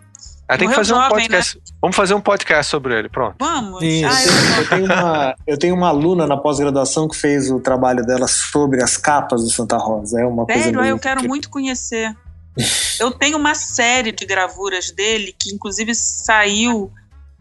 [0.47, 1.57] Ah, tem que fazer jovem, um podcast.
[1.57, 1.63] Né?
[1.81, 3.35] Vamos fazer um podcast sobre ele, pronto.
[3.39, 3.81] Vamos.
[3.81, 4.61] Ah, eu...
[4.61, 4.69] eu...
[4.69, 8.97] tenho uma, eu tenho uma aluna na pós-graduação que fez o trabalho dela sobre as
[8.97, 10.19] capas do Santa Rosa.
[10.19, 10.73] É uma Sério?
[10.73, 10.89] coisa.
[10.89, 11.27] eu quero que...
[11.27, 12.15] muito conhecer.
[12.99, 16.91] eu tenho uma série de gravuras dele que, inclusive, saiu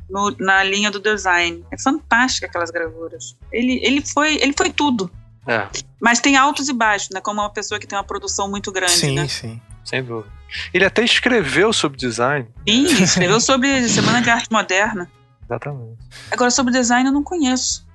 [0.08, 1.64] no, na linha do design.
[1.72, 3.36] É fantástica aquelas gravuras.
[3.50, 5.10] Ele, ele, foi, ele foi tudo.
[5.46, 5.66] É.
[6.00, 7.20] Mas tem altos e baixos, né?
[7.20, 9.28] Como uma pessoa que tem uma produção muito grande, sim, né?
[9.28, 9.60] Sim, sim.
[9.84, 10.32] Sem dúvida.
[10.72, 12.46] Ele até escreveu sobre design.
[12.68, 15.10] Sim, escreveu sobre Semana de Arte Moderna.
[15.44, 15.98] Exatamente.
[16.30, 17.86] Agora, sobre design eu não conheço.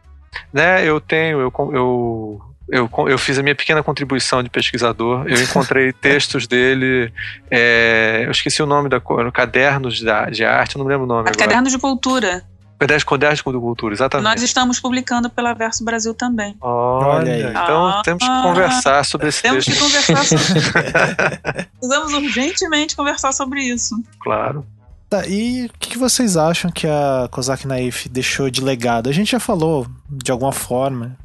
[0.52, 5.26] Né, eu tenho, eu, eu, eu, eu fiz a minha pequena contribuição de pesquisador.
[5.28, 7.12] Eu encontrei textos dele,
[7.50, 9.02] é, eu esqueci o nome da
[9.32, 11.30] cadernos de, de arte, eu não lembro o nome.
[11.30, 11.36] Agora.
[11.36, 12.44] Cadernos de cultura.
[12.78, 14.24] Pedestre Codestre com Cultura, exatamente.
[14.24, 16.56] Nós estamos publicando pela Verso Brasil também.
[16.62, 17.42] Olha, aí.
[17.42, 19.80] então ah, temos que conversar sobre esse temos texto.
[19.80, 23.96] Temos que conversar sobre Precisamos urgentemente conversar sobre isso.
[24.20, 24.66] Claro.
[25.10, 29.10] Tá, e o que, que, vocês acham que a Kozak Naif deixou de legado?
[29.10, 31.18] A gente já falou de alguma forma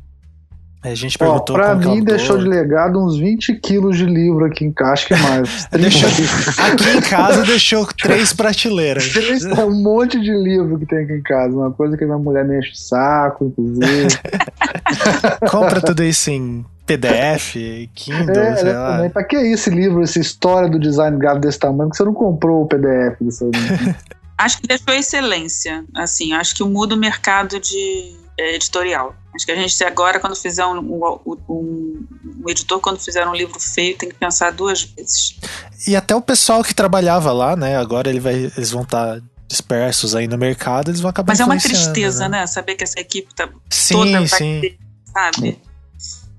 [0.82, 1.54] a gente perguntou.
[1.54, 5.06] Ó, pra mim, deixou de legado uns 20 quilos de livro aqui em casa, acho
[5.06, 5.68] que mais.
[5.70, 9.08] deixou, aqui em casa deixou três prateleiras.
[9.08, 11.54] Três, um monte de livro que tem aqui em casa.
[11.54, 14.08] Uma coisa que minha mulher me enche o saco, inclusive.
[15.48, 17.54] Compra tudo isso em PDF,
[17.94, 18.96] Kindle, é, sei lá.
[18.96, 19.10] Também.
[19.10, 22.64] Pra que esse livro, essa história do design gráfico desse tamanho, que você não comprou
[22.64, 23.44] o PDF desse
[24.36, 25.84] Acho que deixou excelência.
[25.94, 29.14] Assim, acho que muda o mercado de é, editorial.
[29.34, 32.06] Acho que a gente agora, quando fizer um, um, um,
[32.44, 35.38] um, editor, quando fizer um livro feio, tem que pensar duas vezes.
[35.86, 37.76] E até o pessoal que trabalhava lá, né?
[37.76, 41.40] Agora ele vai, eles vão estar tá dispersos aí no mercado, eles vão acabar Mas
[41.40, 42.40] é uma tristeza, né?
[42.40, 42.46] né?
[42.46, 44.60] Saber que essa equipe tá sim, toda sim.
[44.60, 44.78] Ter,
[45.12, 45.58] sabe?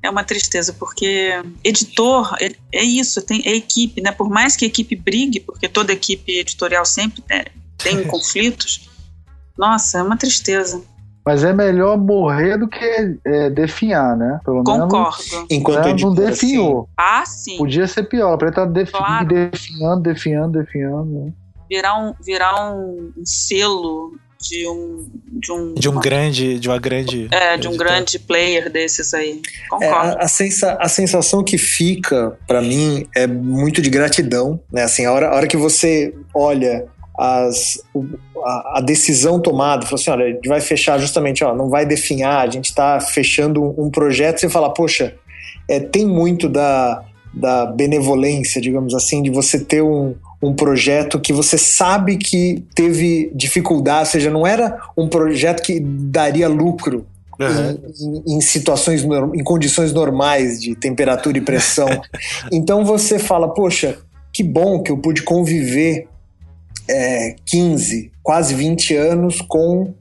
[0.01, 4.11] É uma tristeza, porque editor é, é isso, tem, é equipe, né?
[4.11, 7.45] Por mais que a equipe brigue, porque toda equipe editorial sempre né,
[7.77, 8.89] tem conflitos,
[9.57, 10.83] nossa, é uma tristeza.
[11.25, 14.39] Mas é melhor morrer do que é, definhar, né?
[14.43, 14.93] Pelo Concordo.
[15.31, 15.47] menos.
[15.49, 16.89] Enquanto né, não definhou.
[16.97, 17.17] Assim.
[17.21, 17.57] Ah, sim.
[17.57, 18.37] Podia ser pior.
[18.37, 19.27] Pra ele estar tá defi claro.
[19.27, 21.05] definhando, definhando, definhando.
[21.05, 21.31] Né?
[21.69, 26.77] Virar um, virar um, selo de um de um de um uma, grande de uma
[26.77, 31.41] grande é de um grande player desses aí concordo é, a, a, sensa, a sensação
[31.41, 35.55] que fica para mim é muito de gratidão né assim a hora, a hora que
[35.55, 36.85] você olha
[37.17, 37.79] as,
[38.43, 41.85] a, a, decisão tomada, falou assim, olha, a gente vai fechar justamente, ó, não vai
[41.85, 45.15] definhar, a gente está fechando um, um, projeto, você fala, poxa,
[45.69, 47.03] é, tem muito da,
[47.33, 53.31] da benevolência, digamos assim, de você ter um, um projeto que você sabe que teve
[53.35, 57.05] dificuldade, ou seja, não era um projeto que daria lucro
[57.39, 58.23] Uhum.
[58.27, 61.87] Em, em, situações, em condições normais de temperatura e pressão.
[62.53, 63.97] então você fala, poxa,
[64.31, 66.07] que bom que eu pude conviver
[66.87, 69.93] é, 15, quase 20 anos com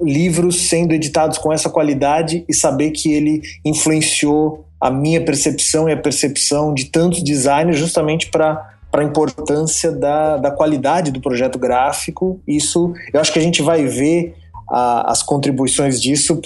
[0.00, 5.92] livros sendo editados com essa qualidade e saber que ele influenciou a minha percepção e
[5.92, 11.58] a percepção de tantos designers justamente para para a importância da, da qualidade do projeto
[11.58, 12.40] gráfico.
[12.46, 14.34] Isso, eu acho que a gente vai ver
[14.68, 16.40] a, as contribuições disso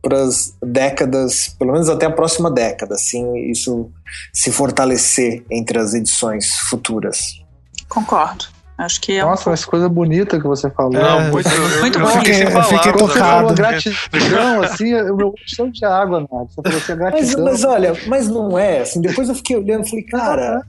[0.00, 3.90] para as décadas, pelo menos até a próxima década, assim, isso
[4.32, 7.42] se fortalecer entre as edições futuras.
[7.88, 8.46] Concordo.
[8.76, 9.52] Acho que é Nossa, um...
[9.52, 10.96] mas coisa bonita que você falou.
[10.96, 11.48] É, muito,
[11.80, 13.54] muito eu, eu, fiquei, eu fiquei tocado.
[13.54, 16.50] Gratidão, assim, o meu chão de água, Nath.
[16.50, 17.44] Você falou assim, gratidão.
[17.44, 20.62] Mas, mas, olha, mas não é, assim, depois eu fiquei olhando e falei, cara,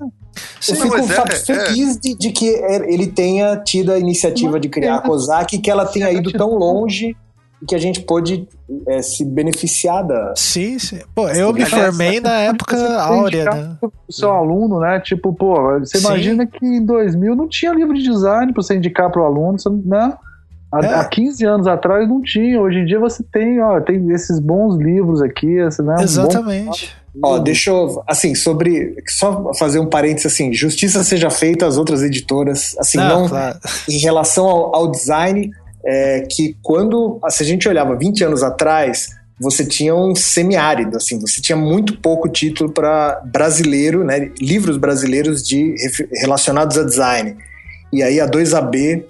[0.60, 2.00] Sim, eu fico é, feliz é.
[2.00, 2.48] de, de, que
[2.88, 6.56] ele tenha tido a iniciativa de criar a COSAC e que ela tenha ido tão
[6.56, 7.16] longe
[7.68, 8.48] que a gente pôde
[8.88, 10.34] é, se beneficiar da.
[10.36, 11.00] Sim, sim.
[11.14, 13.78] Pô, eu me formei na época áurea, né?
[14.08, 15.00] O seu aluno, né?
[15.00, 16.06] Tipo, pô, você sim.
[16.06, 19.58] imagina que em 2000 não tinha livro de design para você indicar para o aluno,
[19.86, 20.14] né?
[20.74, 20.94] Há, é.
[20.96, 22.60] há 15 anos atrás não tinha.
[22.60, 25.96] Hoje em dia você tem, ó, tem esses bons livros aqui, né?
[26.00, 26.96] Exatamente.
[27.16, 27.28] Um bom...
[27.28, 32.02] Ó, deixa eu, assim, sobre, só fazer um parênteses, assim, justiça seja feita às outras
[32.02, 33.60] editoras, assim, não, não claro.
[33.88, 35.52] em relação ao, ao design,
[35.86, 41.20] é, que quando, se a gente olhava 20 anos atrás, você tinha um semiárido, assim,
[41.20, 45.76] você tinha muito pouco título para brasileiro, né, livros brasileiros de
[46.22, 47.36] relacionados a design.
[47.92, 49.04] E aí a 2AB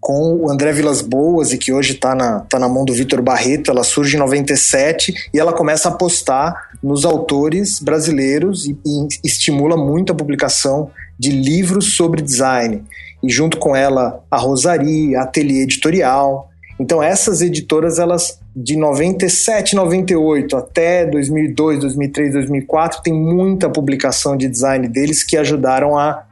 [0.00, 3.22] com o André Vilas Boas e que hoje está na, tá na mão do Vitor
[3.22, 9.08] Barreto, ela surge em 97 e ela começa a apostar nos autores brasileiros e, e
[9.22, 12.82] estimula muito a publicação de livros sobre design
[13.22, 16.48] e junto com ela a Rosaria, a Ateliê Editorial.
[16.78, 24.48] Então essas editoras, elas de 97, 98 até 2002, 2003, 2004, tem muita publicação de
[24.48, 26.24] design deles que ajudaram a,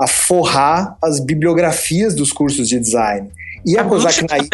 [0.00, 3.30] a forrar as bibliografias dos cursos de design.
[3.64, 4.48] E a, a Kozak Naik,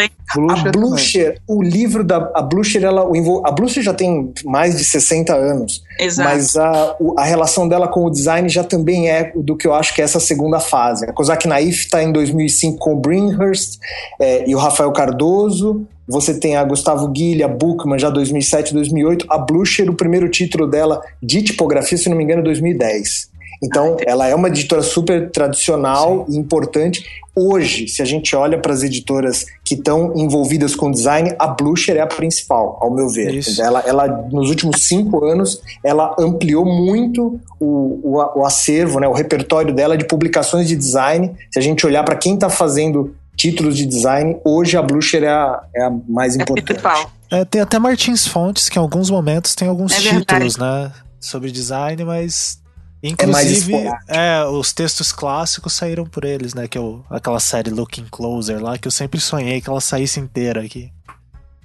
[0.49, 3.07] a Blucher, o livro da a Blucher, ela,
[3.45, 6.29] a Blucher já tem mais de 60 anos, Exato.
[6.29, 9.93] mas a, a relação dela com o design já também é do que eu acho
[9.93, 11.05] que é essa segunda fase.
[11.05, 13.79] A Kozak Naif está em 2005 com o Brinhurst
[14.19, 19.25] é, e o Rafael Cardoso, você tem a Gustavo Guilha, Bookman, já 2007, 2008.
[19.29, 23.29] A Blucher, o primeiro título dela de tipografia, se não me engano, é 2010.
[23.63, 26.35] Então, ela é uma editora super tradicional Sim.
[26.35, 27.05] e importante.
[27.35, 31.97] Hoje, se a gente olha para as editoras que estão envolvidas com design, a Blucher
[31.97, 33.41] é a principal, ao meu ver.
[33.59, 39.13] Ela, ela, nos últimos cinco anos, ela ampliou muito o, o, o acervo, né, o
[39.13, 41.35] repertório dela de publicações de design.
[41.51, 45.29] Se a gente olhar para quem está fazendo títulos de design, hoje a Blucher é
[45.29, 46.79] a, é a mais é importante.
[47.29, 50.91] É, tem até Martins Fontes, que em alguns momentos tem alguns é títulos, né?
[51.19, 52.59] Sobre design, mas
[53.07, 53.75] Inclusive,
[54.07, 56.67] é, é, os textos clássicos saíram por eles, né?
[56.67, 60.19] Que é o, aquela série Looking Closer lá, que eu sempre sonhei que ela saísse
[60.19, 60.91] inteira aqui.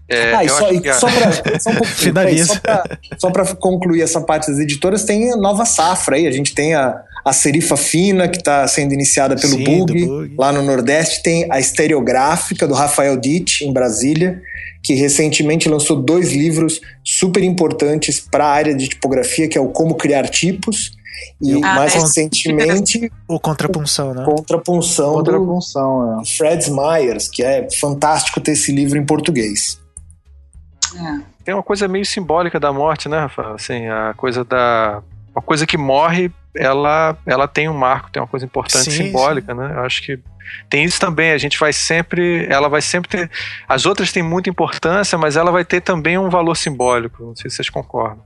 [0.07, 2.45] É, ah, e só, e só pra, só, um.
[2.45, 6.27] Só pra, só pra concluir essa parte das editoras, tem a nova safra aí.
[6.27, 10.35] A gente tem a, a Serifa Fina, que está sendo iniciada pelo Sim, Bug, Bug,
[10.37, 11.23] lá no Nordeste.
[11.23, 14.43] Tem a Estereográfica, do Rafael Ditt, em Brasília,
[14.83, 19.69] que recentemente lançou dois livros super importantes para a área de tipografia, que é o
[19.69, 20.99] Como Criar Tipos
[21.41, 21.99] e ah, mais é.
[22.01, 23.11] recentemente.
[23.27, 24.24] O Contrapunção, né?
[24.24, 26.24] Contrapunção, Contrapunção do é.
[26.24, 29.81] Fred Myers, que é fantástico ter esse livro em português.
[30.97, 31.20] É.
[31.45, 33.55] Tem uma coisa meio simbólica da morte, né, Rafael?
[33.55, 35.03] Assim, a coisa da.
[35.35, 39.53] Uma coisa que morre, ela, ela tem um marco, tem uma coisa importante sim, simbólica,
[39.53, 39.59] sim.
[39.59, 39.73] né?
[39.77, 40.19] Eu acho que
[40.69, 41.32] tem isso também.
[41.32, 42.47] A gente vai sempre.
[42.49, 43.31] Ela vai sempre ter.
[43.69, 47.24] As outras têm muita importância, mas ela vai ter também um valor simbólico.
[47.24, 48.23] Não sei se vocês concordam.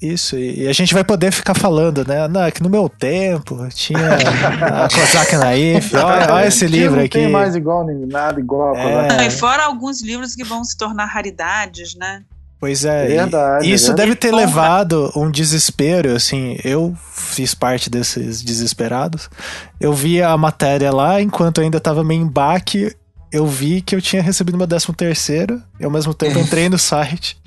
[0.00, 2.26] Isso, e a gente vai poder ficar falando, né?
[2.26, 7.04] Não, é que no meu tempo tinha a Kozak Naif, olha, olha esse livro não
[7.04, 7.18] aqui.
[7.18, 9.08] Não tem mais igual, nem nada igual a é.
[9.08, 12.22] Não, e fora alguns livros que vão se tornar raridades, né?
[12.58, 19.30] Pois é, verdade, isso deve ter levado um desespero, assim, eu fiz parte desses desesperados.
[19.78, 22.94] Eu vi a matéria lá, enquanto ainda estava meio em baque,
[23.32, 26.78] eu vi que eu tinha recebido meu décimo terceiro, e ao mesmo tempo entrei no
[26.78, 27.39] site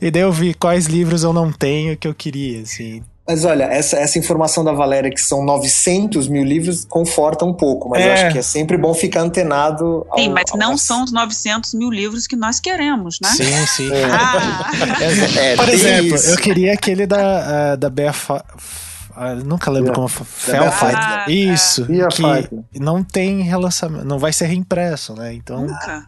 [0.00, 3.02] e daí eu vi quais livros eu não tenho que eu queria, assim.
[3.26, 7.88] Mas olha, essa, essa informação da Valéria, que são 900 mil livros, conforta um pouco,
[7.88, 8.08] mas é.
[8.08, 10.06] eu acho que é sempre bom ficar antenado.
[10.10, 10.58] Ao, sim, mas ao...
[10.58, 13.30] não são os 900 mil livros que nós queremos, né?
[13.30, 13.90] Sim, sim.
[13.94, 14.04] É.
[14.04, 14.70] Ah.
[15.40, 16.30] É, Por exemplo, isso.
[16.30, 18.44] eu queria aquele da, uh, da Bea ah,
[19.44, 19.94] nunca lembro yeah.
[19.94, 20.96] como Felfight.
[20.96, 21.86] Ah, Isso.
[21.90, 22.08] É.
[22.70, 25.32] Que não tem relacionamento, não vai ser reimpresso, né?
[25.34, 25.62] Então.
[25.62, 26.06] Nunca.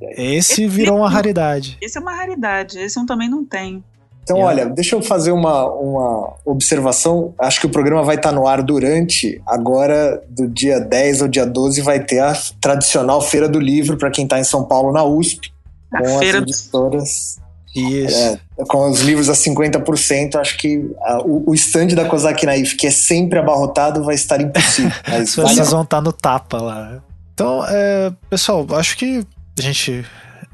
[0.00, 1.76] Esse, esse virou uma raridade.
[1.80, 3.82] Esse é uma raridade, esse eu também não tem.
[4.22, 4.62] Então, yeah.
[4.62, 7.32] olha, deixa eu fazer uma, uma observação.
[7.38, 9.40] Acho que o programa vai estar no ar durante.
[9.46, 14.10] Agora, do dia 10 ao dia 12, vai ter a tradicional Feira do Livro para
[14.10, 15.52] quem está em São Paulo, na USP.
[15.92, 17.46] A com feira as editoras
[17.76, 18.16] isso.
[18.16, 22.76] É, com os livros a 50%, acho que a, o, o stand da Kozak Naif,
[22.76, 24.92] que é sempre abarrotado, vai estar impossível.
[25.06, 27.02] Mas Vocês vão estar no tapa lá.
[27.34, 29.26] Então, é, pessoal, acho que
[29.58, 30.04] a gente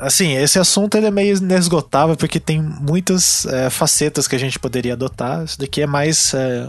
[0.03, 4.59] assim, esse assunto ele é meio inesgotável porque tem muitas é, facetas que a gente
[4.59, 5.45] poderia adotar.
[5.45, 6.35] Isso daqui é mais.
[6.35, 6.67] É,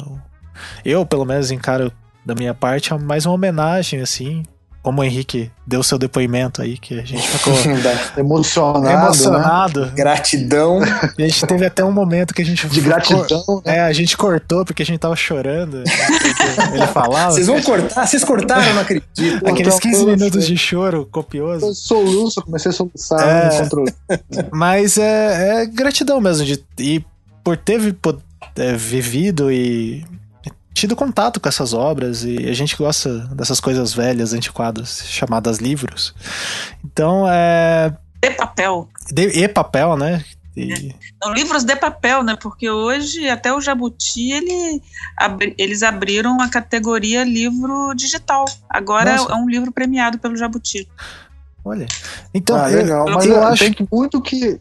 [0.86, 1.92] eu, pelo menos, encaro
[2.24, 4.44] da minha parte, é mais uma homenagem, assim,
[4.84, 7.54] como o Henrique deu seu depoimento aí, que a gente ficou
[8.18, 8.86] emocionado.
[8.92, 9.86] emocionado.
[9.86, 9.92] Né?
[9.96, 10.82] Gratidão.
[11.18, 12.68] E a gente teve até um momento que a gente.
[12.68, 13.62] De gratidão.
[13.66, 13.78] Né?
[13.78, 15.84] É, a gente cortou porque a gente tava chorando.
[16.74, 17.32] ele falava.
[17.32, 18.06] Vocês vão cortar?
[18.06, 19.08] Vocês cortaram, não acredito.
[19.48, 21.66] Aqueles 15 minutos de choro copioso.
[21.66, 23.70] Eu soluço, comecei a soluçar é.
[24.52, 26.46] Mas é, é, gratidão mesmo.
[26.46, 27.06] De, e
[27.42, 28.20] por ter por,
[28.58, 30.06] é, vivido e
[30.84, 36.14] tido contato com essas obras e a gente gosta dessas coisas velhas, antiquadas, chamadas livros.
[36.84, 37.96] Então é.
[38.22, 38.90] De papel.
[39.10, 40.26] De, e papel, né?
[40.58, 40.94] E...
[41.24, 42.36] São livros de papel, né?
[42.36, 44.82] Porque hoje até o Jabuti ele,
[45.18, 48.44] abri, eles abriram a categoria livro digital.
[48.70, 49.32] Agora Nossa.
[49.32, 50.86] é um livro premiado pelo Jabuti.
[51.64, 51.88] Olha.
[52.34, 53.08] Então, ah, legal.
[53.08, 54.60] Eu, Mas eu, eu acho que muito que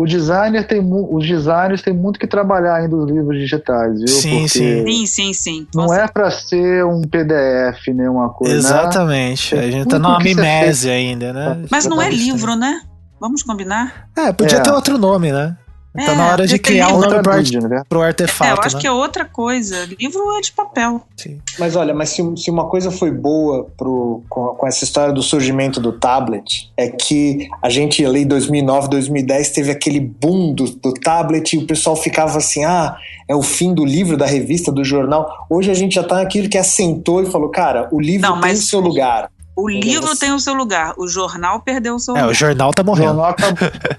[0.00, 4.08] o designer tem os designers têm muito que trabalhar ainda os livros digitais, viu?
[4.08, 4.86] Sim, Porque sim.
[4.86, 5.66] Sim, sim, sim.
[5.74, 8.54] Não é para ser um PDF, nem uma coisa.
[8.54, 8.58] Né?
[8.60, 9.54] Exatamente.
[9.54, 9.60] Né?
[9.60, 11.64] A gente tá numa mimésia ainda, né?
[11.70, 12.80] Mas não é livro, né?
[13.20, 14.08] Vamos combinar?
[14.16, 14.60] É, podia é.
[14.62, 15.54] ter outro nome, né?
[15.96, 17.82] É, tá na hora de criar um nome pro, art, né?
[17.88, 18.50] pro artefato.
[18.50, 18.80] É, eu acho né?
[18.80, 19.86] que é outra coisa.
[19.98, 21.02] Livro é de papel.
[21.16, 21.38] Sim.
[21.58, 25.22] Mas olha, mas se, se uma coisa foi boa pro, com, com, essa história do
[25.22, 30.70] surgimento do tablet, é que a gente ali em 2009, 2010 teve aquele boom do,
[30.70, 32.96] do tablet e o pessoal ficava assim: ah,
[33.26, 35.46] é o fim do livro, da revista, do jornal.
[35.50, 38.52] Hoje a gente já tá naquilo que assentou e falou: cara, o livro Não, tem
[38.52, 39.28] o seu lugar.
[39.60, 42.28] O livro tem o seu lugar, o jornal perdeu o seu é, lugar.
[42.28, 43.10] É, o jornal tá morrendo.
[43.10, 43.46] O jornal tá...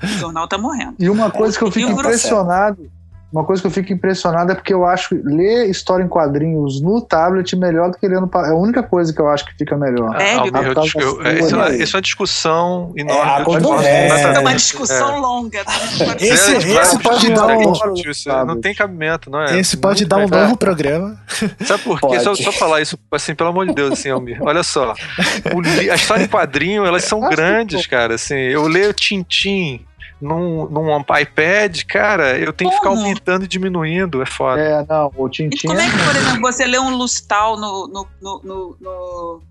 [0.04, 0.96] o jornal tá morrendo.
[0.98, 2.90] E uma coisa que eu fico impressionado
[3.32, 7.02] uma coisa que eu fico impressionado é porque eu acho ler história em quadrinhos no
[7.02, 9.78] tablet melhor do que ler no É a única coisa que eu acho que fica
[9.78, 10.20] melhor.
[10.20, 10.52] É, eu, eu,
[11.02, 13.86] eu, é, isso, é, isso é uma discussão enorme.
[13.86, 15.60] É, é, é uma discussão longa.
[15.60, 16.16] Né?
[16.20, 17.74] Esse, esse pode dar um...
[18.46, 19.58] Não tem cabimento, não é?
[19.58, 21.18] Esse pode dar um novo programa.
[21.66, 22.20] Sabe por quê?
[22.20, 24.40] Só, só falar isso, assim, pelo amor de Deus, assim, Almir.
[24.42, 24.94] Olha só.
[25.54, 28.16] O, a história em quadrinho, elas são grandes, cara.
[28.16, 29.86] Assim, eu leio Tintim
[30.22, 32.82] num, num iPad, cara, eu tenho como?
[32.82, 34.62] que ficar aumentando e diminuindo, é foda.
[34.62, 35.56] É, não, o Tintin.
[35.56, 39.42] E como é que, por exemplo, você lê um Lustal no, no, no, no, no...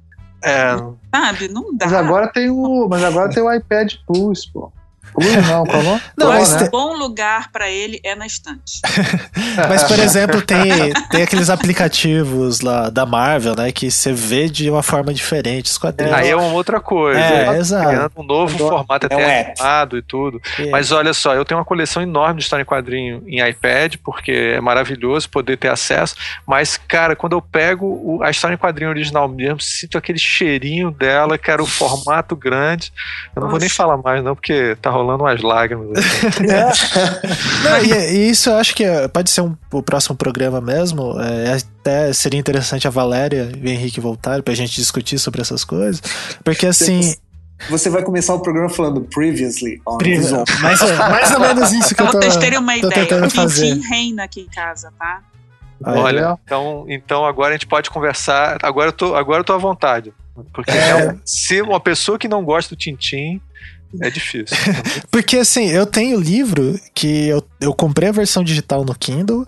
[0.43, 0.77] É.
[1.15, 1.49] Sabe?
[1.49, 1.87] Não dá.
[1.87, 4.73] Mas agora tem o, mas agora tem o iPad Plus, pô.
[5.13, 6.01] Plus não, como?
[6.17, 6.69] Não, mas né?
[6.71, 8.81] bom lugar para ele é na estante.
[9.69, 13.73] mas, por exemplo, tem, tem aqueles aplicativos lá da Marvel, né?
[13.73, 16.15] Que você vê de uma forma diferente os quadrinhos.
[16.15, 17.19] Aí é uma outra coisa.
[17.19, 18.21] É, é exato.
[18.21, 20.41] Um novo formato até é animado e tudo.
[20.59, 20.67] É.
[20.71, 24.33] Mas olha só, eu tenho uma coleção enorme de história em quadrinho em iPad, porque
[24.33, 26.17] é maravilhoso poder ter acesso.
[26.47, 31.39] Mas, cara, quando eu pego a história em quadrinho original mesmo, sinto aquele cheirinho dela,
[31.39, 32.93] que era o formato grande.
[33.35, 33.51] Eu não Nossa.
[33.51, 35.99] vou nem falar mais, não, porque tá rolando umas lágrimas.
[35.99, 36.47] Assim.
[37.65, 41.21] Não, e, e, isso eu acho que é, pode ser um, o próximo programa mesmo.
[41.21, 45.65] É, até seria interessante a Valéria e o Henrique voltarem pra gente discutir sobre essas
[45.65, 46.03] coisas.
[46.45, 47.15] Porque assim.
[47.69, 50.33] Você vai começar o programa falando previously on Previ
[50.63, 54.25] mais, mais ou menos isso que eu tô, vocês terem uma ideia, o Tintin reina
[54.25, 55.21] aqui em casa, tá?
[55.85, 58.59] Olha, então, então agora a gente pode conversar.
[58.63, 60.13] Agora eu tô, agora eu tô à vontade.
[60.53, 61.17] Porque é.
[61.25, 63.41] se uma pessoa que não gosta do Tintim
[64.01, 64.57] é difícil.
[65.11, 69.47] Porque assim, eu tenho livro que eu, eu comprei a versão digital no Kindle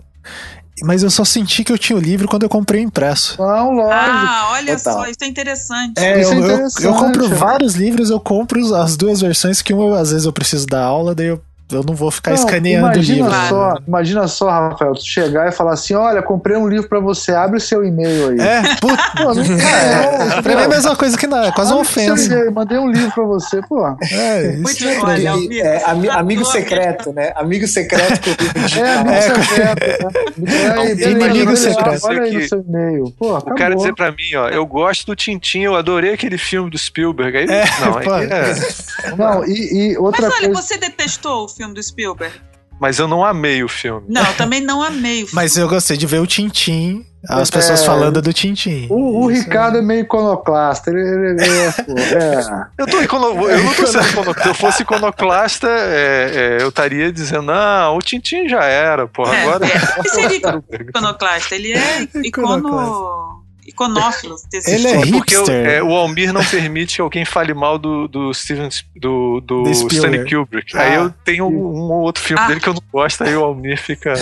[0.81, 3.39] mas eu só senti que eu tinha o livro quando eu comprei impresso.
[3.39, 3.93] Não, lógico.
[3.93, 4.93] Ah, olha Total.
[4.93, 5.99] só, isso é interessante.
[5.99, 6.83] É, isso eu, é interessante.
[6.83, 10.33] Eu, eu, compro vários livros, eu compro as duas versões, que uma às vezes eu
[10.33, 11.41] preciso da aula, daí eu
[11.71, 13.47] eu não vou ficar não, escaneando imagina o livro.
[13.49, 17.31] Só, imagina só, Rafael, tu chegar e falar assim: olha, comprei um livro pra você,
[17.31, 18.39] abre o seu e-mail aí.
[18.39, 19.03] É, puta.
[19.17, 22.51] Pô, não, é, pra mim é a mesma coisa que não, é quase uma ofensa.
[22.51, 23.87] Mandei um livro pra você, pô.
[24.11, 25.29] É, isso é, olha,
[25.61, 27.31] é, ami, amigo secreto, né?
[27.35, 28.29] Amigo secreto que
[28.79, 30.33] eu É, amigo é, secreto.
[30.43, 30.91] Né?
[30.93, 32.05] Inimigo secreto.
[32.05, 33.13] Olha aí no seu e-mail.
[33.17, 36.69] Pô, o cara dizer pra mim, ó, eu gosto do Tintin, eu adorei aquele filme
[36.69, 37.37] do Spielberg.
[37.37, 39.15] Aí, é, não, aí é.
[39.15, 40.61] Não, e, e outra Mas olha, coisa...
[40.61, 42.35] você detestou o filme do Spielberg?
[42.79, 44.05] Mas eu não amei o filme.
[44.09, 45.31] Não, eu também não amei o filme.
[45.33, 48.87] Mas eu gostei de ver o Tintim, as é, pessoas falando do Tintim.
[48.89, 50.89] O, o Ricardo é meio iconoclasta.
[50.89, 51.69] Ele, ele, ele é,
[52.19, 52.65] é.
[52.77, 54.43] Eu, tô icono, eu não tô sendo iconoclasta.
[54.43, 59.25] Se eu fosse iconoclasta, é, é, eu estaria dizendo, não, o Tintim já era, pô.
[59.25, 59.65] É, agora.
[59.73, 60.09] É.
[60.09, 61.55] seria iconoclasta?
[61.55, 64.35] Ele é icono iconófilo.
[64.67, 68.33] Ele é porque o, é, o Almir não permite que alguém fale mal do, do
[68.33, 70.75] Steven do, do, Stanley Kubrick.
[70.75, 72.47] Ah, aí eu tenho um, um outro filme ah.
[72.47, 74.13] dele que eu não gosto, aí o Almir fica.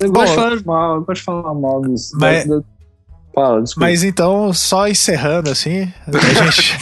[0.00, 2.12] eu gosto de falar mal, eu gosto de falar mal dos.
[2.14, 2.46] Mas...
[2.46, 2.60] Da,
[3.34, 6.10] Fala, Mas então, só encerrando assim, a
[6.50, 6.76] gente,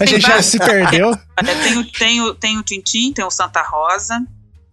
[0.00, 1.12] a gente já se perdeu.
[1.62, 4.24] Tem o, tem, tem o Tintim, tem o Santa Rosa.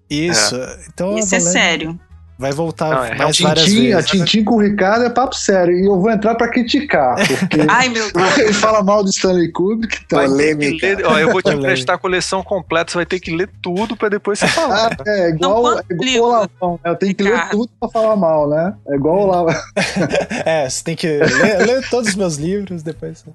[0.10, 0.56] Isso.
[0.56, 0.80] É.
[0.88, 2.00] Então, Isso é sério.
[2.40, 3.96] Vai voltar não, é, mais é várias tintim, vezes.
[3.96, 5.78] A Tintim com o Ricardo é papo sério.
[5.78, 7.16] E eu vou entrar pra criticar.
[7.16, 8.38] Porque Ai, meu Deus.
[8.38, 10.06] ele fala mal do Stanley Kubrick.
[10.06, 10.56] Tá vai ler,
[11.04, 12.92] ó, eu vou te emprestar a coleção completa.
[12.92, 14.90] Você vai ter que ler tudo pra depois você falar.
[14.90, 16.80] Ah, é, igual, não, é igual o Lavão.
[16.82, 16.92] Né?
[16.92, 18.74] Eu tenho que ler tudo pra falar mal, né?
[18.88, 19.62] É igual o Lavão.
[20.46, 23.26] é, você tem que ler, ler, todos os meus livros depois.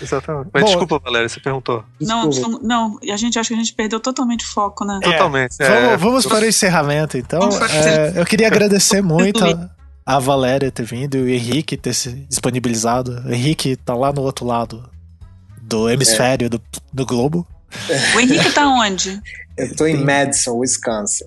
[0.00, 0.48] Exatamente.
[0.54, 1.84] Mas Bom, desculpa, Valéria, você perguntou.
[2.00, 2.30] Não,
[2.62, 5.00] não, a gente acha que a gente perdeu totalmente o foco, né?
[5.02, 5.56] É, totalmente.
[5.60, 7.50] É, vamos, vamos para o encerramento, então.
[7.70, 9.70] É, eu queria agradecer muito a,
[10.06, 13.22] a Valéria ter vindo e o Henrique ter se disponibilizado.
[13.26, 14.88] O Henrique tá lá no outro lado
[15.62, 16.48] do hemisfério é.
[16.48, 16.60] do,
[16.92, 17.46] do globo.
[18.14, 19.20] O Henrique tá onde?
[19.56, 21.26] Eu tô em Madison, Wisconsin.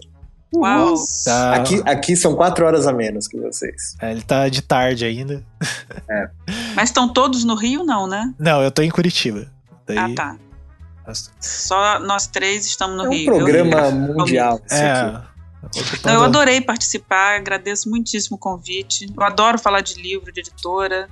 [0.53, 0.95] Uau!
[1.25, 1.55] Tá...
[1.55, 3.95] Aqui, aqui são quatro horas a menos que vocês.
[4.01, 5.43] É, ele tá de tarde ainda.
[6.09, 6.29] É.
[6.75, 8.33] Mas estão todos no Rio, não, né?
[8.39, 9.47] Não, eu tô em Curitiba.
[9.85, 9.97] Daí...
[9.97, 10.37] Ah, tá.
[11.39, 13.25] Só nós três estamos no é um Rio.
[13.25, 13.91] programa eu...
[13.91, 14.61] mundial.
[14.69, 15.21] É.
[16.03, 19.11] Não, eu adorei participar, agradeço muitíssimo o convite.
[19.15, 21.09] Eu adoro falar de livro, de editora.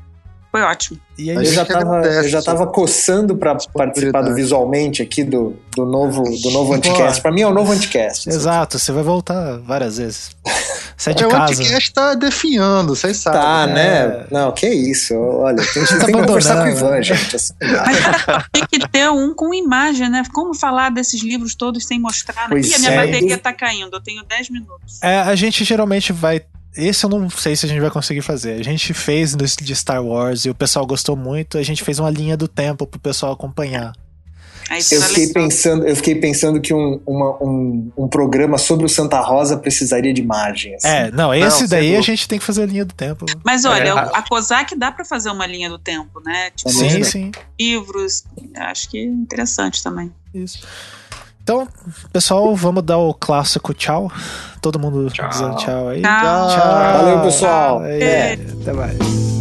[0.56, 0.98] Foi ótimo.
[1.18, 5.53] E aí, eu, já tava, eu já tava coçando para participar do visualmente aqui do,
[5.76, 7.22] do novo do novo Anticast.
[7.22, 8.30] Para mim é o novo Anticast.
[8.30, 10.30] Exato, você vai voltar várias vezes.
[10.98, 11.52] Você é de é, casa.
[11.52, 13.41] O Anticast tá definhando, vocês sabem.
[13.41, 13.98] Tá, né?
[13.98, 14.27] É.
[14.32, 15.14] Não, que isso.
[15.14, 17.36] Olha, tem, a gente tá tem que conversar com o Ivan, gente.
[17.36, 17.53] Assim,
[18.53, 20.23] tem que ter um com imagem, né?
[20.34, 22.48] Como falar desses livros todos sem mostrar?
[22.48, 22.61] Né?
[22.61, 25.03] Ih, a minha é, bateria tá caindo, eu tenho 10 minutos.
[25.03, 26.41] É, a gente geralmente vai
[26.77, 28.60] esse eu não sei se a gente vai conseguir fazer.
[28.60, 31.57] A gente fez no de Star Wars e o pessoal gostou muito.
[31.57, 33.93] A gente fez uma linha do tempo pro pessoal acompanhar.
[34.69, 39.19] Eu fiquei, pensando, eu fiquei pensando que um, uma, um, um programa sobre o Santa
[39.19, 40.84] Rosa precisaria de margens.
[40.84, 43.26] É, não, esse não, daí a gente tem que fazer a linha do tempo.
[43.43, 43.91] Mas olha, é.
[43.91, 46.49] a COSAC dá para fazer uma linha do tempo, né?
[46.56, 47.31] Tipo, sim, sim.
[47.60, 48.23] Livros,
[48.56, 50.11] acho que é interessante também.
[50.34, 50.65] Isso.
[51.45, 51.67] Então,
[52.11, 54.11] pessoal, vamos dar o clássico tchau.
[54.59, 55.30] Todo mundo tchau.
[55.30, 56.01] dizendo tchau aí.
[56.01, 56.49] Tchau.
[56.49, 56.73] tchau.
[56.97, 57.85] Valeu, pessoal.
[57.85, 59.35] É, até mais.